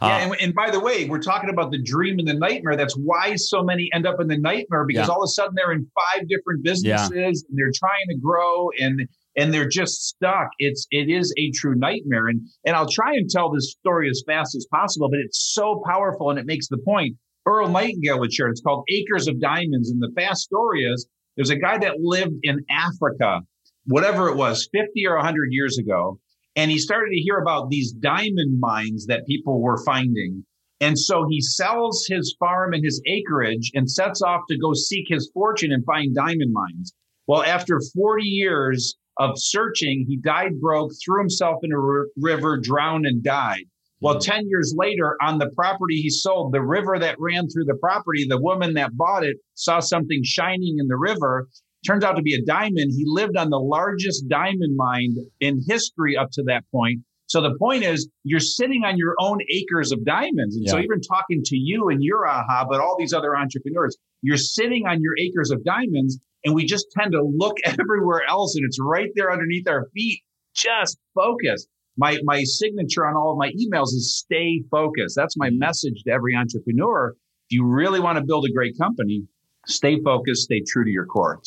uh, 0.01 0.07
yeah 0.07 0.17
and, 0.19 0.41
and, 0.41 0.55
by 0.55 0.71
the 0.71 0.81
way 0.81 1.05
we're 1.07 1.21
talking 1.21 1.51
about 1.51 1.71
the 1.71 1.83
dream 1.83 2.19
and 2.19 2.29
the 2.29 2.35
nightmare. 2.35 2.77
That's 2.77 2.95
why 2.95 3.37
so 3.37 3.63
many 3.63 3.89
end 3.95 4.07
up 4.07 4.21
in 4.21 4.29
the 4.29 4.39
nightmare 4.39 4.85
because 4.87 5.09
yeah. 5.09 5.13
all 5.13 5.23
of 5.23 5.27
a 5.27 5.31
sudden 5.31 5.55
they're 5.57 5.73
in 5.73 5.87
five 5.95 6.29
different 6.29 6.63
businesses 6.63 7.11
yeah. 7.13 7.27
and 7.27 7.59
they're 7.59 7.73
trying 7.75 8.07
to 8.11 8.17
grow 8.17 8.71
and 8.79 9.09
and 9.37 9.55
they're 9.55 9.69
just 9.69 10.09
stuck. 10.09 10.49
It's 10.59 10.87
it 10.91 11.09
is 11.09 11.33
a 11.39 11.51
true 11.53 11.75
nightmare. 11.75 12.29
And 12.29 12.41
and 12.65 12.77
i'll 12.77 12.89
try 12.89 13.15
and 13.15 13.29
tell 13.29 13.51
this 13.51 13.71
story 13.73 14.09
as 14.09 14.23
fast 14.27 14.55
as 14.55 14.67
possible 14.71 15.09
but 15.09 15.19
it's 15.21 15.53
so 15.55 15.83
powerful 15.87 16.31
and 16.31 16.39
it 16.39 16.47
makes 16.47 16.69
the 16.69 16.79
point 16.79 17.17
Earl 17.49 17.69
Nightingale 17.69 18.21
would 18.21 18.33
share. 18.33 18.49
It's 18.49 18.61
called 18.61 18.85
Acres 18.91 19.27
of 19.27 19.41
Diamonds. 19.41 19.91
And 19.91 20.03
the 20.03 20.13
fast 20.15 20.43
story 20.43 20.85
is 20.85 21.09
there's 21.37 21.51
a 21.51 21.57
guy 21.57 21.79
that 21.79 22.01
lived 22.01 22.37
in 22.43 22.59
Africa, 22.69 23.41
whatever 23.87 24.29
it 24.29 24.37
was, 24.37 24.69
50 24.71 25.07
or 25.07 25.17
100 25.17 25.49
years 25.51 25.79
ago. 25.79 26.21
And 26.57 26.71
he 26.71 26.79
started 26.79 27.11
to 27.13 27.21
hear 27.21 27.39
about 27.39 27.71
these 27.71 27.93
diamond 27.93 28.61
mines 28.61 29.07
that 29.07 29.27
people 29.27 29.63
were 29.63 29.83
finding. 29.85 30.45
And 30.81 30.99
so 30.99 31.27
he 31.29 31.41
sells 31.41 32.07
his 32.09 32.37
farm 32.39 32.75
and 32.75 32.85
his 32.85 33.01
acreage 33.07 33.71
and 33.75 33.91
sets 33.91 34.21
off 34.23 34.43
to 34.49 34.59
go 34.59 34.75
seek 34.75 35.07
his 35.09 35.31
fortune 35.33 35.73
and 35.73 35.85
find 35.85 36.15
diamond 36.15 36.53
mines. 36.53 36.93
Well, 37.27 37.43
after 37.43 37.81
40 37.95 38.25
years 38.25 38.97
of 39.19 39.33
searching, 39.37 40.05
he 40.09 40.17
died 40.17 40.61
broke, 40.61 40.93
threw 41.05 41.21
himself 41.21 41.59
in 41.63 41.73
a 41.73 42.05
river, 42.17 42.59
drowned, 42.59 43.07
and 43.07 43.23
died. 43.23 43.65
Well, 44.01 44.17
mm-hmm. 44.17 44.31
10 44.31 44.49
years 44.49 44.75
later, 44.77 45.17
on 45.21 45.39
the 45.39 45.51
property 45.51 45.97
he 45.97 46.11
sold, 46.11 46.53
the 46.53 46.63
river 46.63 46.99
that 46.99 47.17
ran 47.19 47.49
through 47.49 47.65
the 47.65 47.79
property, 47.81 48.27
the 48.29 48.41
woman 48.41 48.75
that 48.75 48.97
bought 48.97 49.25
it 49.25 49.37
saw 49.55 49.81
something 49.81 50.21
shining 50.25 50.77
in 50.79 50.87
the 50.87 50.97
river. 50.97 51.49
Turns 51.87 52.05
out 52.05 52.17
to 52.17 52.23
be 52.23 52.35
a 52.35 52.43
diamond. 52.45 52.93
He 52.97 53.05
lived 53.07 53.37
on 53.37 53.51
the 53.51 53.59
largest 53.59 54.29
diamond 54.29 54.77
mine 54.77 55.15
in 55.41 55.63
history 55.67 56.17
up 56.17 56.29
to 56.33 56.43
that 56.45 56.65
point. 56.73 57.01
So 57.27 57.43
the 57.43 57.55
point 57.59 57.85
is, 57.85 58.09
you're 58.25 58.41
sitting 58.41 58.85
on 58.85 58.97
your 58.97 59.15
own 59.21 59.39
acres 59.51 59.93
of 59.93 60.05
diamonds. 60.05 60.57
And 60.57 60.65
yeah. 60.65 60.73
so, 60.73 60.79
even 60.79 61.01
talking 61.01 61.43
to 61.45 61.57
you 61.57 61.89
and 61.91 62.03
your 62.03 62.27
aha, 62.27 62.65
but 62.69 62.81
all 62.81 62.97
these 62.99 63.13
other 63.13 63.37
entrepreneurs, 63.37 63.97
you're 64.23 64.39
sitting 64.39 64.87
on 64.87 65.03
your 65.03 65.13
acres 65.19 65.51
of 65.51 65.63
diamonds. 65.63 66.19
And 66.45 66.55
we 66.55 66.65
just 66.65 66.87
tend 66.97 67.13
to 67.13 67.23
look 67.23 67.57
everywhere 67.65 68.23
else, 68.29 68.57
and 68.57 68.65
it's 68.65 68.79
right 68.81 69.11
there 69.15 69.31
underneath 69.31 69.69
our 69.69 69.89
feet. 69.95 70.23
Just 70.55 70.99
focus 71.15 71.67
my 71.99 72.19
my 72.25 72.45
signature 72.45 73.07
on 73.07 73.17
all 73.17 73.33
of 73.33 73.39
my 73.39 73.51
emails 73.51 73.89
is 73.89 74.17
stay 74.17 74.63
focused. 74.71 75.17
That's 75.17 75.37
my 75.37 75.49
mm-hmm. 75.49 75.59
message 75.59 76.03
to 76.05 76.11
every 76.11 76.35
entrepreneur. 76.35 77.11
If 77.11 77.57
you 77.57 77.65
really 77.65 78.01
want 78.01 78.17
to 78.19 78.25
build 78.25 78.47
a 78.47 78.53
great 78.53 78.79
company, 78.79 79.25
stay 79.67 80.01
focused, 80.01 80.43
stay 80.43 80.63
true 80.67 80.85
to 80.85 80.91
your 80.91 81.05
core. 81.05 81.41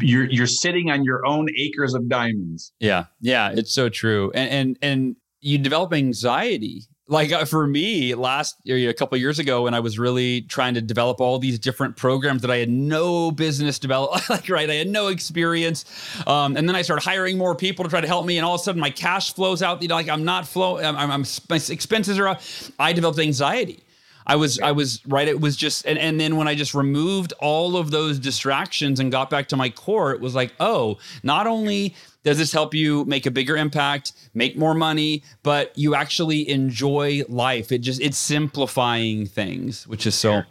You're 0.00 0.30
you're 0.30 0.46
sitting 0.46 0.90
on 0.90 1.04
your 1.04 1.26
own 1.26 1.48
acres 1.58 1.94
of 1.94 2.08
diamonds. 2.08 2.72
Yeah, 2.80 3.06
yeah, 3.20 3.50
it's 3.50 3.72
so 3.72 3.88
true. 3.88 4.30
And 4.34 4.50
and 4.50 4.78
and 4.82 5.16
you 5.40 5.58
develop 5.58 5.92
anxiety 5.92 6.84
like 7.08 7.32
uh, 7.32 7.44
for 7.44 7.66
me 7.66 8.14
last 8.14 8.56
year 8.64 8.90
a 8.90 8.94
couple 8.94 9.16
years 9.18 9.38
ago 9.38 9.62
when 9.62 9.74
i 9.74 9.80
was 9.80 9.98
really 9.98 10.42
trying 10.42 10.74
to 10.74 10.80
develop 10.80 11.20
all 11.20 11.38
these 11.38 11.58
different 11.58 11.96
programs 11.96 12.42
that 12.42 12.50
i 12.50 12.56
had 12.56 12.68
no 12.68 13.30
business 13.30 13.78
develop 13.78 14.28
like 14.30 14.48
right 14.48 14.70
i 14.70 14.74
had 14.74 14.88
no 14.88 15.08
experience 15.08 15.84
um, 16.26 16.56
and 16.56 16.68
then 16.68 16.74
i 16.76 16.82
started 16.82 17.02
hiring 17.02 17.38
more 17.38 17.54
people 17.54 17.84
to 17.84 17.88
try 17.88 18.00
to 18.00 18.06
help 18.06 18.26
me 18.26 18.38
and 18.38 18.44
all 18.44 18.54
of 18.54 18.60
a 18.60 18.64
sudden 18.64 18.80
my 18.80 18.90
cash 18.90 19.34
flows 19.34 19.62
out 19.62 19.82
you 19.82 19.88
know 19.88 19.94
like 19.94 20.08
i'm 20.08 20.24
not 20.24 20.46
flow 20.46 20.78
I'm, 20.78 20.96
I'm 20.96 21.24
my 21.48 21.56
expenses 21.68 22.18
are 22.18 22.28
up 22.28 22.42
i 22.78 22.92
developed 22.92 23.18
anxiety 23.18 23.82
I 24.26 24.36
was 24.36 24.58
I 24.58 24.72
was 24.72 25.00
right. 25.06 25.28
It 25.28 25.40
was 25.40 25.56
just 25.56 25.86
and, 25.86 25.98
and 25.98 26.20
then 26.20 26.36
when 26.36 26.48
I 26.48 26.54
just 26.54 26.74
removed 26.74 27.32
all 27.38 27.76
of 27.76 27.90
those 27.90 28.18
distractions 28.18 28.98
and 29.00 29.12
got 29.12 29.30
back 29.30 29.48
to 29.48 29.56
my 29.56 29.70
core, 29.70 30.12
it 30.12 30.20
was 30.20 30.34
like, 30.34 30.52
oh, 30.58 30.98
not 31.22 31.46
only 31.46 31.94
does 32.24 32.38
this 32.38 32.52
help 32.52 32.74
you 32.74 33.04
make 33.04 33.26
a 33.26 33.30
bigger 33.30 33.56
impact, 33.56 34.12
make 34.34 34.58
more 34.58 34.74
money, 34.74 35.22
but 35.42 35.76
you 35.78 35.94
actually 35.94 36.48
enjoy 36.48 37.22
life? 37.28 37.70
It 37.70 37.78
just 37.78 38.00
it's 38.00 38.18
simplifying 38.18 39.26
things, 39.26 39.86
which 39.86 40.06
is 40.06 40.14
so 40.14 40.42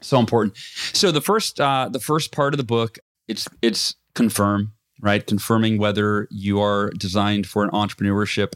so 0.00 0.18
important. 0.18 0.56
So 0.92 1.10
the 1.10 1.22
first 1.22 1.60
uh, 1.60 1.88
the 1.90 2.00
first 2.00 2.30
part 2.30 2.52
of 2.52 2.58
the 2.58 2.64
book, 2.64 2.98
it's 3.26 3.48
it's 3.62 3.94
confirm 4.14 4.74
right, 5.00 5.26
confirming 5.26 5.78
whether 5.78 6.26
you 6.30 6.60
are 6.60 6.90
designed 6.90 7.46
for 7.46 7.62
an 7.62 7.70
entrepreneurship 7.70 8.54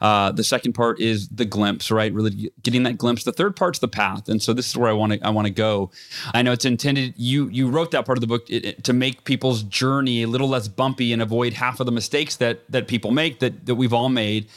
uh, 0.00 0.32
the 0.32 0.44
second 0.44 0.72
part 0.72 1.00
is 1.00 1.28
the 1.28 1.44
glimpse, 1.44 1.90
right? 1.90 2.12
Really 2.12 2.52
getting 2.62 2.82
that 2.84 2.98
glimpse. 2.98 3.24
The 3.24 3.32
third 3.32 3.56
part's 3.56 3.78
the 3.78 3.88
path, 3.88 4.28
and 4.28 4.42
so 4.42 4.52
this 4.52 4.68
is 4.68 4.76
where 4.76 4.90
I 4.90 4.92
want 4.92 5.14
to 5.14 5.26
I 5.26 5.30
want 5.30 5.46
to 5.46 5.52
go. 5.52 5.90
I 6.34 6.42
know 6.42 6.52
it's 6.52 6.64
intended. 6.64 7.14
You 7.16 7.48
you 7.48 7.68
wrote 7.68 7.90
that 7.92 8.06
part 8.06 8.18
of 8.18 8.20
the 8.20 8.26
book 8.26 8.48
it, 8.48 8.64
it, 8.64 8.84
to 8.84 8.92
make 8.92 9.24
people's 9.24 9.62
journey 9.62 10.22
a 10.22 10.28
little 10.28 10.48
less 10.48 10.68
bumpy 10.68 11.12
and 11.12 11.22
avoid 11.22 11.54
half 11.54 11.80
of 11.80 11.86
the 11.86 11.92
mistakes 11.92 12.36
that 12.36 12.70
that 12.70 12.88
people 12.88 13.10
make 13.10 13.40
that 13.40 13.66
that 13.66 13.74
we've 13.74 13.92
all 13.92 14.08
made. 14.08 14.48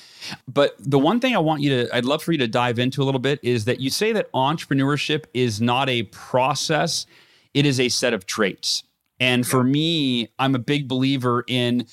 But 0.48 0.76
the 0.80 1.00
one 1.00 1.20
thing 1.20 1.36
I 1.36 1.40
want 1.40 1.62
you 1.62 1.70
to, 1.70 1.96
I'd 1.96 2.06
love 2.06 2.22
for 2.22 2.32
you 2.32 2.38
to 2.40 2.48
dive 2.48 2.78
into 2.78 3.02
a 3.02 3.06
little 3.06 3.20
bit 3.20 3.40
is 3.42 3.66
that 3.66 3.80
you 3.80 3.90
say 3.90 4.12
that 4.14 4.32
entrepreneurship 4.34 5.26
is 5.34 5.60
not 5.60 5.90
a 5.90 6.04
process, 6.04 7.06
it 7.54 7.66
is 7.66 7.80
a 7.80 7.90
set 7.90 8.14
of 8.14 8.26
traits. 8.26 8.84
And 9.20 9.46
for 9.46 9.64
me, 9.64 10.30
I'm 10.40 10.56
a 10.56 10.60
big 10.60 10.88
believer 10.88 11.44
in 11.48 11.86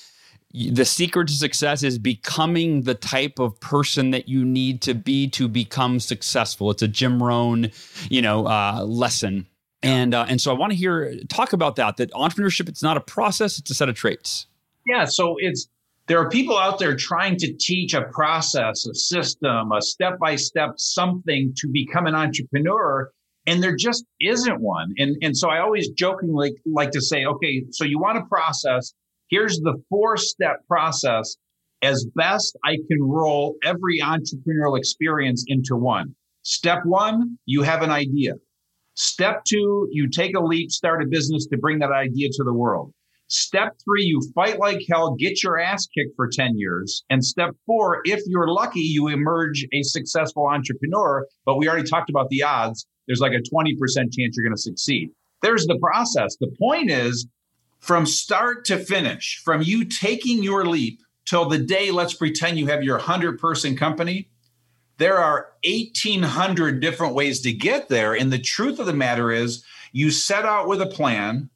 the 0.53 0.85
secret 0.85 1.29
to 1.29 1.35
success 1.35 1.83
is 1.83 1.99
becoming 1.99 2.83
the 2.83 2.95
type 2.95 3.39
of 3.39 3.59
person 3.61 4.11
that 4.13 4.29
you 4.29 4.45
need 4.45 4.81
to 4.83 4.95
be 4.95 5.29
to 5.29 5.47
become 5.47 6.01
successful. 6.01 6.71
It's 6.71 6.83
a 6.83 6.89
Jim 6.89 7.23
Rohn, 7.23 7.71
you 8.09 8.23
know, 8.23 8.47
uh, 8.47 8.83
lesson. 8.85 9.47
And 9.83 10.15
uh, 10.15 10.27
and 10.29 10.41
so 10.41 10.53
I 10.53 10.59
want 10.59 10.73
to 10.73 10.77
hear 10.77 11.15
talk 11.29 11.53
about 11.53 11.77
that. 11.77 11.99
That 11.99 12.11
entrepreneurship 12.13 12.69
it's 12.69 12.83
not 12.83 12.97
a 12.97 13.01
process; 13.01 13.59
it's 13.59 13.71
a 13.71 13.75
set 13.75 13.89
of 13.89 13.95
traits. 13.95 14.47
Yeah. 14.87 15.05
So 15.05 15.37
it's 15.39 15.69
there 16.09 16.19
are 16.19 16.29
people 16.29 16.57
out 16.57 16.79
there 16.79 16.97
trying 16.97 17.37
to 17.37 17.53
teach 17.53 17.95
a 17.95 18.03
process, 18.03 18.87
a 18.87 18.95
system, 18.95 19.71
a 19.71 19.83
step 19.83 20.19
by 20.19 20.35
step 20.35 20.71
something 20.79 21.53
to 21.59 21.69
become 21.69 22.07
an 22.07 22.17
entrepreneur, 22.17 23.13
and 23.47 23.63
there 23.63 23.77
just 23.77 24.05
isn't 24.21 24.61
one. 24.61 24.95
And 24.99 25.17
and 25.23 25.37
so 25.37 25.49
I 25.49 25.61
always 25.61 25.91
jokingly 25.91 26.55
like 26.67 26.91
to 26.93 27.01
say, 27.01 27.25
okay, 27.27 27.63
so 27.71 27.85
you 27.85 28.01
want 28.01 28.19
a 28.19 28.23
process 28.23 28.95
Here's 29.29 29.59
the 29.59 29.75
four 29.89 30.17
step 30.17 30.67
process 30.67 31.37
as 31.83 32.07
best 32.15 32.57
I 32.65 32.77
can 32.89 33.03
roll 33.03 33.57
every 33.65 34.01
entrepreneurial 34.01 34.79
experience 34.79 35.45
into 35.47 35.77
one. 35.77 36.15
Step 36.43 36.81
one, 36.85 37.39
you 37.47 37.63
have 37.63 37.83
an 37.83 37.91
idea. 37.91 38.33
Step 38.95 39.45
two, 39.45 39.87
you 39.93 40.09
take 40.09 40.35
a 40.35 40.41
leap, 40.41 40.71
start 40.71 41.03
a 41.03 41.07
business 41.07 41.47
to 41.47 41.59
bring 41.59 41.79
that 41.79 41.93
idea 41.93 42.29
to 42.33 42.43
the 42.43 42.53
world. 42.53 42.93
Step 43.29 43.77
three, 43.85 44.05
you 44.05 44.21
fight 44.35 44.59
like 44.59 44.81
hell, 44.91 45.15
get 45.15 45.43
your 45.43 45.59
ass 45.59 45.87
kicked 45.87 46.17
for 46.17 46.29
10 46.29 46.57
years. 46.57 47.05
And 47.11 47.23
step 47.23 47.51
four, 47.67 48.01
if 48.07 48.23
you're 48.27 48.49
lucky, 48.49 48.81
you 48.81 49.09
emerge 49.09 49.67
a 49.73 49.83
successful 49.83 50.47
entrepreneur. 50.47 51.27
But 51.45 51.59
we 51.59 51.69
already 51.69 51.89
talked 51.89 52.09
about 52.09 52.31
the 52.31 52.43
odds. 52.43 52.87
There's 53.07 53.21
like 53.21 53.35
a 53.35 53.55
20% 53.55 53.77
chance 53.77 54.17
you're 54.17 54.45
going 54.45 54.57
to 54.57 54.61
succeed. 54.61 55.11
There's 55.43 55.67
the 55.67 55.79
process. 55.79 56.37
The 56.41 56.51
point 56.59 56.91
is, 56.91 57.29
from 57.79 58.07
start 58.07 58.65
to 58.67 58.79
finish, 58.79 59.41
from 59.45 59.63
you 59.63 59.85
taking 59.85 60.43
your 60.43 60.67
leap 60.67 61.01
till 61.25 61.49
the 61.49 61.59
day, 61.59 61.91
let's 61.91 62.15
pretend 62.15 62.59
you 62.59 62.67
have 62.67 62.83
your 62.83 62.97
100 62.97 63.39
person 63.39 63.77
company, 63.77 64.29
there 64.99 65.19
are 65.19 65.53
1,800 65.65 66.81
different 66.81 67.15
ways 67.15 67.41
to 67.43 67.53
get 67.53 67.89
there. 67.89 68.15
And 68.15 68.33
the 68.33 68.39
truth 68.39 68.79
of 68.79 68.87
the 68.87 68.93
matter 68.93 69.31
is, 69.31 69.65
you 69.93 70.11
set 70.11 70.45
out 70.45 70.69
with 70.69 70.83
a 70.83 70.87
plan, 70.87 71.51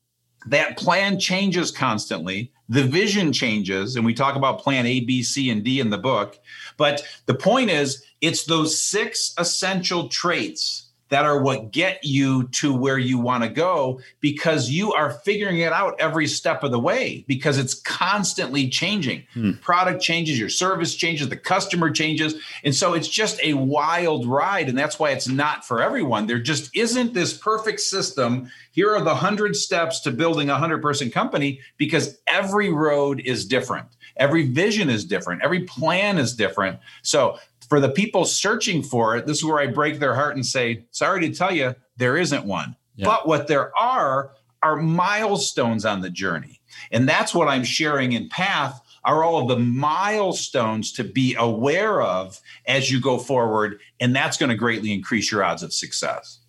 that 0.47 0.79
plan 0.79 1.19
changes 1.19 1.71
constantly. 1.71 2.53
The 2.69 2.85
vision 2.85 3.33
changes, 3.33 3.97
and 3.97 4.05
we 4.05 4.15
talk 4.15 4.35
about 4.35 4.61
plan 4.61 4.87
A, 4.87 5.01
B, 5.01 5.23
C, 5.23 5.51
and 5.51 5.63
D 5.63 5.79
in 5.79 5.91
the 5.91 5.99
book. 5.99 6.39
But 6.77 7.05
the 7.27 7.35
point 7.35 7.71
is, 7.71 8.03
it's 8.21 8.45
those 8.45 8.81
six 8.81 9.35
essential 9.37 10.09
traits 10.09 10.82
that 11.13 11.27
are 11.27 11.43
what 11.43 11.71
get 11.73 12.03
you 12.03 12.45
to 12.45 12.73
where 12.73 12.97
you 12.97 13.19
want 13.19 13.45
to 13.45 13.51
go 13.51 14.01
because 14.21 14.71
you 14.71 14.95
are 14.95 15.11
figuring 15.11 15.59
it 15.59 15.71
out 15.71 15.95
every 15.99 16.27
step 16.27 16.63
of 16.63 16.71
the 16.71 16.79
way 16.79 17.23
because 17.29 17.59
it's 17.59 17.75
constantly 17.75 18.67
changing. 18.67 19.23
Hmm. 19.35 19.53
Product 19.61 20.01
changes, 20.01 20.39
your 20.39 20.49
service 20.49 20.95
changes, 20.95 21.29
the 21.29 21.37
customer 21.37 21.91
changes. 21.91 22.37
And 22.65 22.75
so 22.75 22.95
it's 22.95 23.09
just 23.09 23.39
a 23.43 23.53
wild 23.53 24.25
ride. 24.25 24.71
And 24.71 24.79
that's 24.79 24.99
why 24.99 25.11
it's 25.11 25.29
not 25.29 25.67
for 25.67 25.83
everyone. 25.83 26.29
There 26.29 26.41
just 26.41 26.75
isn't 26.75 27.13
this 27.13 27.37
perfect 27.37 27.81
system. 27.81 28.51
Here 28.71 28.91
are 28.91 29.01
the 29.01 29.11
100 29.11 29.55
steps 29.55 30.01
to 30.01 30.13
building 30.13 30.49
a 30.49 30.53
100 30.53 30.81
person 30.81 31.11
company 31.11 31.61
because 31.77 32.17
every 32.27 32.73
road 32.73 33.21
is 33.21 33.45
different. 33.45 33.87
Every 34.17 34.49
vision 34.49 34.89
is 34.89 35.05
different. 35.05 35.43
Every 35.43 35.65
plan 35.65 36.17
is 36.17 36.35
different. 36.35 36.81
So 37.03 37.39
for 37.73 37.81
the 37.81 37.89
people 37.89 38.27
searching 38.27 38.83
for 38.83 39.17
it, 39.17 39.25
this 39.25 39.39
is 39.39 39.45
where 39.47 39.59
I 39.59 39.67
break 39.67 39.99
their 39.99 40.15
heart 40.15 40.35
and 40.37 40.45
say, 40.45 40.85
sorry 40.91 41.27
to 41.27 41.35
tell 41.35 41.51
you, 41.51 41.75
there 41.97 42.19
isn't 42.19 42.45
one. 42.45 42.77
Yeah. 42.97 43.07
But 43.07 43.27
what 43.27 43.47
there 43.47 43.75
are 43.75 44.33
are 44.63 44.77
milestones 44.77 45.87
on 45.87 46.03
the 46.03 46.11
journey. 46.11 46.61
And 46.91 47.09
that's 47.09 47.35
what 47.35 47.49
I'm 47.49 47.65
sharing 47.65 48.13
in 48.13 48.29
Path 48.29 48.79
are 49.05 49.25
all 49.25 49.41
of 49.41 49.49
the 49.49 49.59
milestones 49.59 50.93
to 50.93 51.03
be 51.03 51.35
aware 51.39 52.03
of 52.03 52.43
as 52.67 52.91
you 52.91 53.01
go 53.01 53.17
forward. 53.17 53.81
And 54.01 54.15
that's 54.15 54.37
going 54.37 54.51
to 54.51 54.55
greatly 54.55 54.93
increase 54.93 55.33
your 55.33 55.43
odds 55.43 55.63
of 55.63 55.73
success. 55.73 56.41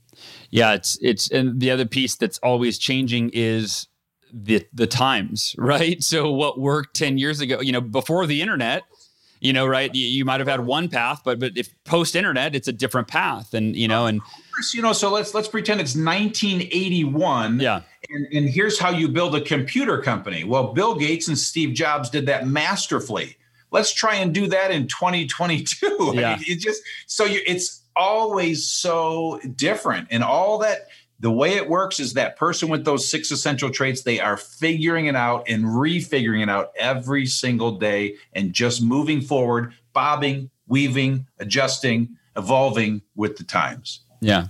Yeah, 0.50 0.74
it's 0.74 0.98
it's 1.02 1.32
and 1.32 1.62
the 1.62 1.72
other 1.72 1.86
piece 1.86 2.18
that's 2.18 2.40
always 2.40 2.78
changing 2.78 3.30
is 3.32 3.88
the 4.34 4.68
the 4.74 4.88
times, 4.88 5.56
right? 5.58 6.04
So 6.04 6.34
what 6.34 6.60
worked 6.60 6.98
10 6.98 7.18
years 7.18 7.40
ago, 7.40 7.62
you 7.62 7.72
know, 7.72 7.80
before 7.80 8.28
the 8.28 8.42
internet, 8.42 8.84
you 9.44 9.52
know, 9.52 9.68
right? 9.68 9.94
You, 9.94 10.08
you 10.08 10.24
might 10.24 10.40
have 10.40 10.48
had 10.48 10.62
one 10.62 10.88
path, 10.88 11.22
but 11.26 11.38
but 11.38 11.58
if 11.58 11.70
post 11.84 12.16
internet, 12.16 12.56
it's 12.56 12.70
a 12.70 12.72
different 12.72 13.10
path, 13.10 13.54
and 13.54 13.76
you 13.76 13.90
know, 13.90 14.06
and 14.06 14.22
you 14.74 14.82
know, 14.82 14.94
so 14.94 15.12
let's 15.12 15.34
let's 15.34 15.50
pretend 15.50 15.82
it's 15.82 15.96
1981. 15.96 17.60
Yeah. 17.60 17.82
And, 18.10 18.28
and 18.32 18.50
here's 18.50 18.80
how 18.80 18.90
you 18.90 19.10
build 19.10 19.36
a 19.36 19.42
computer 19.42 20.02
company. 20.02 20.46
Well, 20.46 20.74
Bill 20.74 20.96
Gates 20.96 21.28
and 21.28 21.38
Steve 21.38 21.74
Jobs 21.74 22.10
did 22.10 22.26
that 22.28 22.48
masterfully. 22.48 23.36
Let's 23.72 23.94
try 23.94 24.16
and 24.16 24.34
do 24.34 24.48
that 24.48 24.72
in 24.72 24.88
2022. 24.88 26.00
Yeah. 26.14 26.38
it 26.42 26.60
just 26.60 26.82
so 27.08 27.26
you 27.26 27.42
it's 27.46 27.82
always 27.96 28.66
so 28.66 29.40
different 29.56 30.08
and 30.10 30.24
all 30.24 30.58
that 30.60 30.88
the 31.24 31.32
way 31.32 31.54
it 31.54 31.70
works 31.70 32.02
is 32.02 32.14
that 32.14 32.36
person 32.36 32.68
with 32.68 32.84
those 32.84 33.10
six 33.10 33.32
essential 33.32 33.70
traits, 33.70 34.02
they 34.02 34.20
are 34.20 34.36
figuring 34.36 35.06
it 35.06 35.16
out 35.16 35.48
and 35.48 35.64
refiguring 35.64 36.44
it 36.44 36.50
out 36.50 36.74
every 36.78 37.26
single 37.26 37.80
day 37.80 38.16
and 38.34 38.52
just 38.52 38.84
moving 38.84 39.22
forward, 39.22 39.74
bobbing, 39.94 40.50
weaving, 40.68 41.26
adjusting, 41.40 42.18
evolving 42.36 43.04
with 43.16 43.38
the 43.38 43.46
times. 43.46 44.02
Yeah 44.20 44.48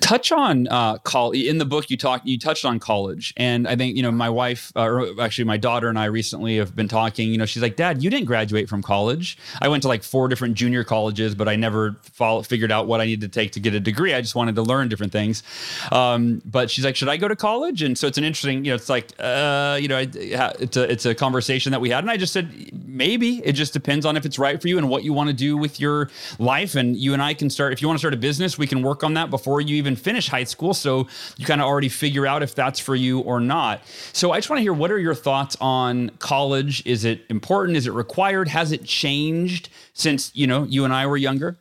touch 0.00 0.32
on 0.32 0.66
uh, 0.68 0.98
college 0.98 1.42
in 1.42 1.58
the 1.58 1.64
book 1.64 1.90
you 1.90 1.96
talked 1.96 2.26
you 2.26 2.38
touched 2.38 2.64
on 2.64 2.78
college. 2.78 3.32
And 3.36 3.68
i 3.68 3.76
think 3.76 3.96
you 3.96 4.02
know 4.02 4.10
my 4.10 4.30
wife 4.30 4.72
uh, 4.76 4.82
or 4.82 5.20
actually 5.20 5.44
my 5.44 5.56
daughter 5.56 5.88
and 5.88 5.98
i 5.98 6.06
recently 6.06 6.56
have 6.56 6.74
been 6.74 6.88
talking 6.88 7.30
you 7.30 7.38
know 7.38 7.46
she's 7.46 7.62
like 7.62 7.76
dad 7.76 8.02
you 8.02 8.10
didn't 8.10 8.26
graduate 8.26 8.68
from 8.68 8.82
college. 8.82 9.38
I 9.60 9.68
went 9.68 9.82
to 9.82 9.88
like 9.88 10.02
four 10.02 10.28
different 10.28 10.54
junior 10.54 10.84
colleges 10.84 11.34
but 11.34 11.48
i 11.48 11.56
never 11.56 11.96
follow, 12.02 12.42
figured 12.42 12.72
out 12.72 12.86
what 12.86 13.00
i 13.00 13.04
needed 13.04 13.32
to 13.32 13.40
take 13.40 13.52
to 13.52 13.60
get 13.60 13.74
a 13.74 13.80
degree. 13.80 14.14
I 14.14 14.20
just 14.20 14.34
wanted 14.34 14.54
to 14.56 14.62
learn 14.62 14.88
different 14.88 15.12
things. 15.12 15.42
Um, 15.92 16.42
but 16.44 16.70
she's 16.70 16.84
like 16.84 16.96
should 16.96 17.08
i 17.08 17.16
go 17.16 17.28
to 17.28 17.36
college? 17.36 17.82
And 17.82 17.96
so 17.96 18.06
it's 18.06 18.18
an 18.18 18.24
interesting 18.24 18.64
you 18.64 18.70
know 18.70 18.76
it's 18.76 18.88
like 18.88 19.12
uh, 19.18 19.78
you 19.80 19.88
know 19.88 19.98
it's 19.98 20.76
a, 20.76 20.90
it's 20.90 21.06
a 21.06 21.14
conversation 21.14 21.72
that 21.72 21.80
we 21.80 21.90
had. 21.90 22.04
And 22.04 22.10
i 22.10 22.16
just 22.16 22.32
said 22.32 22.72
maybe. 22.86 23.44
It 23.44 23.52
just 23.52 23.72
depends 23.72 24.06
on 24.06 24.16
if 24.16 24.24
it's 24.24 24.38
right 24.38 24.60
for 24.60 24.68
you 24.68 24.78
and 24.78 24.88
what 24.88 25.04
you 25.04 25.12
want 25.12 25.28
to 25.28 25.34
do 25.34 25.56
with 25.56 25.80
your 25.80 26.10
life. 26.38 26.74
And 26.74 26.96
you 26.96 27.12
and 27.12 27.22
i 27.22 27.34
can 27.34 27.50
start 27.50 27.72
if 27.72 27.82
you 27.82 27.88
want 27.88 27.98
to 27.98 28.00
start 28.00 28.14
a 28.14 28.18
business 28.18 28.58
we 28.58 28.66
can 28.66 28.82
work 28.82 29.02
on 29.02 29.14
that 29.14 29.30
before 29.30 29.60
you 29.60 29.73
even 29.74 29.96
finish 29.96 30.28
high 30.28 30.44
school. 30.44 30.74
So 30.74 31.06
you 31.36 31.46
kind 31.46 31.60
of 31.60 31.66
already 31.66 31.88
figure 31.88 32.26
out 32.26 32.42
if 32.42 32.54
that's 32.54 32.78
for 32.80 32.96
you 32.96 33.20
or 33.20 33.40
not. 33.40 33.82
So 34.12 34.32
I 34.32 34.38
just 34.38 34.50
want 34.50 34.58
to 34.58 34.62
hear 34.62 34.72
what 34.72 34.90
are 34.90 34.98
your 34.98 35.14
thoughts 35.14 35.56
on 35.60 36.10
college? 36.18 36.84
Is 36.86 37.04
it 37.04 37.22
important? 37.28 37.76
Is 37.76 37.86
it 37.86 37.92
required? 37.92 38.48
Has 38.48 38.72
it 38.72 38.84
changed 38.84 39.68
since, 39.92 40.30
you 40.34 40.46
know, 40.46 40.64
you 40.64 40.84
and 40.84 40.92
I 40.92 41.06
were 41.06 41.16
younger? 41.16 41.56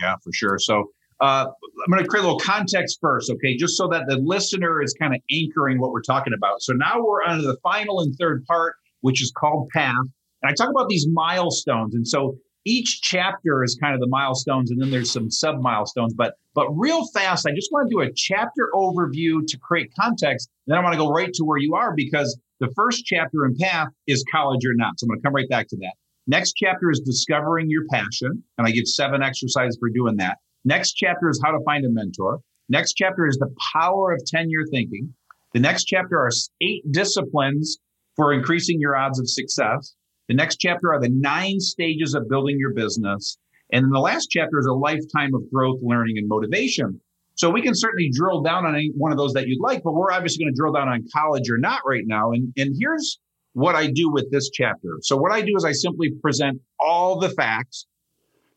Yeah, 0.00 0.16
for 0.22 0.32
sure. 0.32 0.58
So 0.58 0.90
uh, 1.20 1.46
I'm 1.46 1.90
going 1.90 2.02
to 2.02 2.08
create 2.08 2.22
a 2.22 2.26
little 2.26 2.40
context 2.40 2.98
first, 3.00 3.30
okay, 3.30 3.56
just 3.56 3.76
so 3.76 3.88
that 3.88 4.04
the 4.08 4.16
listener 4.18 4.82
is 4.82 4.94
kind 5.00 5.14
of 5.14 5.20
anchoring 5.32 5.78
what 5.78 5.92
we're 5.92 6.02
talking 6.02 6.32
about. 6.32 6.62
So 6.62 6.72
now 6.72 7.00
we're 7.00 7.22
on 7.22 7.42
the 7.42 7.56
final 7.62 8.00
and 8.00 8.14
third 8.16 8.44
part, 8.46 8.74
which 9.00 9.22
is 9.22 9.32
called 9.36 9.68
Path. 9.70 9.94
And 10.42 10.50
I 10.50 10.54
talk 10.54 10.70
about 10.70 10.88
these 10.88 11.06
milestones. 11.12 11.94
And 11.94 12.06
so 12.06 12.36
each 12.64 13.00
chapter 13.02 13.62
is 13.62 13.78
kind 13.80 13.94
of 13.94 14.00
the 14.00 14.06
milestones 14.06 14.70
and 14.70 14.80
then 14.80 14.90
there's 14.90 15.10
some 15.10 15.30
sub 15.30 15.60
milestones 15.60 16.14
but 16.14 16.34
but 16.54 16.68
real 16.70 17.06
fast 17.08 17.46
i 17.46 17.50
just 17.54 17.70
want 17.72 17.88
to 17.88 17.94
do 17.94 18.00
a 18.00 18.12
chapter 18.14 18.70
overview 18.74 19.46
to 19.46 19.58
create 19.58 19.92
context 19.98 20.48
then 20.66 20.78
i 20.78 20.82
want 20.82 20.92
to 20.92 20.98
go 20.98 21.10
right 21.10 21.32
to 21.32 21.44
where 21.44 21.58
you 21.58 21.74
are 21.74 21.94
because 21.94 22.38
the 22.60 22.70
first 22.74 23.04
chapter 23.04 23.44
in 23.44 23.54
path 23.56 23.88
is 24.06 24.24
college 24.30 24.64
or 24.64 24.74
not 24.74 24.98
so 24.98 25.04
i'm 25.04 25.08
going 25.08 25.20
to 25.20 25.24
come 25.24 25.34
right 25.34 25.48
back 25.48 25.68
to 25.68 25.76
that. 25.76 25.94
Next 26.26 26.54
chapter 26.54 26.90
is 26.90 27.00
discovering 27.00 27.68
your 27.68 27.84
passion 27.90 28.42
and 28.58 28.66
i 28.66 28.70
give 28.70 28.86
seven 28.86 29.22
exercises 29.22 29.76
for 29.78 29.90
doing 29.90 30.16
that. 30.16 30.38
Next 30.64 30.94
chapter 30.94 31.28
is 31.28 31.40
how 31.44 31.50
to 31.50 31.62
find 31.64 31.84
a 31.84 31.90
mentor. 31.90 32.40
Next 32.68 32.94
chapter 32.94 33.26
is 33.26 33.36
the 33.36 33.54
power 33.74 34.12
of 34.12 34.22
10 34.26 34.48
year 34.48 34.64
thinking. 34.70 35.12
The 35.52 35.60
next 35.60 35.84
chapter 35.84 36.18
are 36.18 36.30
eight 36.62 36.90
disciplines 36.90 37.78
for 38.16 38.32
increasing 38.32 38.80
your 38.80 38.96
odds 38.96 39.20
of 39.20 39.28
success 39.28 39.94
the 40.28 40.34
next 40.34 40.56
chapter 40.56 40.92
are 40.92 41.00
the 41.00 41.10
nine 41.10 41.60
stages 41.60 42.14
of 42.14 42.28
building 42.28 42.58
your 42.58 42.72
business. 42.72 43.38
And 43.72 43.92
the 43.92 43.98
last 43.98 44.28
chapter 44.30 44.58
is 44.58 44.66
a 44.66 44.72
lifetime 44.72 45.34
of 45.34 45.50
growth, 45.50 45.80
learning, 45.82 46.18
and 46.18 46.28
motivation. 46.28 47.00
So 47.36 47.50
we 47.50 47.62
can 47.62 47.74
certainly 47.74 48.10
drill 48.12 48.42
down 48.42 48.64
on 48.64 48.74
any 48.74 48.92
one 48.96 49.10
of 49.10 49.18
those 49.18 49.32
that 49.32 49.48
you'd 49.48 49.60
like, 49.60 49.82
but 49.82 49.92
we're 49.92 50.12
obviously 50.12 50.44
going 50.44 50.54
to 50.54 50.56
drill 50.56 50.72
down 50.72 50.88
on 50.88 51.04
college 51.12 51.50
or 51.50 51.58
not 51.58 51.80
right 51.84 52.04
now. 52.06 52.32
And, 52.32 52.52
and 52.56 52.76
here's 52.78 53.18
what 53.54 53.74
I 53.74 53.88
do 53.88 54.10
with 54.10 54.30
this 54.30 54.50
chapter. 54.50 54.98
So 55.02 55.16
what 55.16 55.32
I 55.32 55.40
do 55.40 55.52
is 55.56 55.64
I 55.64 55.72
simply 55.72 56.12
present 56.22 56.60
all 56.78 57.18
the 57.18 57.30
facts 57.30 57.86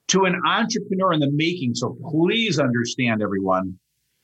to 0.09 0.25
an 0.25 0.39
entrepreneur 0.45 1.13
in 1.13 1.19
the 1.19 1.31
making. 1.31 1.73
So 1.75 1.97
please 2.09 2.59
understand 2.59 3.21
everyone, 3.21 3.77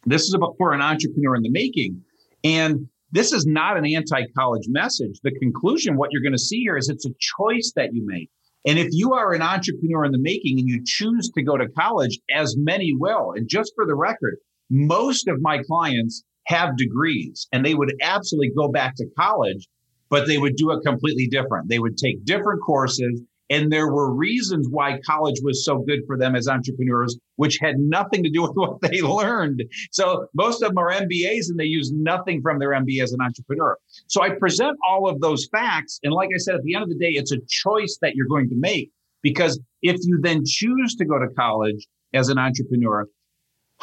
this 0.06 0.24
is 0.24 0.34
about 0.34 0.56
for 0.58 0.74
an 0.74 0.82
entrepreneur 0.82 1.36
in 1.36 1.44
the 1.44 1.50
making. 1.50 2.04
And 2.44 2.88
this 3.14 3.32
is 3.32 3.46
not 3.46 3.78
an 3.78 3.86
anti 3.86 4.26
college 4.36 4.66
message. 4.68 5.20
The 5.24 5.32
conclusion, 5.40 5.96
what 5.96 6.10
you're 6.12 6.24
going 6.24 6.34
to 6.34 6.40
see 6.40 6.62
here 6.62 6.78
is 6.78 6.90
it's 6.90 7.06
a 7.06 7.14
choice 7.38 7.72
that 7.76 7.94
you 7.94 8.04
make. 8.06 8.30
And 8.66 8.80
if 8.80 8.88
you 8.92 9.14
are 9.14 9.34
an 9.34 9.42
entrepreneur 9.42 10.04
in 10.04 10.12
the 10.12 10.20
making 10.20 10.58
and 10.58 10.68
you 10.68 10.82
choose 10.84 11.30
to 11.30 11.44
go 11.44 11.56
to 11.56 11.70
college, 11.78 12.20
as 12.34 12.56
many 12.58 12.92
will, 12.98 13.34
and 13.36 13.48
just 13.48 13.72
for 13.76 13.86
the 13.86 13.96
record, 13.96 14.38
most 14.72 15.28
of 15.28 15.42
my 15.42 15.60
clients 15.62 16.24
have 16.48 16.76
degrees 16.76 17.48
and 17.52 17.64
they 17.64 17.76
would 17.76 17.94
absolutely 18.02 18.52
go 18.58 18.70
back 18.70 18.96
to 18.96 19.06
college, 19.18 19.68
but 20.10 20.26
they 20.26 20.40
would 20.40 20.56
do 20.56 20.72
it 20.72 20.84
completely 20.84 21.28
different. 21.28 21.70
They 21.70 21.80
would 21.80 21.98
take 21.98 22.26
different 22.26 22.62
courses 22.66 23.22
and 23.54 23.72
there 23.72 23.88
were 23.88 24.12
reasons 24.12 24.68
why 24.68 25.00
college 25.06 25.40
was 25.44 25.64
so 25.64 25.78
good 25.78 26.00
for 26.08 26.18
them 26.18 26.36
as 26.36 26.48
entrepreneurs, 26.48 27.16
which 27.36 27.60
had 27.62 27.78
nothing 27.78 28.24
to 28.24 28.30
do 28.32 28.42
with 28.42 28.52
what 28.56 28.82
they 28.82 29.02
learned. 29.02 29.64
So 29.92 30.26
most 30.34 30.64
of 30.64 30.70
them 30.70 30.80
are 30.80 30.92
MBAs 30.92 31.50
and 31.50 31.60
they 31.60 31.66
use 31.66 31.92
nothing 31.94 32.42
from 32.42 32.58
their 32.58 32.72
MBA 32.72 33.04
as 33.04 33.14
an 33.14 33.22
entrepreneur. 33.22 33.78
So 34.08 34.24
I 34.24 34.32
present 34.32 34.76
all 34.90 35.08
of 35.08 35.22
those 35.22 35.48
facts. 35.52 36.00
And 36.02 36.14
like 36.14 36.30
I 36.34 36.40
said, 36.40 36.56
at 36.56 36.64
the 36.64 36.74
end 36.74 36.84
of 36.84 36.90
the 36.90 36.98
day, 36.98 37.12
it's 37.12 37.32
a 37.32 37.38
choice 37.48 38.00
that 38.02 38.16
you're 38.16 38.28
going 38.28 38.50
to 38.50 38.56
make 38.56 38.90
because 39.22 39.60
if 39.84 39.98
you 40.02 40.20
then 40.20 40.42
choose 40.46 40.96
to 40.96 41.06
go 41.06 41.20
to 41.20 41.28
college 41.38 41.88
as 42.16 42.30
an 42.30 42.40
entrepreneur, 42.40 43.06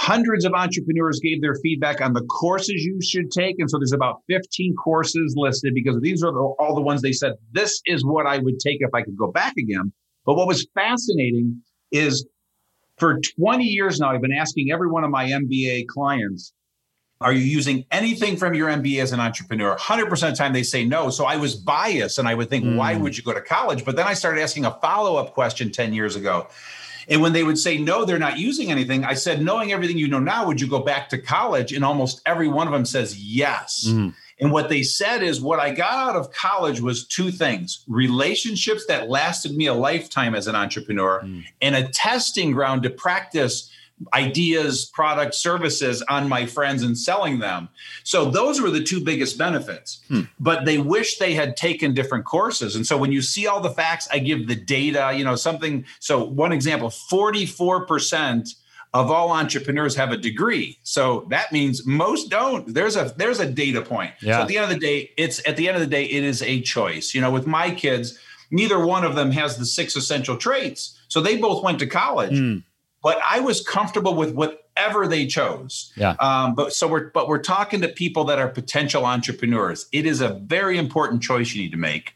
Hundreds 0.01 0.47
of 0.47 0.55
entrepreneurs 0.55 1.21
gave 1.23 1.43
their 1.43 1.55
feedback 1.57 2.01
on 2.01 2.15
the 2.15 2.23
courses 2.23 2.83
you 2.83 2.99
should 3.03 3.31
take. 3.31 3.57
And 3.59 3.71
so 3.71 3.79
there's 3.79 3.93
about 3.93 4.23
15 4.31 4.75
courses 4.77 5.35
listed 5.37 5.75
because 5.75 6.01
these 6.01 6.23
are 6.23 6.33
the, 6.33 6.55
all 6.59 6.75
the 6.75 6.81
ones 6.81 7.03
they 7.03 7.13
said, 7.13 7.35
this 7.53 7.83
is 7.85 8.03
what 8.03 8.25
I 8.25 8.39
would 8.39 8.59
take 8.61 8.79
if 8.81 8.95
I 8.95 9.03
could 9.03 9.19
go 9.19 9.31
back 9.31 9.53
again. 9.59 9.93
But 10.25 10.37
what 10.37 10.47
was 10.47 10.67
fascinating 10.75 11.61
is 11.93 12.27
for 12.97 13.21
20 13.39 13.63
years 13.63 14.01
now, 14.01 14.11
I've 14.11 14.23
been 14.23 14.33
asking 14.33 14.71
every 14.73 14.89
one 14.89 15.05
of 15.05 15.11
my 15.11 15.27
MBA 15.27 15.87
clients, 15.89 16.55
are 17.21 17.35
you 17.35 17.41
using 17.41 17.85
anything 17.91 18.39
from 18.39 18.55
your 18.55 18.71
MBA 18.71 19.03
as 19.03 19.13
an 19.13 19.21
entrepreneur? 19.21 19.77
100% 19.77 20.11
of 20.11 20.21
the 20.21 20.33
time 20.33 20.55
they 20.55 20.63
say 20.63 20.87
no. 20.87 21.11
So 21.11 21.27
I 21.27 21.37
was 21.37 21.55
biased 21.55 22.19
and 22.19 22.27
I 22.27 22.35
would 22.35 22.49
think, 22.49 22.65
mm. 22.65 22.77
why 22.77 22.97
would 22.97 23.19
you 23.19 23.23
go 23.23 23.35
to 23.35 23.43
college? 23.43 23.85
But 23.85 23.97
then 23.97 24.07
I 24.07 24.15
started 24.15 24.41
asking 24.41 24.65
a 24.65 24.71
follow 24.81 25.17
up 25.17 25.35
question 25.35 25.71
10 25.71 25.93
years 25.93 26.17
ago. 26.17 26.47
And 27.09 27.23
when 27.23 27.33
they 27.33 27.43
would 27.43 27.59
say, 27.59 27.79
no, 27.79 28.05
they're 28.05 28.19
not 28.19 28.39
using 28.39 28.71
anything, 28.71 29.05
I 29.05 29.15
said, 29.15 29.43
knowing 29.43 29.73
everything 29.73 29.99
you 29.99 30.09
know 30.09 30.19
now, 30.19 30.47
would 30.47 30.61
you 30.61 30.67
go 30.67 30.81
back 30.81 31.09
to 31.11 31.19
college? 31.19 31.73
And 31.73 31.85
almost 31.85 32.23
every 32.27 32.49
one 32.49 32.67
of 32.67 32.73
them 32.73 32.85
says 32.85 33.19
yes. 33.19 33.85
Mm-hmm. 33.87 34.11
And 34.41 34.53
what 34.53 34.71
they 34.71 34.83
said 34.83 35.23
is, 35.23 35.41
what 35.41 35.61
I 35.61 35.71
got 35.71 35.93
out 35.93 36.17
of 36.17 36.33
college 36.33 36.81
was 36.81 37.07
two 37.07 37.31
things 37.31 37.85
relationships 37.87 38.87
that 38.87 39.11
lasted 39.11 39.55
me 39.55 39.67
a 39.67 39.75
lifetime 39.75 40.35
as 40.35 40.47
an 40.47 40.57
entrepreneur, 40.57 41.21
mm. 41.23 41.45
and 41.61 41.77
a 41.77 41.89
testing 41.89 42.53
ground 42.53 42.83
to 42.85 42.91
practice 42.91 43.70
ideas, 44.15 44.87
products, 44.87 45.39
services 45.39 46.03
on 46.09 46.29
my 46.29 46.47
friends 46.47 46.83
and 46.83 46.97
selling 46.97 47.39
them. 47.39 47.69
So 48.03 48.31
those 48.31 48.61
were 48.61 48.71
the 48.71 48.83
two 48.83 49.03
biggest 49.03 49.37
benefits. 49.37 50.03
Hmm. 50.09 50.23
But 50.39 50.65
they 50.65 50.79
wish 50.79 51.19
they 51.19 51.35
had 51.35 51.57
taken 51.57 51.95
different 51.95 52.25
courses. 52.25 52.77
And 52.77 52.87
so 52.87 52.97
when 52.97 53.13
you 53.13 53.23
see 53.23 53.47
all 53.47 53.61
the 53.61 53.71
facts, 53.71 54.09
I 54.11 54.19
give 54.19 54.49
the 54.49 54.57
data, 54.57 55.13
you 55.15 55.25
know, 55.25 55.37
something. 55.37 55.85
So 55.99 56.25
one 56.25 56.53
example 56.53 56.89
44% 56.89 58.55
of 58.93 59.11
all 59.11 59.31
entrepreneurs 59.31 59.95
have 59.95 60.11
a 60.11 60.17
degree. 60.17 60.79
So 60.83 61.27
that 61.31 61.53
means 61.53 61.87
most 61.87 62.31
don't. 62.31 62.73
There's 62.75 62.97
a 62.97 63.13
there's 63.17 63.39
a 63.39 63.49
data 63.49 63.83
point. 63.83 64.13
Yeah. 64.21 64.39
So 64.39 64.43
at 64.43 64.49
the 64.49 64.59
end 64.59 64.65
of 64.65 64.71
the 64.71 64.85
day, 64.85 65.11
it's 65.17 65.47
at 65.47 65.57
the 65.57 65.69
end 65.69 65.77
of 65.77 65.81
the 65.81 65.87
day, 65.87 66.05
it 66.05 66.25
is 66.25 66.43
a 66.43 66.61
choice. 66.63 67.15
You 67.15 67.21
know, 67.21 67.31
with 67.31 67.47
my 67.47 67.71
kids, 67.71 68.19
neither 68.51 68.85
one 68.85 69.05
of 69.05 69.15
them 69.15 69.31
has 69.31 69.59
the 69.59 69.67
six 69.67 69.95
essential 69.95 70.37
traits. 70.37 70.99
So 71.09 71.21
they 71.21 71.37
both 71.37 71.63
went 71.63 71.79
to 71.81 71.87
college. 71.87 72.33
Mm 72.33 72.65
but 73.03 73.21
I 73.29 73.41
was 73.41 73.63
comfortable 73.63 74.15
with 74.15 74.35
whatever 74.35 75.07
they 75.07 75.27
chose. 75.27 75.93
Yeah. 75.97 76.17
Um, 76.21 76.55
but 76.55 76.73
so 76.73 76.87
we're 76.87 77.11
but 77.11 77.29
we're 77.29 77.39
talking 77.39 77.81
to 77.81 77.89
people 77.89 78.25
that 78.25 78.39
are 78.39 78.49
potential 78.49 79.05
entrepreneurs. 79.05 79.87
It 79.93 80.07
is 80.07 80.21
a 80.21 80.35
very 80.35 80.79
important 80.79 81.23
choice 81.23 81.55
you 81.55 81.63
need 81.63 81.73
to 81.73 81.79
make. 81.79 82.15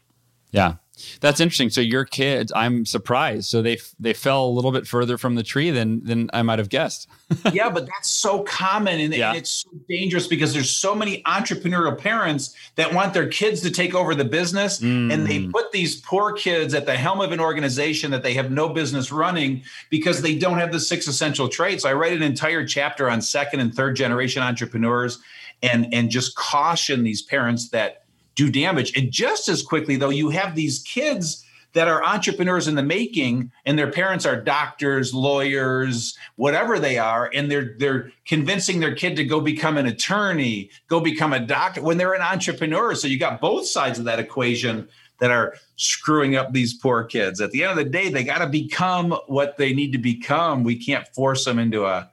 Yeah. 0.51 0.75
That's 1.19 1.39
interesting. 1.39 1.69
So 1.69 1.81
your 1.81 2.05
kids, 2.05 2.51
I'm 2.55 2.85
surprised. 2.85 3.49
So 3.49 3.61
they 3.61 3.79
they 3.99 4.13
fell 4.13 4.45
a 4.45 4.49
little 4.49 4.71
bit 4.71 4.87
further 4.87 5.17
from 5.17 5.35
the 5.35 5.43
tree 5.43 5.71
than 5.71 6.03
than 6.03 6.29
I 6.33 6.41
might 6.41 6.59
have 6.59 6.69
guessed. 6.69 7.07
yeah, 7.53 7.69
but 7.69 7.85
that's 7.85 8.09
so 8.09 8.43
common 8.43 8.99
and, 8.99 9.13
yeah. 9.13 9.29
and, 9.29 9.37
it's 9.37 9.49
so 9.49 9.69
dangerous 9.89 10.27
because 10.27 10.53
there's 10.53 10.69
so 10.69 10.93
many 10.93 11.23
entrepreneurial 11.23 11.97
parents 11.97 12.55
that 12.75 12.93
want 12.93 13.13
their 13.13 13.27
kids 13.27 13.61
to 13.61 13.71
take 13.71 13.95
over 13.95 14.13
the 14.13 14.25
business 14.25 14.79
mm. 14.79 15.11
and 15.11 15.25
they 15.25 15.39
mm. 15.39 15.51
put 15.51 15.71
these 15.71 15.99
poor 16.01 16.33
kids 16.33 16.73
at 16.73 16.85
the 16.85 16.95
helm 16.95 17.21
of 17.21 17.31
an 17.31 17.39
organization 17.39 18.11
that 18.11 18.23
they 18.23 18.33
have 18.33 18.51
no 18.51 18.69
business 18.69 19.11
running 19.11 19.63
because 19.89 20.21
they 20.21 20.37
don't 20.37 20.59
have 20.59 20.71
the 20.71 20.79
six 20.79 21.07
essential 21.07 21.49
traits. 21.49 21.83
I 21.83 21.93
write 21.93 22.13
an 22.13 22.21
entire 22.21 22.65
chapter 22.65 23.09
on 23.09 23.21
second 23.21 23.59
and 23.59 23.73
third 23.73 23.95
generation 23.95 24.43
entrepreneurs 24.43 25.19
and 25.63 25.93
and 25.93 26.09
just 26.09 26.35
caution 26.35 27.03
these 27.03 27.21
parents 27.21 27.69
that 27.69 28.04
do 28.35 28.51
damage. 28.51 28.95
And 28.95 29.11
just 29.11 29.47
as 29.47 29.63
quickly, 29.63 29.95
though, 29.95 30.09
you 30.09 30.29
have 30.29 30.55
these 30.55 30.79
kids 30.83 31.45
that 31.75 31.87
are 31.89 32.03
entrepreneurs 32.03 32.69
in 32.69 32.75
the 32.75 32.83
making 32.83 33.51
and 33.65 33.77
their 33.77 33.91
parents 33.91 34.25
are 34.25 34.41
doctors 34.41 35.13
lawyers 35.13 36.17
whatever 36.37 36.79
they 36.79 36.97
are 36.97 37.29
and 37.33 37.51
they're 37.51 37.75
they're 37.77 38.11
convincing 38.25 38.79
their 38.79 38.95
kid 38.95 39.17
to 39.17 39.25
go 39.25 39.41
become 39.41 39.77
an 39.77 39.85
attorney 39.85 40.69
go 40.87 41.01
become 41.01 41.33
a 41.33 41.39
doctor 41.39 41.81
when 41.81 41.97
they're 41.97 42.13
an 42.13 42.21
entrepreneur 42.21 42.95
so 42.95 43.09
you 43.09 43.19
got 43.19 43.41
both 43.41 43.67
sides 43.67 43.99
of 43.99 44.05
that 44.05 44.19
equation 44.19 44.87
that 45.19 45.31
are 45.31 45.53
screwing 45.75 46.37
up 46.37 46.53
these 46.53 46.73
poor 46.73 47.03
kids 47.03 47.41
at 47.41 47.51
the 47.51 47.61
end 47.61 47.77
of 47.77 47.77
the 47.77 47.91
day 47.91 48.09
they 48.09 48.23
got 48.23 48.37
to 48.37 48.47
become 48.47 49.11
what 49.27 49.57
they 49.57 49.73
need 49.73 49.91
to 49.91 49.97
become 49.97 50.63
we 50.63 50.77
can't 50.77 51.05
force 51.09 51.43
them 51.43 51.59
into 51.59 51.85
a 51.85 52.09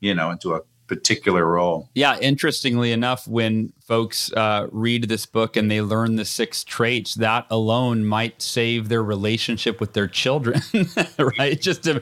you 0.00 0.14
know 0.14 0.30
into 0.30 0.54
a 0.54 0.60
particular 0.94 1.46
role. 1.46 1.88
Yeah, 1.94 2.18
interestingly 2.20 2.92
enough, 2.92 3.26
when 3.26 3.72
folks 3.92 4.32
uh, 4.32 4.66
read 4.72 5.06
this 5.06 5.26
book 5.26 5.54
and 5.54 5.70
they 5.70 5.82
learn 5.82 6.16
the 6.16 6.24
six 6.24 6.64
traits, 6.64 7.14
that 7.16 7.44
alone 7.50 8.06
might 8.06 8.40
save 8.40 8.88
their 8.88 9.02
relationship 9.02 9.80
with 9.80 9.92
their 9.92 10.08
children, 10.08 10.62
right? 11.38 11.60
Just 11.60 11.82
to 11.82 12.00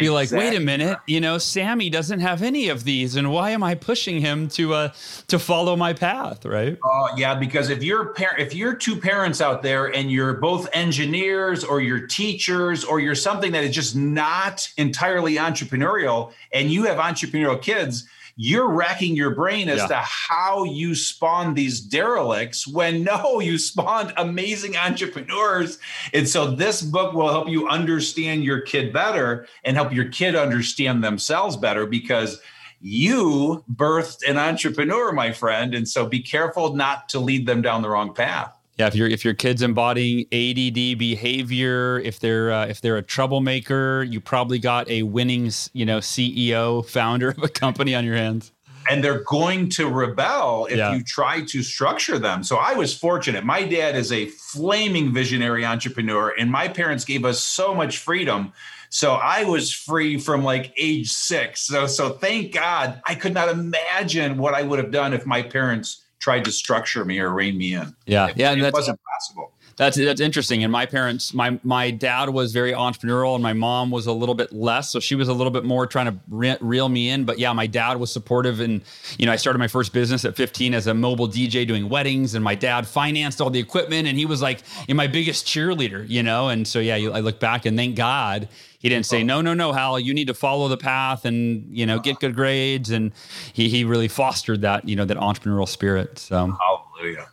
be 0.00 0.08
like, 0.08 0.30
wait 0.30 0.56
a 0.56 0.60
minute, 0.60 0.96
you 1.06 1.20
know, 1.20 1.36
Sammy 1.36 1.90
doesn't 1.90 2.20
have 2.20 2.40
any 2.40 2.70
of 2.70 2.84
these, 2.84 3.14
and 3.14 3.30
why 3.30 3.50
am 3.50 3.62
I 3.62 3.74
pushing 3.74 4.22
him 4.22 4.48
to 4.56 4.72
uh, 4.72 4.92
to 5.26 5.38
follow 5.38 5.76
my 5.76 5.92
path, 5.92 6.46
right? 6.46 6.78
Oh 6.82 7.08
yeah, 7.14 7.34
because 7.34 7.68
if 7.68 7.82
you're 7.82 8.06
par- 8.14 8.38
if 8.38 8.54
you're 8.54 8.74
two 8.74 8.96
parents 8.96 9.42
out 9.42 9.62
there 9.62 9.94
and 9.94 10.10
you're 10.10 10.32
both 10.32 10.66
engineers 10.72 11.62
or 11.62 11.82
you're 11.82 12.06
teachers 12.06 12.84
or 12.84 13.00
you're 13.00 13.14
something 13.14 13.52
that 13.52 13.64
is 13.64 13.74
just 13.74 13.94
not 13.94 14.66
entirely 14.78 15.34
entrepreneurial, 15.34 16.32
and 16.54 16.70
you 16.70 16.84
have 16.84 16.96
entrepreneurial 16.96 17.60
kids 17.60 18.08
you're 18.40 18.70
racking 18.70 19.16
your 19.16 19.34
brain 19.34 19.68
as 19.68 19.78
yeah. 19.78 19.86
to 19.88 19.96
how 19.96 20.62
you 20.62 20.94
spawned 20.94 21.56
these 21.56 21.80
derelicts 21.80 22.68
when 22.68 23.02
no, 23.04 23.40
you 23.40 23.58
spawned 23.58 24.12
amazing 24.16 24.76
entrepreneurs. 24.76 25.80
And 26.14 26.26
so 26.28 26.52
this 26.52 26.80
book 26.80 27.14
will 27.14 27.30
help 27.30 27.48
you 27.48 27.68
understand 27.68 28.44
your 28.44 28.60
kid 28.60 28.92
better 28.92 29.48
and 29.64 29.76
help 29.76 29.92
your 29.92 30.08
kid 30.08 30.36
understand 30.36 31.02
themselves 31.02 31.56
better 31.56 31.84
because 31.84 32.40
you 32.80 33.64
birthed 33.74 34.22
an 34.28 34.38
entrepreneur, 34.38 35.10
my 35.10 35.32
friend. 35.32 35.74
And 35.74 35.88
so 35.88 36.06
be 36.06 36.20
careful 36.20 36.76
not 36.76 37.08
to 37.08 37.18
lead 37.18 37.44
them 37.44 37.60
down 37.60 37.82
the 37.82 37.90
wrong 37.90 38.14
path. 38.14 38.54
Yeah, 38.78 38.86
if 38.86 38.94
your 38.94 39.08
if 39.08 39.24
your 39.24 39.34
kid's 39.34 39.60
embodying 39.60 40.20
ADD 40.32 40.98
behavior, 40.98 41.98
if 41.98 42.20
they're 42.20 42.52
uh, 42.52 42.66
if 42.66 42.80
they're 42.80 42.96
a 42.96 43.02
troublemaker, 43.02 44.04
you 44.04 44.20
probably 44.20 44.60
got 44.60 44.88
a 44.88 45.02
winning, 45.02 45.50
you 45.72 45.84
know, 45.84 45.98
CEO, 45.98 46.86
founder 46.88 47.30
of 47.30 47.42
a 47.42 47.48
company 47.48 47.96
on 47.96 48.04
your 48.04 48.14
hands. 48.14 48.52
And 48.88 49.02
they're 49.02 49.24
going 49.24 49.68
to 49.70 49.88
rebel 49.88 50.66
if 50.70 50.78
yeah. 50.78 50.94
you 50.94 51.02
try 51.02 51.42
to 51.42 51.62
structure 51.62 52.18
them. 52.18 52.42
So 52.42 52.56
I 52.56 52.72
was 52.72 52.96
fortunate. 52.96 53.44
My 53.44 53.64
dad 53.64 53.96
is 53.96 54.12
a 54.12 54.26
flaming 54.26 55.12
visionary 55.12 55.64
entrepreneur, 55.64 56.32
and 56.38 56.50
my 56.50 56.68
parents 56.68 57.04
gave 57.04 57.24
us 57.24 57.40
so 57.40 57.74
much 57.74 57.98
freedom. 57.98 58.52
So 58.90 59.14
I 59.14 59.44
was 59.44 59.72
free 59.72 60.18
from 60.18 60.44
like 60.44 60.72
age 60.78 61.10
six. 61.10 61.62
So 61.62 61.88
so 61.88 62.10
thank 62.10 62.54
God 62.54 63.02
I 63.04 63.16
could 63.16 63.34
not 63.34 63.48
imagine 63.48 64.38
what 64.38 64.54
I 64.54 64.62
would 64.62 64.78
have 64.78 64.92
done 64.92 65.12
if 65.12 65.26
my 65.26 65.42
parents 65.42 66.04
tried 66.18 66.44
to 66.44 66.52
structure 66.52 67.04
me 67.04 67.18
or 67.20 67.30
rein 67.30 67.56
me 67.56 67.74
in. 67.74 67.94
Yeah, 68.06 68.28
it, 68.28 68.36
yeah, 68.36 68.52
and 68.52 68.62
it 68.62 68.72
wasn't 68.72 69.00
possible. 69.14 69.52
That's 69.78 69.96
that's 69.96 70.20
interesting. 70.20 70.64
And 70.64 70.72
my 70.72 70.86
parents, 70.86 71.32
my 71.32 71.58
my 71.62 71.92
dad 71.92 72.30
was 72.30 72.52
very 72.52 72.72
entrepreneurial, 72.72 73.34
and 73.34 73.42
my 73.42 73.52
mom 73.52 73.92
was 73.92 74.06
a 74.06 74.12
little 74.12 74.34
bit 74.34 74.52
less. 74.52 74.90
So 74.90 74.98
she 74.98 75.14
was 75.14 75.28
a 75.28 75.32
little 75.32 75.52
bit 75.52 75.64
more 75.64 75.86
trying 75.86 76.06
to 76.06 76.18
re- 76.28 76.56
reel 76.60 76.88
me 76.88 77.10
in. 77.10 77.24
But 77.24 77.38
yeah, 77.38 77.52
my 77.52 77.68
dad 77.68 77.98
was 77.98 78.12
supportive, 78.12 78.58
and 78.58 78.82
you 79.18 79.26
know, 79.26 79.32
I 79.32 79.36
started 79.36 79.60
my 79.60 79.68
first 79.68 79.92
business 79.92 80.24
at 80.24 80.34
15 80.34 80.74
as 80.74 80.88
a 80.88 80.94
mobile 80.94 81.28
DJ 81.28 81.64
doing 81.64 81.88
weddings, 81.88 82.34
and 82.34 82.42
my 82.42 82.56
dad 82.56 82.88
financed 82.88 83.40
all 83.40 83.50
the 83.50 83.60
equipment, 83.60 84.08
and 84.08 84.18
he 84.18 84.26
was 84.26 84.42
like 84.42 84.62
my 84.88 85.06
biggest 85.06 85.46
cheerleader, 85.46 86.08
you 86.08 86.24
know. 86.24 86.48
And 86.48 86.66
so 86.66 86.80
yeah, 86.80 86.96
I 86.96 87.20
look 87.20 87.38
back 87.38 87.64
and 87.64 87.76
thank 87.76 87.94
God 87.94 88.48
he 88.78 88.88
didn't 88.88 89.06
say 89.06 89.22
no 89.22 89.40
no 89.40 89.54
no 89.54 89.72
hal 89.72 89.98
you 89.98 90.14
need 90.14 90.28
to 90.28 90.34
follow 90.34 90.68
the 90.68 90.76
path 90.76 91.24
and 91.24 91.66
you 91.76 91.84
know 91.84 91.98
get 91.98 92.20
good 92.20 92.34
grades. 92.34 92.90
And 92.90 93.12
he 93.52 93.68
he 93.68 93.84
really 93.84 94.08
fostered 94.08 94.62
that 94.62 94.88
you 94.88 94.96
know 94.96 95.04
that 95.04 95.16
entrepreneurial 95.16 95.68
spirit 95.68 96.18
so 96.18 96.56
hallelujah 96.98 97.28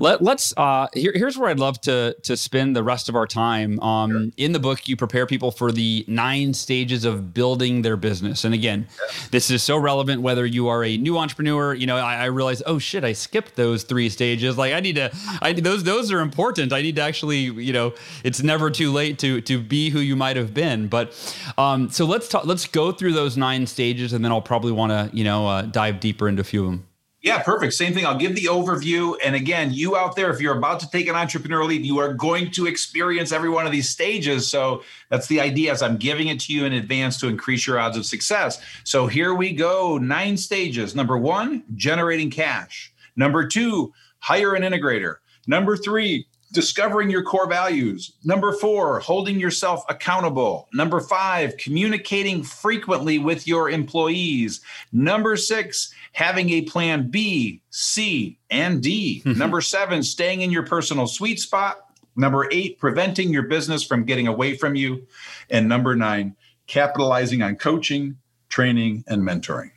let, 0.00 0.22
us 0.22 0.54
uh, 0.56 0.88
here, 0.94 1.12
here's 1.14 1.36
where 1.36 1.50
I'd 1.50 1.58
love 1.58 1.80
to 1.82 2.16
to 2.22 2.36
spend 2.36 2.76
the 2.76 2.82
rest 2.82 3.08
of 3.08 3.16
our 3.16 3.26
time. 3.26 3.80
Um, 3.80 4.10
sure. 4.10 4.30
In 4.36 4.52
the 4.52 4.58
book, 4.58 4.88
you 4.88 4.96
prepare 4.96 5.26
people 5.26 5.50
for 5.50 5.72
the 5.72 6.04
nine 6.08 6.54
stages 6.54 7.04
of 7.04 7.34
building 7.34 7.82
their 7.82 7.96
business. 7.96 8.44
And 8.44 8.54
again, 8.54 8.88
this 9.30 9.50
is 9.50 9.62
so 9.62 9.76
relevant 9.76 10.22
whether 10.22 10.44
you 10.44 10.68
are 10.68 10.84
a 10.84 10.96
new 10.96 11.18
entrepreneur. 11.18 11.74
You 11.74 11.86
know, 11.86 11.96
I, 11.96 12.16
I 12.16 12.24
realize, 12.26 12.62
oh 12.66 12.78
shit, 12.78 13.04
I 13.04 13.12
skipped 13.12 13.56
those 13.56 13.82
three 13.82 14.08
stages. 14.08 14.58
Like 14.58 14.72
I 14.72 14.80
need 14.80 14.96
to, 14.96 15.10
I 15.40 15.52
those 15.52 15.84
those 15.84 16.12
are 16.12 16.20
important. 16.20 16.72
I 16.72 16.82
need 16.82 16.96
to 16.96 17.02
actually, 17.02 17.38
you 17.38 17.72
know, 17.72 17.94
it's 18.24 18.42
never 18.42 18.70
too 18.70 18.92
late 18.92 19.18
to 19.20 19.40
to 19.42 19.60
be 19.60 19.90
who 19.90 20.00
you 20.00 20.16
might 20.16 20.36
have 20.36 20.54
been. 20.54 20.88
But 20.88 21.14
um, 21.58 21.90
so 21.90 22.04
let's 22.04 22.28
talk. 22.28 22.46
Let's 22.46 22.66
go 22.66 22.92
through 22.92 23.12
those 23.12 23.36
nine 23.36 23.66
stages, 23.66 24.12
and 24.12 24.24
then 24.24 24.32
I'll 24.32 24.40
probably 24.42 24.72
want 24.72 24.92
to, 24.92 25.16
you 25.16 25.24
know, 25.24 25.46
uh, 25.46 25.62
dive 25.62 26.00
deeper 26.00 26.28
into 26.28 26.40
a 26.40 26.44
few 26.44 26.64
of 26.64 26.70
them. 26.70 26.86
Yeah, 27.26 27.42
perfect. 27.42 27.72
Same 27.72 27.92
thing. 27.92 28.06
I'll 28.06 28.16
give 28.16 28.36
the 28.36 28.44
overview. 28.44 29.16
And 29.24 29.34
again, 29.34 29.72
you 29.72 29.96
out 29.96 30.14
there, 30.14 30.30
if 30.30 30.40
you're 30.40 30.56
about 30.56 30.78
to 30.78 30.88
take 30.88 31.08
an 31.08 31.16
entrepreneurial 31.16 31.66
leap, 31.66 31.82
you 31.82 31.98
are 31.98 32.14
going 32.14 32.52
to 32.52 32.66
experience 32.66 33.32
every 33.32 33.48
one 33.48 33.66
of 33.66 33.72
these 33.72 33.88
stages. 33.88 34.46
So 34.46 34.84
that's 35.10 35.26
the 35.26 35.40
idea 35.40 35.72
as 35.72 35.82
I'm 35.82 35.96
giving 35.96 36.28
it 36.28 36.38
to 36.42 36.52
you 36.52 36.66
in 36.66 36.72
advance 36.72 37.18
to 37.18 37.26
increase 37.26 37.66
your 37.66 37.80
odds 37.80 37.96
of 37.96 38.06
success. 38.06 38.62
So 38.84 39.08
here 39.08 39.34
we 39.34 39.52
go. 39.52 39.98
Nine 39.98 40.36
stages. 40.36 40.94
Number 40.94 41.18
one, 41.18 41.64
generating 41.74 42.30
cash. 42.30 42.92
Number 43.16 43.44
two, 43.44 43.92
hire 44.20 44.54
an 44.54 44.62
integrator. 44.62 45.16
Number 45.48 45.76
three, 45.76 46.28
discovering 46.52 47.10
your 47.10 47.24
core 47.24 47.48
values. 47.48 48.12
Number 48.24 48.52
four, 48.52 49.00
holding 49.00 49.40
yourself 49.40 49.84
accountable. 49.88 50.68
Number 50.72 51.00
five, 51.00 51.56
communicating 51.56 52.44
frequently 52.44 53.18
with 53.18 53.48
your 53.48 53.68
employees. 53.68 54.60
Number 54.92 55.36
six, 55.36 55.92
having 56.16 56.48
a 56.48 56.62
plan 56.62 57.10
B, 57.10 57.60
C, 57.68 58.38
and 58.48 58.82
D. 58.82 59.20
Number 59.26 59.60
seven, 59.60 60.02
staying 60.02 60.40
in 60.40 60.50
your 60.50 60.62
personal 60.62 61.06
sweet 61.06 61.38
spot. 61.38 61.76
Number 62.16 62.48
eight, 62.50 62.78
preventing 62.78 63.34
your 63.34 63.42
business 63.42 63.82
from 63.84 64.04
getting 64.04 64.26
away 64.26 64.56
from 64.56 64.74
you. 64.74 65.06
And 65.50 65.68
number 65.68 65.94
nine, 65.94 66.34
capitalizing 66.66 67.42
on 67.42 67.56
coaching, 67.56 68.16
training, 68.48 69.04
and 69.06 69.20
mentoring. 69.20 69.72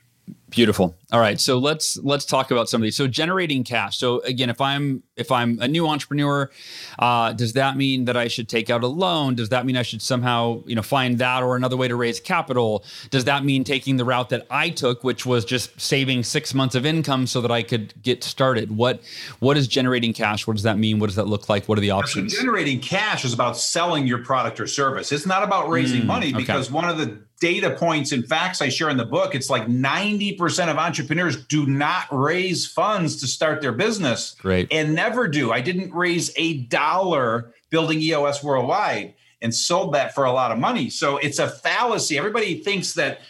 Beautiful. 0.50 0.96
All 1.12 1.20
right, 1.20 1.40
so 1.40 1.60
let's 1.60 1.98
let's 1.98 2.26
talk 2.26 2.50
about 2.50 2.70
some 2.70 2.82
of 2.82 2.84
these. 2.84 2.98
So 2.98 3.08
generating 3.08 3.64
cash. 3.64 3.98
So 3.98 4.20
again, 4.22 4.50
if 4.50 4.60
I'm 4.60 5.04
if 5.16 5.32
I'm 5.32 5.60
a 5.60 5.68
new 5.68 5.88
entrepreneur, 5.88 6.50
uh, 6.98 7.34
does 7.34 7.54
that 7.54 7.78
mean 7.78 8.06
that 8.06 8.18
I 8.18 8.28
should 8.28 8.50
take 8.50 8.70
out 8.70 8.84
a 8.84 8.88
loan? 8.88 9.36
Does 9.36 9.50
that 9.50 9.66
mean 9.66 9.78
I 9.78 9.84
should 9.84 10.02
somehow 10.02 10.64
you 10.66 10.76
know 10.76 10.82
find 10.82 11.20
that 11.20 11.44
or 11.44 11.56
another 11.56 11.78
way 11.78 11.88
to 11.88 11.96
raise 11.96 12.20
capital? 12.20 12.84
Does 13.12 13.26
that 13.26 13.46
mean 13.46 13.64
taking 13.64 13.98
the 13.98 14.06
route 14.06 14.30
that 14.30 14.48
I 14.50 14.70
took, 14.70 15.04
which 15.04 15.24
was 15.24 15.46
just 15.46 15.80
saving 15.80 16.24
six 16.24 16.54
months 16.54 16.74
of 16.74 16.86
income 16.86 17.28
so 17.28 17.42
that 17.42 17.52
I 17.52 17.62
could 17.62 17.94
get 18.02 18.24
started? 18.24 18.76
What 18.76 19.02
what 19.40 19.56
is 19.56 19.68
generating 19.68 20.14
cash? 20.14 20.48
What 20.48 20.56
does 20.56 20.64
that 20.64 20.80
mean? 20.80 20.98
What 20.98 21.08
does 21.08 21.16
that 21.18 21.28
look 21.28 21.48
like? 21.48 21.70
What 21.70 21.78
are 21.78 21.82
the 21.82 21.92
options? 21.92 22.34
So 22.34 22.40
generating 22.40 22.80
cash 22.80 23.24
is 23.24 23.34
about 23.34 23.56
selling 23.56 24.08
your 24.08 24.24
product 24.24 24.60
or 24.60 24.66
service. 24.66 25.12
It's 25.12 25.28
not 25.28 25.44
about 25.44 25.70
raising 25.70 26.02
mm, 26.02 26.08
money 26.08 26.34
because 26.34 26.68
okay. 26.68 26.76
one 26.76 26.90
of 26.90 26.98
the 26.98 27.20
data 27.40 27.72
points 27.72 28.12
and 28.12 28.28
facts 28.28 28.62
I 28.62 28.70
share 28.70 28.90
in 28.90 28.98
the 28.98 29.06
book, 29.06 29.34
it's 29.34 29.50
like 29.50 29.68
90% 29.68 30.70
of 30.70 30.78
entrepreneurs 30.78 31.46
do 31.46 31.66
not 31.66 32.06
raise 32.12 32.68
funds 32.68 33.18
to 33.18 33.28
start 33.28 33.62
their 33.62 33.72
business. 33.72 34.36
Great. 34.40 34.72
And 34.72 34.94
never 34.94 35.28
do. 35.28 35.52
I 35.52 35.62
didn't 35.62 35.94
raise 35.94 36.32
a 36.36 36.60
dollar 36.64 37.54
building 37.70 38.00
EOS 38.02 38.44
worldwide 38.44 39.14
and 39.42 39.54
sold 39.54 39.94
that 39.94 40.14
for 40.14 40.26
a 40.26 40.32
lot 40.32 40.52
of 40.52 40.60
money. 40.60 40.90
So 40.90 41.18
it's 41.18 41.40
a 41.40 41.50
fallacy. 41.50 42.18
Everybody 42.18 42.62
thinks 42.62 42.94
that 42.94 43.22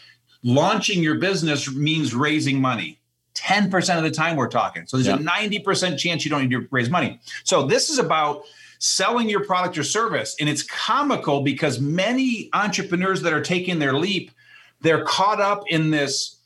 launching 0.44 1.04
your 1.04 1.16
business 1.16 1.72
means 1.72 2.16
raising 2.16 2.60
money. 2.60 3.00
10% 3.36 3.98
of 3.98 4.04
the 4.04 4.12
time 4.12 4.36
we're 4.36 4.50
talking. 4.50 4.86
So 4.86 4.98
there's 4.98 5.08
yeah. 5.08 5.16
a 5.16 5.20
90% 5.20 5.98
chance 5.98 6.26
you 6.26 6.32
don't 6.32 6.42
need 6.42 6.52
to 6.52 6.68
raise 6.72 6.90
money. 6.90 7.20
So 7.44 7.66
this 7.66 7.90
is 7.90 8.00
about 8.00 8.44
selling 8.80 9.30
your 9.30 9.46
product 9.46 9.78
or 9.78 9.84
service. 9.84 10.36
And 10.40 10.50
it's 10.50 10.64
comical 10.64 11.42
because 11.42 11.80
many 11.80 12.50
entrepreneurs 12.54 13.22
that 13.22 13.34
are 13.34 13.42
taking 13.42 13.80
their 13.80 13.94
leap, 13.94 14.32
they're 14.82 15.04
caught 15.04 15.40
up 15.40 15.64
in 15.68 15.92
this 15.92 16.39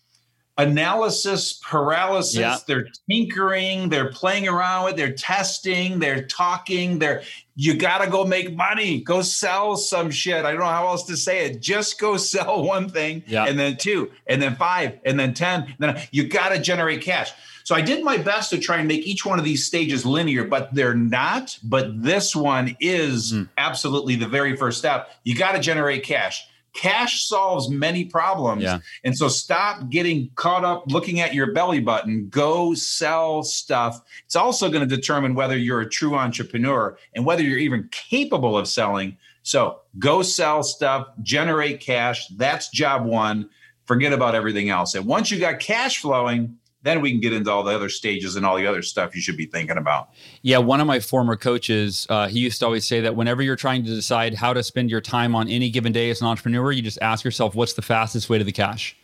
analysis 0.57 1.53
paralysis 1.63 2.35
yeah. 2.35 2.57
they're 2.67 2.87
tinkering 3.09 3.89
they're 3.89 4.11
playing 4.11 4.47
around 4.47 4.85
with 4.85 4.95
they're 4.95 5.13
testing 5.13 5.97
they're 5.97 6.23
talking 6.25 6.99
they're 6.99 7.23
you 7.55 7.73
got 7.73 8.03
to 8.03 8.09
go 8.09 8.23
make 8.23 8.55
money 8.55 9.01
go 9.01 9.23
sell 9.23 9.75
some 9.75 10.11
shit 10.11 10.45
i 10.45 10.51
don't 10.51 10.59
know 10.59 10.65
how 10.65 10.85
else 10.85 11.05
to 11.05 11.17
say 11.17 11.47
it 11.47 11.59
just 11.59 11.99
go 11.99 12.17
sell 12.33 12.63
one 12.63 12.87
thing 12.87 13.23
yeah. 13.25 13.45
and 13.45 13.57
then 13.57 13.75
two 13.77 14.11
and 14.27 14.39
then 14.39 14.55
five 14.55 14.99
and 15.05 15.19
then 15.19 15.33
ten 15.33 15.63
and 15.63 15.75
then 15.79 16.07
you 16.11 16.27
got 16.27 16.49
to 16.49 16.59
generate 16.59 17.01
cash 17.01 17.33
so 17.63 17.75
I 17.75 17.81
did 17.81 18.03
my 18.03 18.17
best 18.17 18.49
to 18.49 18.59
try 18.59 18.77
and 18.77 18.87
make 18.87 19.07
each 19.07 19.25
one 19.25 19.39
of 19.39 19.45
these 19.45 19.65
stages 19.65 20.05
linear, 20.05 20.43
but 20.43 20.73
they're 20.73 20.93
not. 20.93 21.57
But 21.63 22.03
this 22.03 22.35
one 22.35 22.75
is 22.79 23.33
mm. 23.33 23.47
absolutely 23.57 24.15
the 24.15 24.27
very 24.27 24.57
first 24.57 24.79
step. 24.79 25.09
You 25.23 25.35
got 25.35 25.53
to 25.53 25.59
generate 25.59 26.03
cash. 26.03 26.45
Cash 26.73 27.27
solves 27.27 27.69
many 27.69 28.05
problems. 28.05 28.63
Yeah. 28.63 28.79
And 29.03 29.15
so 29.17 29.27
stop 29.27 29.89
getting 29.89 30.29
caught 30.35 30.65
up 30.65 30.85
looking 30.87 31.19
at 31.19 31.33
your 31.33 31.53
belly 31.53 31.79
button. 31.79 32.27
Go 32.29 32.73
sell 32.73 33.43
stuff. 33.43 34.01
It's 34.25 34.35
also 34.35 34.69
going 34.69 34.87
to 34.87 34.95
determine 34.95 35.35
whether 35.35 35.57
you're 35.57 35.81
a 35.81 35.89
true 35.89 36.15
entrepreneur 36.15 36.97
and 37.13 37.25
whether 37.25 37.43
you're 37.43 37.59
even 37.59 37.87
capable 37.91 38.57
of 38.57 38.67
selling. 38.67 39.17
So 39.43 39.81
go 39.99 40.21
sell 40.21 40.63
stuff, 40.63 41.07
generate 41.21 41.79
cash. 41.79 42.27
That's 42.29 42.69
job 42.69 43.05
one. 43.05 43.49
Forget 43.85 44.13
about 44.13 44.33
everything 44.33 44.69
else. 44.69 44.95
And 44.95 45.05
once 45.05 45.29
you 45.29 45.39
got 45.39 45.59
cash 45.59 45.99
flowing, 45.99 46.57
then 46.83 47.01
we 47.01 47.11
can 47.11 47.19
get 47.19 47.33
into 47.33 47.51
all 47.51 47.63
the 47.63 47.73
other 47.73 47.89
stages 47.89 48.35
and 48.35 48.45
all 48.45 48.55
the 48.55 48.67
other 48.67 48.81
stuff 48.81 49.15
you 49.15 49.21
should 49.21 49.37
be 49.37 49.45
thinking 49.45 49.77
about. 49.77 50.09
Yeah, 50.41 50.59
one 50.59 50.79
of 50.79 50.87
my 50.87 50.99
former 50.99 51.35
coaches, 51.35 52.05
uh, 52.09 52.27
he 52.27 52.39
used 52.39 52.59
to 52.59 52.65
always 52.65 52.85
say 52.85 53.01
that 53.01 53.15
whenever 53.15 53.41
you're 53.41 53.55
trying 53.55 53.83
to 53.85 53.89
decide 53.89 54.35
how 54.35 54.53
to 54.53 54.61
spend 54.61 54.89
your 54.89 55.01
time 55.01 55.35
on 55.35 55.47
any 55.47 55.69
given 55.69 55.91
day 55.91 56.09
as 56.09 56.21
an 56.21 56.27
entrepreneur, 56.27 56.71
you 56.71 56.81
just 56.81 56.99
ask 57.01 57.25
yourself, 57.25 57.55
what's 57.55 57.73
the 57.73 57.81
fastest 57.81 58.29
way 58.29 58.37
to 58.37 58.43
the 58.43 58.51
cash? 58.51 58.95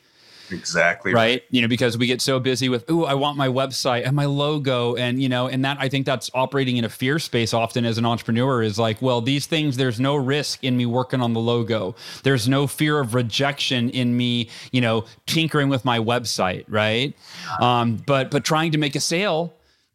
Exactly. 0.52 1.14
Right? 1.14 1.44
You 1.50 1.62
know, 1.62 1.68
because 1.68 1.98
we 1.98 2.08
get 2.08 2.22
so 2.22 2.40
busy 2.40 2.70
with, 2.70 2.86
oh, 2.90 3.06
I 3.06 3.14
want 3.14 3.38
my 3.38 3.48
website 3.48 4.06
and 4.06 4.16
my 4.16 4.26
logo. 4.26 4.96
And, 4.96 5.22
you 5.22 5.30
know, 5.30 5.48
and 5.48 5.64
that 5.66 5.78
I 5.80 5.90
think 5.90 6.06
that's 6.06 6.30
operating 6.34 6.78
in 6.78 6.86
a 6.86 6.90
fear 6.90 7.20
space 7.20 7.54
often 7.54 7.86
as 7.86 7.98
an 7.98 8.06
entrepreneur 8.06 8.62
is 8.62 8.80
like, 8.80 9.02
well, 9.02 9.22
these 9.22 9.46
things, 9.46 9.78
there's 9.78 10.00
no 10.00 10.16
risk 10.16 10.64
in 10.64 10.78
me 10.78 10.86
working 10.86 11.22
on 11.22 11.34
the 11.34 11.40
logo. 11.40 11.96
There's 12.24 12.48
no 12.48 12.68
fear 12.68 13.00
of 13.00 13.14
rejection 13.14 13.90
in 13.90 14.16
me, 14.16 14.50
you 14.72 14.82
know, 14.82 15.06
tinkering 15.26 15.70
with 15.70 15.86
my 15.86 16.00
website. 16.00 16.66
Right. 16.68 17.16
Um, 17.60 17.98
but, 18.06 18.32
but 18.32 18.44
trying 18.44 18.72
to 18.72 18.78
make 18.78 18.96
a 18.96 19.00
sale 19.00 19.54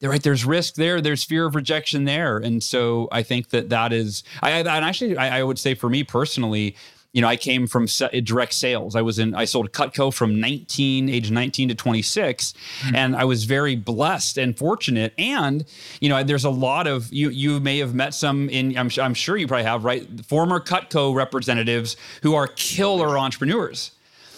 right 0.08 0.22
there's 0.22 0.44
risk 0.44 0.74
there 0.74 1.00
there's 1.00 1.24
fear 1.24 1.46
of 1.46 1.54
rejection 1.54 2.04
there 2.04 2.36
and 2.38 2.62
so 2.62 3.08
i 3.12 3.22
think 3.22 3.50
that 3.50 3.68
that 3.70 3.92
is 3.92 4.22
i 4.42 4.50
and 4.50 4.68
actually 4.68 5.16
I, 5.16 5.38
I, 5.38 5.42
would 5.42 5.58
say 5.58 5.74
for 5.74 5.88
me 5.88 6.04
personally 6.04 6.76
you 7.14 7.22
know, 7.22 7.28
I 7.28 7.36
came 7.36 7.68
from 7.68 7.86
direct 8.24 8.52
sales. 8.52 8.96
I 8.96 9.00
was 9.00 9.20
in, 9.20 9.36
I 9.36 9.44
sold 9.44 9.70
Cutco 9.70 10.12
from 10.12 10.40
19, 10.40 11.08
age 11.08 11.30
19 11.30 11.68
to 11.68 11.74
26. 11.76 12.52
Mm-hmm. 12.52 12.96
And 12.96 13.14
I 13.16 13.24
was 13.24 13.44
very 13.44 13.76
blessed 13.76 14.36
and 14.36 14.58
fortunate. 14.58 15.14
And, 15.16 15.64
you 16.00 16.08
know, 16.08 16.24
there's 16.24 16.44
a 16.44 16.50
lot 16.50 16.88
of, 16.88 17.12
you, 17.12 17.30
you 17.30 17.60
may 17.60 17.78
have 17.78 17.94
met 17.94 18.14
some 18.14 18.48
in, 18.50 18.76
I'm, 18.76 18.90
I'm 19.00 19.14
sure 19.14 19.36
you 19.36 19.46
probably 19.46 19.64
have, 19.64 19.84
right? 19.84 20.26
Former 20.26 20.58
Cutco 20.58 21.14
representatives 21.14 21.96
who 22.22 22.34
are 22.34 22.48
killer 22.48 23.16
entrepreneurs 23.16 23.92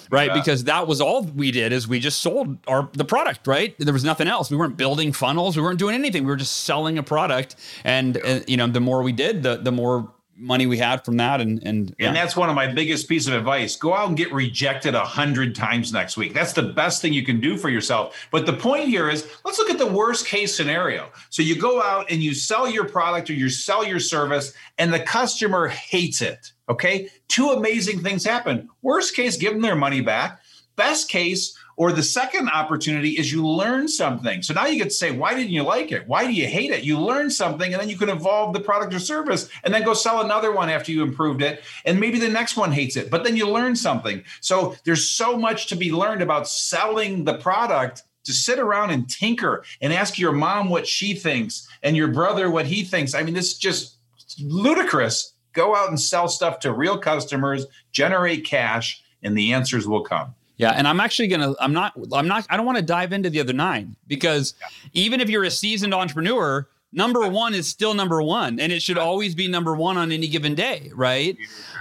right? 0.08 0.28
Yeah. 0.28 0.34
Because 0.34 0.64
that 0.64 0.86
was 0.86 1.00
all 1.00 1.24
we 1.24 1.50
did 1.50 1.72
is 1.72 1.88
we 1.88 1.98
just 1.98 2.22
sold 2.22 2.58
our 2.68 2.88
the 2.92 3.04
product, 3.04 3.46
right? 3.48 3.74
There 3.78 3.92
was 3.92 4.04
nothing 4.04 4.28
else. 4.28 4.52
We 4.52 4.56
weren't 4.56 4.76
building 4.76 5.12
funnels. 5.12 5.56
We 5.56 5.64
weren't 5.64 5.80
doing 5.80 5.96
anything. 5.96 6.22
We 6.22 6.28
were 6.28 6.36
just 6.36 6.64
selling 6.64 6.96
a 6.96 7.02
product, 7.02 7.56
and, 7.82 8.14
yeah. 8.14 8.30
and 8.30 8.48
you 8.48 8.56
know, 8.56 8.68
the 8.68 8.78
more 8.78 9.02
we 9.02 9.10
did, 9.10 9.42
the 9.42 9.56
the 9.56 9.72
more 9.72 10.08
money 10.36 10.66
we 10.66 10.76
had 10.76 11.04
from 11.04 11.16
that 11.16 11.40
and 11.40 11.62
and 11.64 11.94
yeah. 11.98 12.08
and 12.08 12.16
that's 12.16 12.36
one 12.36 12.48
of 12.48 12.54
my 12.54 12.66
biggest 12.66 13.08
piece 13.08 13.26
of 13.26 13.34
advice. 13.34 13.76
Go 13.76 13.94
out 13.94 14.08
and 14.08 14.16
get 14.16 14.32
rejected 14.32 14.94
a 14.94 15.04
hundred 15.04 15.54
times 15.54 15.92
next 15.92 16.16
week. 16.16 16.34
That's 16.34 16.52
the 16.52 16.62
best 16.62 17.02
thing 17.02 17.12
you 17.12 17.24
can 17.24 17.40
do 17.40 17.56
for 17.56 17.68
yourself. 17.68 18.28
But 18.30 18.46
the 18.46 18.52
point 18.52 18.84
here 18.84 19.08
is 19.08 19.28
let's 19.44 19.58
look 19.58 19.70
at 19.70 19.78
the 19.78 19.86
worst 19.86 20.26
case 20.26 20.54
scenario. 20.54 21.10
So 21.30 21.42
you 21.42 21.58
go 21.60 21.82
out 21.82 22.10
and 22.10 22.22
you 22.22 22.34
sell 22.34 22.68
your 22.68 22.88
product 22.88 23.30
or 23.30 23.34
you 23.34 23.48
sell 23.48 23.86
your 23.86 24.00
service 24.00 24.52
and 24.78 24.92
the 24.92 25.00
customer 25.00 25.68
hates 25.68 26.20
it 26.20 26.52
okay? 26.68 27.08
Two 27.28 27.50
amazing 27.50 28.00
things 28.00 28.24
happen. 28.24 28.68
Worst 28.82 29.14
case 29.14 29.36
give 29.36 29.52
them 29.52 29.62
their 29.62 29.76
money 29.76 30.00
back. 30.00 30.40
Best 30.76 31.08
case 31.08 31.56
or 31.76 31.92
the 31.92 32.02
second 32.02 32.48
opportunity 32.48 33.10
is 33.10 33.30
you 33.30 33.46
learn 33.46 33.86
something. 33.86 34.42
So 34.42 34.54
now 34.54 34.66
you 34.66 34.78
get 34.78 34.84
to 34.84 34.90
say, 34.90 35.10
why 35.10 35.34
didn't 35.34 35.50
you 35.50 35.62
like 35.62 35.92
it? 35.92 36.08
Why 36.08 36.26
do 36.26 36.32
you 36.32 36.46
hate 36.46 36.70
it? 36.70 36.84
You 36.84 36.98
learn 36.98 37.30
something 37.30 37.72
and 37.72 37.80
then 37.80 37.90
you 37.90 37.98
can 37.98 38.08
evolve 38.08 38.54
the 38.54 38.60
product 38.60 38.94
or 38.94 38.98
service 38.98 39.48
and 39.62 39.72
then 39.72 39.84
go 39.84 39.92
sell 39.92 40.22
another 40.22 40.52
one 40.52 40.70
after 40.70 40.90
you 40.90 41.02
improved 41.02 41.42
it. 41.42 41.62
And 41.84 42.00
maybe 42.00 42.18
the 42.18 42.28
next 42.28 42.56
one 42.56 42.72
hates 42.72 42.96
it, 42.96 43.10
but 43.10 43.24
then 43.24 43.36
you 43.36 43.48
learn 43.48 43.76
something. 43.76 44.24
So 44.40 44.74
there's 44.84 45.08
so 45.08 45.36
much 45.36 45.66
to 45.68 45.76
be 45.76 45.92
learned 45.92 46.22
about 46.22 46.48
selling 46.48 47.24
the 47.24 47.36
product 47.38 48.04
to 48.24 48.32
sit 48.32 48.58
around 48.58 48.90
and 48.90 49.08
tinker 49.08 49.62
and 49.80 49.92
ask 49.92 50.18
your 50.18 50.32
mom 50.32 50.70
what 50.70 50.86
she 50.86 51.14
thinks 51.14 51.68
and 51.82 51.96
your 51.96 52.08
brother 52.08 52.50
what 52.50 52.66
he 52.66 52.84
thinks. 52.84 53.14
I 53.14 53.22
mean, 53.22 53.34
this 53.34 53.52
is 53.52 53.58
just 53.58 53.98
ludicrous. 54.40 55.34
Go 55.52 55.76
out 55.76 55.90
and 55.90 56.00
sell 56.00 56.28
stuff 56.28 56.58
to 56.60 56.72
real 56.72 56.98
customers, 56.98 57.66
generate 57.92 58.44
cash, 58.44 59.02
and 59.22 59.36
the 59.36 59.52
answers 59.52 59.86
will 59.86 60.02
come. 60.02 60.34
Yeah, 60.56 60.70
and 60.70 60.88
I'm 60.88 61.00
actually 61.00 61.28
gonna. 61.28 61.54
I'm 61.60 61.72
not. 61.72 61.94
I'm 62.12 62.26
not. 62.26 62.46
I 62.48 62.56
don't 62.56 62.64
want 62.64 62.78
to 62.78 62.84
dive 62.84 63.12
into 63.12 63.28
the 63.28 63.40
other 63.40 63.52
nine 63.52 63.94
because 64.06 64.54
yeah. 64.60 64.88
even 64.94 65.20
if 65.20 65.28
you're 65.28 65.44
a 65.44 65.50
seasoned 65.50 65.92
entrepreneur, 65.92 66.66
number 66.92 67.28
one 67.28 67.54
is 67.54 67.68
still 67.68 67.92
number 67.92 68.22
one, 68.22 68.58
and 68.58 68.72
it 68.72 68.80
should 68.80 68.96
always 68.96 69.34
be 69.34 69.48
number 69.48 69.74
one 69.74 69.98
on 69.98 70.10
any 70.10 70.28
given 70.28 70.54
day, 70.54 70.90
right? 70.94 71.36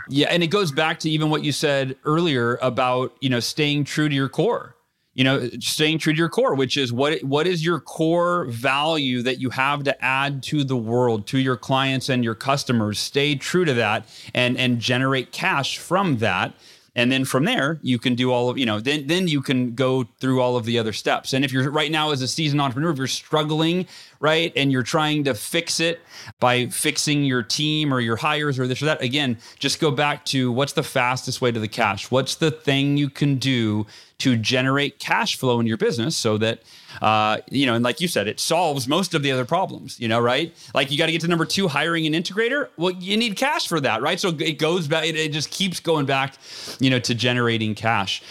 Yeah, 0.09 0.27
and 0.29 0.43
it 0.43 0.47
goes 0.47 0.71
back 0.71 0.99
to 0.99 1.09
even 1.09 1.29
what 1.29 1.43
you 1.43 1.53
said 1.53 1.95
earlier 2.03 2.59
about 2.61 3.15
you 3.21 3.29
know 3.29 3.39
staying 3.39 3.85
true 3.85 4.09
to 4.09 4.15
your 4.15 4.29
core. 4.29 4.75
You 5.13 5.23
know, 5.23 5.49
staying 5.61 5.99
true 5.99 6.11
to 6.11 6.17
your 6.17 6.27
core, 6.27 6.55
which 6.55 6.75
is 6.75 6.91
what 6.91 7.23
what 7.23 7.47
is 7.47 7.63
your 7.63 7.79
core 7.79 8.43
value 8.47 9.21
that 9.21 9.39
you 9.39 9.49
have 9.51 9.85
to 9.85 10.03
add 10.03 10.43
to 10.43 10.65
the 10.65 10.75
world, 10.75 11.27
to 11.27 11.37
your 11.37 11.55
clients 11.55 12.09
and 12.09 12.21
your 12.21 12.35
customers. 12.35 12.99
Stay 12.99 13.35
true 13.35 13.63
to 13.63 13.73
that, 13.75 14.09
and 14.33 14.57
and 14.57 14.81
generate 14.81 15.31
cash 15.31 15.77
from 15.77 16.17
that 16.17 16.53
and 16.95 17.11
then 17.11 17.25
from 17.25 17.45
there 17.45 17.79
you 17.81 17.99
can 17.99 18.15
do 18.15 18.31
all 18.31 18.49
of 18.49 18.57
you 18.57 18.65
know 18.65 18.79
then 18.79 19.07
then 19.07 19.27
you 19.27 19.41
can 19.41 19.75
go 19.75 20.05
through 20.19 20.41
all 20.41 20.57
of 20.57 20.65
the 20.65 20.79
other 20.79 20.93
steps. 20.93 21.33
And 21.33 21.43
if 21.43 21.51
you're 21.51 21.69
right 21.69 21.91
now 21.91 22.11
as 22.11 22.21
a 22.21 22.27
seasoned 22.27 22.61
entrepreneur 22.61 22.91
if 22.91 22.97
you're 22.97 23.07
struggling 23.07 23.87
right 24.19 24.51
and 24.55 24.71
you're 24.71 24.83
trying 24.83 25.23
to 25.25 25.33
fix 25.33 25.79
it 25.79 25.99
by 26.39 26.67
fixing 26.67 27.23
your 27.23 27.43
team 27.43 27.93
or 27.93 27.99
your 27.99 28.15
hires 28.15 28.57
or 28.57 28.67
this 28.67 28.81
or 28.81 28.85
that 28.85 29.01
again 29.01 29.37
just 29.59 29.79
go 29.79 29.91
back 29.91 30.25
to 30.25 30.51
what's 30.51 30.73
the 30.73 30.83
fastest 30.83 31.41
way 31.41 31.51
to 31.51 31.59
the 31.59 31.67
cash? 31.67 32.09
What's 32.11 32.35
the 32.35 32.51
thing 32.51 32.97
you 32.97 33.09
can 33.09 33.35
do 33.37 33.85
to 34.19 34.37
generate 34.37 34.99
cash 34.99 35.37
flow 35.37 35.59
in 35.59 35.67
your 35.67 35.77
business 35.77 36.15
so 36.15 36.37
that 36.37 36.61
uh, 37.01 37.37
you 37.49 37.65
know 37.65 37.73
and 37.73 37.83
like 37.83 38.01
you 38.01 38.07
said 38.07 38.27
it 38.27 38.39
solves 38.39 38.87
most 38.87 39.13
of 39.13 39.23
the 39.23 39.31
other 39.31 39.45
problems 39.45 39.99
you 39.99 40.07
know 40.07 40.19
right 40.19 40.53
like 40.73 40.91
you 40.91 40.97
got 40.97 41.05
to 41.07 41.11
get 41.11 41.21
to 41.21 41.27
number 41.27 41.45
two 41.45 41.67
hiring 41.67 42.05
an 42.05 42.13
integrator 42.13 42.69
well 42.77 42.91
you 42.91 43.17
need 43.17 43.35
cash 43.35 43.67
for 43.67 43.79
that 43.79 44.01
right 44.01 44.19
so 44.19 44.29
it 44.29 44.57
goes 44.59 44.87
back 44.87 45.05
it, 45.05 45.15
it 45.15 45.31
just 45.31 45.49
keeps 45.51 45.79
going 45.79 46.05
back 46.05 46.35
you 46.79 46.89
know 46.89 46.99
to 46.99 47.13
generating 47.15 47.75
cash 47.75 48.21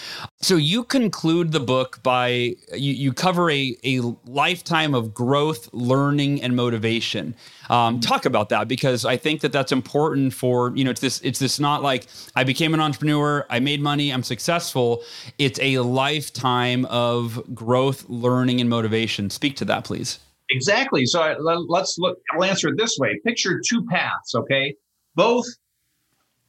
So 0.41 0.57
you 0.57 0.85
conclude 0.85 1.53
the 1.53 1.61
book 1.61 2.03
by 2.03 2.27
you, 2.75 2.93
you 2.93 3.13
cover 3.15 3.51
a, 3.51 3.77
a 3.83 4.01
lifetime 4.27 4.95
of 4.95 5.15
growth, 5.15 5.71
learning, 5.73 6.43
and 6.43 6.55
motivation. 6.55 7.35
Um, 7.71 7.99
talk 8.01 8.27
about 8.27 8.51
that 8.51 8.69
because 8.69 9.07
I 9.07 9.17
think 9.17 9.41
that 9.41 9.53
that's 9.53 9.73
important 9.73 10.35
for 10.35 10.77
you 10.77 10.85
know 10.85 10.91
it's 10.91 11.01
this 11.01 11.21
it's 11.23 11.39
this 11.39 11.59
not 11.59 11.83
like 11.83 12.07
I 12.37 12.45
became 12.45 12.75
an 12.75 12.81
entrepreneur, 12.81 13.47
I 13.49 13.61
made 13.61 13.81
money, 13.81 14.11
I'm 14.11 14.23
successful. 14.23 15.03
It's 15.39 15.59
a 15.63 15.79
lifetime 15.79 16.85
of 16.87 17.43
growth, 17.55 18.05
learning, 18.09 18.54
and 18.61 18.71
motivation. 18.71 19.31
Speak 19.31 19.57
to 19.57 19.65
that, 19.67 19.85
please. 19.85 20.19
Exactly. 20.51 21.07
So 21.07 21.37
let's 21.69 21.97
look. 21.99 22.19
I'll 22.33 22.45
answer 22.45 22.69
it 22.69 22.77
this 22.77 22.99
way. 22.99 23.21
Picture 23.25 23.61
two 23.67 23.85
paths. 23.87 24.35
Okay, 24.35 24.75
both 25.15 25.47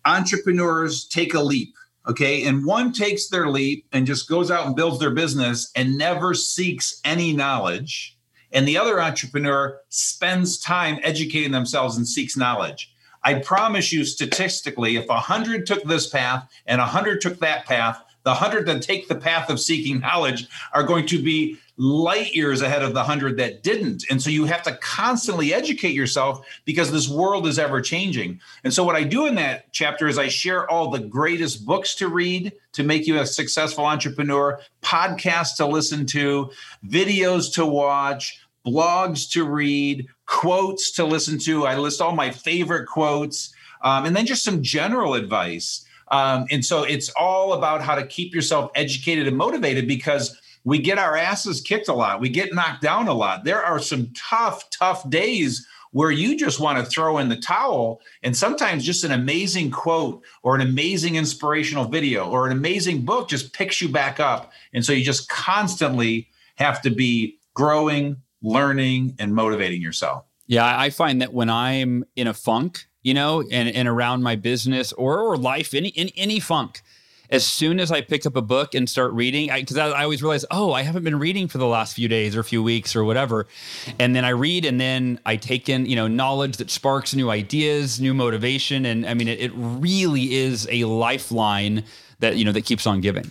entrepreneurs 0.05 1.07
take 1.07 1.33
a 1.33 1.41
leap 1.41 1.73
Okay. 2.07 2.45
And 2.45 2.65
one 2.65 2.91
takes 2.91 3.29
their 3.29 3.47
leap 3.47 3.85
and 3.91 4.05
just 4.05 4.29
goes 4.29 4.51
out 4.51 4.67
and 4.67 4.75
builds 4.75 4.99
their 4.99 5.11
business 5.11 5.71
and 5.75 5.97
never 5.97 6.33
seeks 6.33 6.99
any 7.03 7.33
knowledge. 7.33 8.17
And 8.51 8.67
the 8.67 8.77
other 8.77 9.01
entrepreneur 9.01 9.79
spends 9.89 10.59
time 10.59 10.99
educating 11.03 11.51
themselves 11.51 11.97
and 11.97 12.07
seeks 12.07 12.37
knowledge. 12.37 12.91
I 13.23 13.39
promise 13.39 13.91
you, 13.91 14.05
statistically, 14.05 14.97
if 14.97 15.07
100 15.07 15.65
took 15.65 15.83
this 15.83 16.07
path 16.07 16.47
and 16.67 16.79
100 16.79 17.21
took 17.21 17.39
that 17.39 17.65
path, 17.65 18.01
the 18.25 18.31
100 18.31 18.65
that 18.65 18.81
take 18.81 19.07
the 19.07 19.15
path 19.15 19.51
of 19.51 19.59
seeking 19.59 19.99
knowledge 19.99 20.47
are 20.73 20.83
going 20.83 21.05
to 21.05 21.21
be 21.21 21.57
light 21.77 22.33
years 22.33 22.61
ahead 22.61 22.81
of 22.81 22.93
the 22.93 23.01
100 23.01 23.37
that 23.37 23.61
didn't. 23.61 24.03
And 24.09 24.21
so 24.21 24.31
you 24.31 24.45
have 24.45 24.63
to 24.63 24.75
constantly 24.77 25.53
educate 25.53 25.93
yourself 25.93 26.43
because 26.65 26.91
this 26.91 27.07
world 27.07 27.45
is 27.45 27.59
ever 27.59 27.81
changing. 27.81 28.39
And 28.63 28.73
so 28.73 28.83
what 28.83 28.95
I 28.95 29.03
do 29.03 29.27
in 29.27 29.35
that 29.35 29.71
chapter 29.73 30.07
is 30.07 30.17
I 30.17 30.27
share 30.27 30.69
all 30.69 30.89
the 30.89 30.99
greatest 30.99 31.65
books 31.67 31.93
to 31.95 32.07
read 32.07 32.53
to 32.73 32.83
make 32.83 33.05
you 33.05 33.19
a 33.19 33.27
successful 33.27 33.85
entrepreneur, 33.85 34.59
podcasts 34.81 35.57
to 35.57 35.67
listen 35.67 36.07
to, 36.07 36.49
videos 36.87 37.53
to 37.53 37.65
watch, 37.65 38.39
blogs 38.65 39.29
to 39.33 39.43
read, 39.43 40.07
quotes 40.25 40.91
to 40.93 41.05
listen 41.05 41.37
to. 41.39 41.67
I 41.67 41.77
list 41.77 42.01
all 42.01 42.15
my 42.15 42.31
favorite 42.31 42.87
quotes. 42.87 43.53
Um, 43.83 44.05
and 44.05 44.15
then 44.15 44.25
just 44.25 44.43
some 44.43 44.63
general 44.63 45.13
advice 45.13 45.84
um, 46.09 46.45
and 46.51 46.63
so 46.63 46.83
it's 46.83 47.09
all 47.09 47.53
about 47.53 47.81
how 47.81 47.95
to 47.95 48.05
keep 48.05 48.33
yourself 48.33 48.71
educated 48.75 49.27
and 49.27 49.37
motivated 49.37 49.87
because 49.87 50.39
we 50.63 50.79
get 50.79 50.97
our 50.97 51.15
asses 51.15 51.61
kicked 51.61 51.87
a 51.87 51.93
lot. 51.93 52.19
We 52.19 52.29
get 52.29 52.53
knocked 52.53 52.81
down 52.81 53.07
a 53.07 53.13
lot. 53.13 53.43
There 53.43 53.63
are 53.63 53.79
some 53.79 54.11
tough, 54.15 54.69
tough 54.71 55.07
days 55.09 55.65
where 55.91 56.11
you 56.11 56.35
just 56.35 56.59
want 56.59 56.77
to 56.77 56.83
throw 56.83 57.19
in 57.19 57.29
the 57.29 57.37
towel. 57.37 58.01
And 58.21 58.35
sometimes 58.35 58.83
just 58.83 59.05
an 59.05 59.11
amazing 59.11 59.71
quote 59.71 60.23
or 60.43 60.53
an 60.55 60.61
amazing 60.61 61.15
inspirational 61.15 61.85
video 61.85 62.29
or 62.29 62.45
an 62.45 62.51
amazing 62.51 63.05
book 63.05 63.29
just 63.29 63.53
picks 63.53 63.79
you 63.79 63.87
back 63.87 64.19
up. 64.19 64.51
And 64.73 64.83
so 64.83 64.91
you 64.91 65.05
just 65.05 65.29
constantly 65.29 66.27
have 66.55 66.81
to 66.81 66.89
be 66.89 67.39
growing, 67.53 68.17
learning, 68.41 69.15
and 69.19 69.33
motivating 69.33 69.81
yourself. 69.81 70.25
Yeah, 70.47 70.77
I 70.77 70.89
find 70.89 71.21
that 71.21 71.33
when 71.33 71.49
I'm 71.49 72.03
in 72.15 72.27
a 72.27 72.33
funk, 72.33 72.87
you 73.05 73.13
know, 73.13 73.43
and, 73.51 73.69
and 73.69 73.87
around 73.87 74.23
my 74.23 74.35
business 74.35 74.91
or, 74.93 75.19
or 75.19 75.37
life, 75.37 75.75
any, 75.75 75.93
any, 75.95 76.11
any 76.17 76.39
funk. 76.39 76.81
As 77.29 77.45
soon 77.45 77.79
as 77.79 77.91
I 77.91 78.01
pick 78.01 78.25
up 78.25 78.35
a 78.35 78.41
book 78.41 78.73
and 78.73 78.89
start 78.89 79.13
reading, 79.13 79.51
because 79.53 79.77
I, 79.77 79.89
I, 79.89 80.01
I, 80.01 80.03
always 80.03 80.23
realize, 80.23 80.43
oh, 80.49 80.73
I 80.73 80.81
haven't 80.81 81.03
been 81.03 81.19
reading 81.19 81.47
for 81.47 81.59
the 81.59 81.67
last 81.67 81.93
few 81.93 82.07
days 82.07 82.35
or 82.35 82.39
a 82.39 82.43
few 82.43 82.63
weeks 82.63 82.95
or 82.95 83.03
whatever, 83.03 83.45
and 83.99 84.15
then 84.15 84.25
I 84.25 84.29
read, 84.29 84.65
and 84.65 84.81
then 84.81 85.19
I 85.23 85.35
take 85.35 85.69
in, 85.69 85.85
you 85.85 85.95
know, 85.95 86.07
knowledge 86.07 86.57
that 86.57 86.71
sparks 86.71 87.13
new 87.13 87.29
ideas, 87.29 88.01
new 88.01 88.15
motivation, 88.15 88.87
and 88.87 89.05
I 89.05 89.13
mean, 89.13 89.27
it, 89.27 89.39
it 89.39 89.51
really 89.55 90.33
is 90.33 90.67
a 90.71 90.85
lifeline 90.85 91.83
that 92.19 92.37
you 92.37 92.45
know 92.45 92.51
that 92.53 92.65
keeps 92.65 92.87
on 92.87 93.01
giving. 93.01 93.29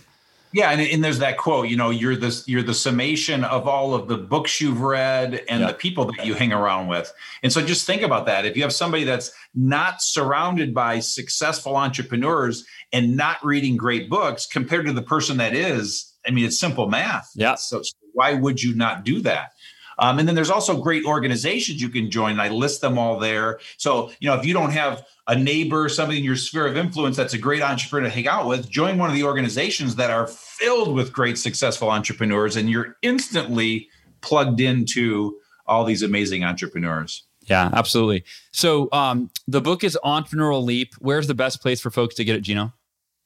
Yeah, 0.55 0.71
and, 0.71 0.79
and 0.79 1.03
there's 1.03 1.19
that 1.19 1.35
quote, 1.37 1.67
you 1.67 1.75
know, 1.75 1.89
you're 1.89 2.15
the 2.15 2.41
you're 2.47 2.63
the 2.63 2.73
summation 2.73 3.43
of 3.43 3.67
all 3.67 3.93
of 3.93 4.07
the 4.07 4.15
books 4.15 4.61
you've 4.61 4.79
read 4.79 5.43
and 5.49 5.59
yeah. 5.59 5.67
the 5.67 5.73
people 5.73 6.05
that 6.05 6.25
you 6.25 6.33
hang 6.33 6.53
around 6.53 6.87
with. 6.87 7.13
And 7.43 7.51
so 7.51 7.61
just 7.61 7.85
think 7.85 8.01
about 8.01 8.25
that. 8.27 8.45
If 8.45 8.55
you 8.55 8.63
have 8.63 8.71
somebody 8.71 9.03
that's 9.03 9.33
not 9.53 10.01
surrounded 10.01 10.73
by 10.73 10.99
successful 10.99 11.75
entrepreneurs 11.75 12.65
and 12.93 13.17
not 13.17 13.43
reading 13.43 13.75
great 13.75 14.09
books 14.09 14.45
compared 14.45 14.85
to 14.85 14.93
the 14.93 15.01
person 15.01 15.35
that 15.37 15.53
is, 15.53 16.13
I 16.25 16.31
mean, 16.31 16.45
it's 16.45 16.57
simple 16.57 16.87
math. 16.87 17.31
Yeah. 17.35 17.55
So, 17.55 17.81
so 17.81 17.91
why 18.13 18.33
would 18.33 18.63
you 18.63 18.73
not 18.73 19.03
do 19.03 19.19
that? 19.23 19.51
Um, 19.99 20.19
and 20.19 20.27
then 20.27 20.35
there's 20.35 20.49
also 20.49 20.79
great 20.79 21.05
organizations 21.05 21.81
you 21.81 21.89
can 21.89 22.11
join. 22.11 22.39
I 22.39 22.49
list 22.49 22.81
them 22.81 22.97
all 22.97 23.19
there. 23.19 23.59
So, 23.77 24.11
you 24.19 24.29
know, 24.29 24.35
if 24.35 24.45
you 24.45 24.53
don't 24.53 24.71
have 24.71 25.05
a 25.27 25.35
neighbor, 25.35 25.89
somebody 25.89 26.19
in 26.19 26.23
your 26.23 26.35
sphere 26.35 26.67
of 26.67 26.77
influence 26.77 27.17
that's 27.17 27.33
a 27.33 27.37
great 27.37 27.61
entrepreneur 27.61 28.07
to 28.07 28.13
hang 28.13 28.27
out 28.27 28.47
with, 28.47 28.69
join 28.69 28.97
one 28.97 29.09
of 29.09 29.15
the 29.15 29.23
organizations 29.23 29.95
that 29.95 30.11
are 30.11 30.27
filled 30.27 30.93
with 30.93 31.11
great, 31.13 31.37
successful 31.37 31.89
entrepreneurs, 31.89 32.55
and 32.55 32.69
you're 32.69 32.95
instantly 33.01 33.89
plugged 34.21 34.61
into 34.61 35.37
all 35.67 35.83
these 35.83 36.03
amazing 36.03 36.43
entrepreneurs. 36.43 37.23
Yeah, 37.47 37.69
absolutely. 37.73 38.23
So 38.51 38.89
um, 38.91 39.29
the 39.47 39.61
book 39.61 39.83
is 39.83 39.97
Entrepreneurial 40.03 40.63
Leap. 40.63 40.93
Where's 40.99 41.27
the 41.27 41.35
best 41.35 41.61
place 41.61 41.79
for 41.79 41.91
folks 41.91 42.15
to 42.15 42.23
get 42.23 42.35
it, 42.35 42.41
Gino? 42.41 42.73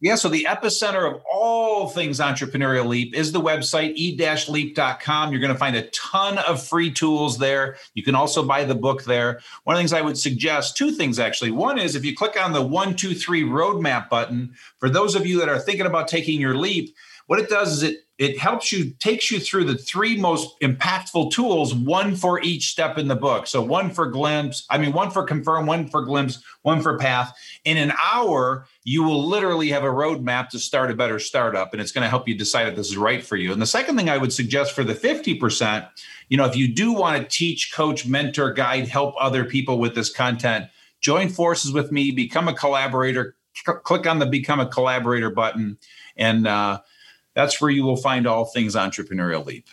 Yeah, 0.01 0.15
so 0.15 0.29
the 0.29 0.45
epicenter 0.45 1.13
of 1.13 1.21
all 1.29 1.89
things 1.89 2.21
entrepreneurial 2.21 2.87
leap 2.87 3.13
is 3.13 3.33
the 3.33 3.41
website 3.41 3.95
e-leap.com. 3.95 5.31
You're 5.31 5.41
going 5.41 5.51
to 5.51 5.59
find 5.59 5.75
a 5.75 5.89
ton 5.89 6.37
of 6.37 6.65
free 6.65 6.89
tools 6.89 7.37
there. 7.37 7.75
You 7.95 8.03
can 8.03 8.15
also 8.15 8.45
buy 8.45 8.63
the 8.63 8.75
book 8.75 9.03
there. 9.03 9.41
One 9.65 9.75
of 9.75 9.77
the 9.77 9.81
things 9.81 9.91
I 9.91 10.01
would 10.01 10.17
suggest, 10.17 10.77
two 10.77 10.91
things 10.91 11.19
actually. 11.19 11.51
One 11.51 11.77
is 11.77 11.95
if 11.95 12.05
you 12.05 12.15
click 12.15 12.41
on 12.41 12.53
the 12.53 12.61
one, 12.61 12.95
two, 12.95 13.13
three 13.13 13.43
roadmap 13.43 14.07
button, 14.07 14.55
for 14.77 14.89
those 14.89 15.15
of 15.15 15.27
you 15.27 15.37
that 15.39 15.49
are 15.49 15.59
thinking 15.59 15.85
about 15.85 16.07
taking 16.07 16.39
your 16.39 16.55
leap, 16.55 16.95
what 17.27 17.39
it 17.39 17.49
does 17.49 17.73
is 17.73 17.83
it 17.83 18.05
it 18.19 18.37
helps 18.37 18.71
you 18.73 18.91
takes 18.99 19.31
you 19.31 19.39
through 19.39 19.63
the 19.63 19.77
three 19.77 20.17
most 20.17 20.59
impactful 20.59 21.31
tools 21.31 21.73
one 21.73 22.15
for 22.15 22.41
each 22.41 22.69
step 22.69 22.97
in 22.97 23.07
the 23.07 23.15
book. 23.15 23.47
So 23.47 23.61
one 23.61 23.89
for 23.89 24.05
glimpse 24.07 24.65
i 24.69 24.77
mean 24.77 24.91
one 24.91 25.09
for 25.09 25.23
confirm 25.23 25.65
one 25.65 25.87
for 25.87 26.03
glimpse 26.03 26.43
one 26.61 26.81
for 26.81 26.97
path. 26.97 27.33
In 27.63 27.77
an 27.77 27.93
hour 28.13 28.67
you 28.83 29.03
will 29.03 29.25
literally 29.25 29.69
have 29.69 29.83
a 29.83 29.87
roadmap 29.87 30.49
to 30.49 30.59
start 30.59 30.91
a 30.91 30.95
better 30.95 31.17
startup 31.17 31.73
and 31.73 31.81
it's 31.81 31.93
going 31.93 32.03
to 32.03 32.09
help 32.09 32.27
you 32.27 32.37
decide 32.37 32.67
if 32.67 32.75
this 32.75 32.89
is 32.89 32.97
right 32.97 33.23
for 33.23 33.37
you. 33.37 33.53
And 33.53 33.61
the 33.61 33.65
second 33.65 33.95
thing 33.95 34.09
i 34.09 34.17
would 34.17 34.33
suggest 34.33 34.73
for 34.73 34.83
the 34.83 34.93
50% 34.93 35.89
you 36.27 36.37
know 36.37 36.45
if 36.45 36.55
you 36.55 36.67
do 36.67 36.91
want 36.91 37.21
to 37.21 37.37
teach 37.37 37.73
coach 37.73 38.05
mentor 38.05 38.51
guide 38.51 38.87
help 38.87 39.15
other 39.19 39.45
people 39.45 39.79
with 39.79 39.95
this 39.95 40.11
content 40.11 40.65
join 40.99 41.29
forces 41.29 41.71
with 41.71 41.91
me 41.91 42.11
become 42.11 42.49
a 42.49 42.53
collaborator 42.53 43.35
click 43.65 44.05
on 44.05 44.19
the 44.19 44.25
become 44.25 44.59
a 44.59 44.65
collaborator 44.65 45.29
button 45.29 45.77
and 46.17 46.45
uh, 46.47 46.79
that's 47.35 47.61
where 47.61 47.71
you 47.71 47.83
will 47.83 47.97
find 47.97 48.27
all 48.27 48.45
things 48.45 48.75
entrepreneurial 48.75 49.45
leap. 49.45 49.67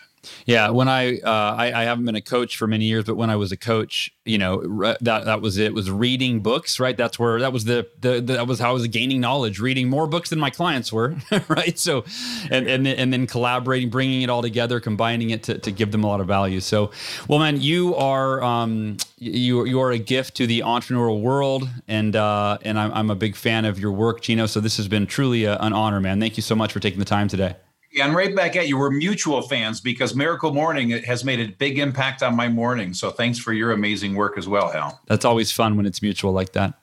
Yeah, 0.47 0.71
when 0.71 0.89
I, 0.89 1.19
uh, 1.19 1.55
I, 1.57 1.83
I 1.83 1.85
haven't 1.85 2.05
been 2.05 2.17
a 2.17 2.21
coach 2.21 2.57
for 2.57 2.67
many 2.67 2.85
years, 2.85 3.05
but 3.05 3.17
when 3.17 3.31
I 3.31 3.37
was 3.37 3.53
a 3.53 3.57
coach, 3.57 4.13
you 4.25 4.39
know 4.39 4.95
that 5.01 5.25
that 5.25 5.41
was 5.41 5.57
it. 5.57 5.73
Was 5.73 5.91
reading 5.91 6.41
books, 6.41 6.81
right? 6.81 6.97
That's 6.97 7.19
where 7.19 7.41
that 7.41 7.53
was 7.53 7.65
the, 7.65 7.89
the, 8.01 8.21
the 8.21 8.35
that 8.35 8.47
was 8.47 8.59
how 8.59 8.71
I 8.71 8.73
was 8.73 8.87
gaining 8.89 9.21
knowledge, 9.21 9.61
reading 9.61 9.89
more 9.89 10.07
books 10.07 10.31
than 10.31 10.39
my 10.39 10.51
clients 10.51 10.93
were, 10.93 11.17
right? 11.49 11.79
So, 11.79 12.05
and 12.51 12.67
and 12.67 12.87
and 12.87 13.13
then 13.13 13.27
collaborating, 13.27 13.91
bringing 13.91 14.23
it 14.23 14.31
all 14.31 14.43
together, 14.43 14.81
combining 14.81 15.31
it 15.31 15.43
to, 15.45 15.59
to 15.59 15.71
give 15.71 15.93
them 15.93 16.05
a 16.05 16.07
lot 16.07 16.21
of 16.21 16.27
value. 16.27 16.61
So, 16.61 16.91
well, 17.29 17.39
man, 17.39 17.61
you 17.61 17.95
are 17.95 18.43
um 18.43 18.97
you 19.19 19.65
you 19.65 19.81
are 19.81 19.93
a 19.93 19.99
gift 19.99 20.37
to 20.37 20.47
the 20.47 20.61
entrepreneurial 20.61 21.21
world, 21.21 21.69
and 21.89 22.17
uh, 22.17 22.59
and 22.63 22.79
I'm 22.79 22.93
I'm 22.93 23.11
a 23.11 23.17
big 23.17 23.37
fan 23.37 23.65
of 23.65 23.79
your 23.79 23.93
work, 23.93 24.23
Gino. 24.23 24.47
So 24.47 24.61
this 24.61 24.77
has 24.77 24.89
been 24.89 25.07
truly 25.07 25.45
a, 25.45 25.57
an 25.59 25.73
honor, 25.73 26.01
man. 26.01 26.21
Thank 26.21 26.37
you 26.37 26.43
so 26.43 26.55
much 26.55 26.73
for 26.73 26.81
taking 26.81 26.99
the 26.99 27.05
time 27.05 27.29
today. 27.29 27.57
Yeah, 27.97 28.05
and 28.05 28.15
right 28.15 28.37
back 28.37 28.55
at 28.57 28.69
you. 28.69 28.77
We're 28.77 28.91
mutual 28.91 29.41
fans 29.41 29.81
because 29.81 30.15
Miracle 30.15 30.53
Morning 30.53 30.91
has 30.91 31.25
made 31.25 31.41
a 31.41 31.49
big 31.53 31.79
impact 31.79 32.23
on 32.23 32.37
my 32.37 32.47
morning. 32.47 32.93
So 32.93 33.11
thanks 33.11 33.39
for 33.39 33.55
your 33.55 33.73
amazing 33.73 34.15
work 34.15 34.37
as 34.37 34.47
well, 34.47 34.71
Hal. 34.71 35.01
That's 35.07 35.25
always 35.25 35.51
fun 35.51 35.79
when 35.79 35.87
it's 35.87 36.03
mutual 36.03 36.33
like 36.33 36.53
that. 36.53 36.75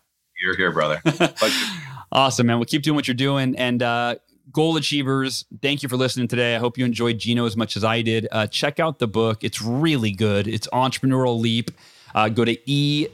You're 0.41 0.57
here, 0.57 0.71
brother. 0.71 1.03
awesome, 2.11 2.47
man. 2.47 2.57
We'll 2.57 2.65
keep 2.65 2.81
doing 2.81 2.95
what 2.95 3.07
you're 3.07 3.13
doing. 3.13 3.55
And 3.55 3.83
uh, 3.83 4.15
goal 4.51 4.75
achievers, 4.75 5.45
thank 5.61 5.83
you 5.83 5.89
for 5.89 5.97
listening 5.97 6.27
today. 6.27 6.55
I 6.55 6.57
hope 6.57 6.79
you 6.79 6.85
enjoyed 6.85 7.19
Gino 7.19 7.45
as 7.45 7.55
much 7.55 7.77
as 7.77 7.83
I 7.83 8.01
did. 8.01 8.27
Uh, 8.31 8.47
check 8.47 8.79
out 8.79 8.97
the 8.97 9.07
book. 9.07 9.43
It's 9.43 9.61
really 9.61 10.09
good. 10.09 10.47
It's 10.47 10.67
Entrepreneurial 10.73 11.39
Leap. 11.39 11.69
Uh, 12.15 12.29
go 12.29 12.43
to 12.43 12.57
e-leap.com 12.65 13.11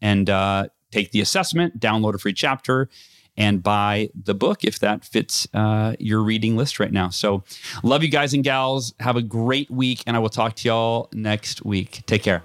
and 0.00 0.30
uh, 0.30 0.68
take 0.90 1.10
the 1.12 1.20
assessment, 1.20 1.78
download 1.78 2.14
a 2.14 2.18
free 2.18 2.32
chapter 2.32 2.88
and 3.36 3.62
buy 3.62 4.10
the 4.14 4.34
book 4.34 4.64
if 4.64 4.78
that 4.80 5.04
fits 5.04 5.46
uh, 5.54 5.94
your 5.98 6.22
reading 6.22 6.56
list 6.56 6.80
right 6.80 6.92
now. 6.92 7.10
So, 7.10 7.42
love 7.82 8.02
you 8.02 8.08
guys 8.08 8.34
and 8.34 8.44
gals. 8.44 8.94
Have 9.00 9.16
a 9.16 9.22
great 9.22 9.70
week, 9.70 10.02
and 10.06 10.16
I 10.16 10.18
will 10.18 10.28
talk 10.28 10.54
to 10.56 10.68
y'all 10.68 11.08
next 11.12 11.64
week. 11.64 12.02
Take 12.06 12.22
care. 12.22 12.44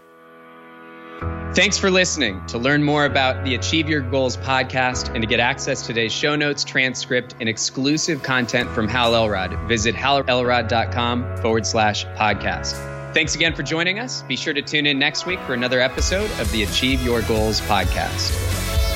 Thanks 1.53 1.77
for 1.77 1.89
listening. 1.89 2.45
To 2.47 2.57
learn 2.57 2.83
more 2.83 3.05
about 3.05 3.45
the 3.45 3.55
Achieve 3.55 3.88
Your 3.88 4.01
Goals 4.01 4.36
podcast 4.36 5.13
and 5.13 5.21
to 5.21 5.27
get 5.27 5.39
access 5.39 5.81
to 5.83 5.88
today's 5.88 6.11
show 6.11 6.36
notes, 6.36 6.65
transcript, 6.65 7.33
and 7.39 7.47
exclusive 7.47 8.21
content 8.23 8.69
from 8.71 8.89
Hal 8.89 9.15
Elrod, 9.15 9.53
visit 9.69 9.95
halelrod.com 9.95 11.38
forward 11.38 11.65
slash 11.65 12.05
podcast. 12.07 12.73
Thanks 13.13 13.36
again 13.36 13.55
for 13.55 13.63
joining 13.63 13.99
us. 13.99 14.23
Be 14.23 14.36
sure 14.36 14.53
to 14.53 14.61
tune 14.61 14.86
in 14.86 14.99
next 14.99 15.25
week 15.25 15.39
for 15.41 15.53
another 15.53 15.79
episode 15.79 16.29
of 16.41 16.51
the 16.51 16.63
Achieve 16.63 17.01
Your 17.01 17.21
Goals 17.21 17.61
podcast. 17.61 18.95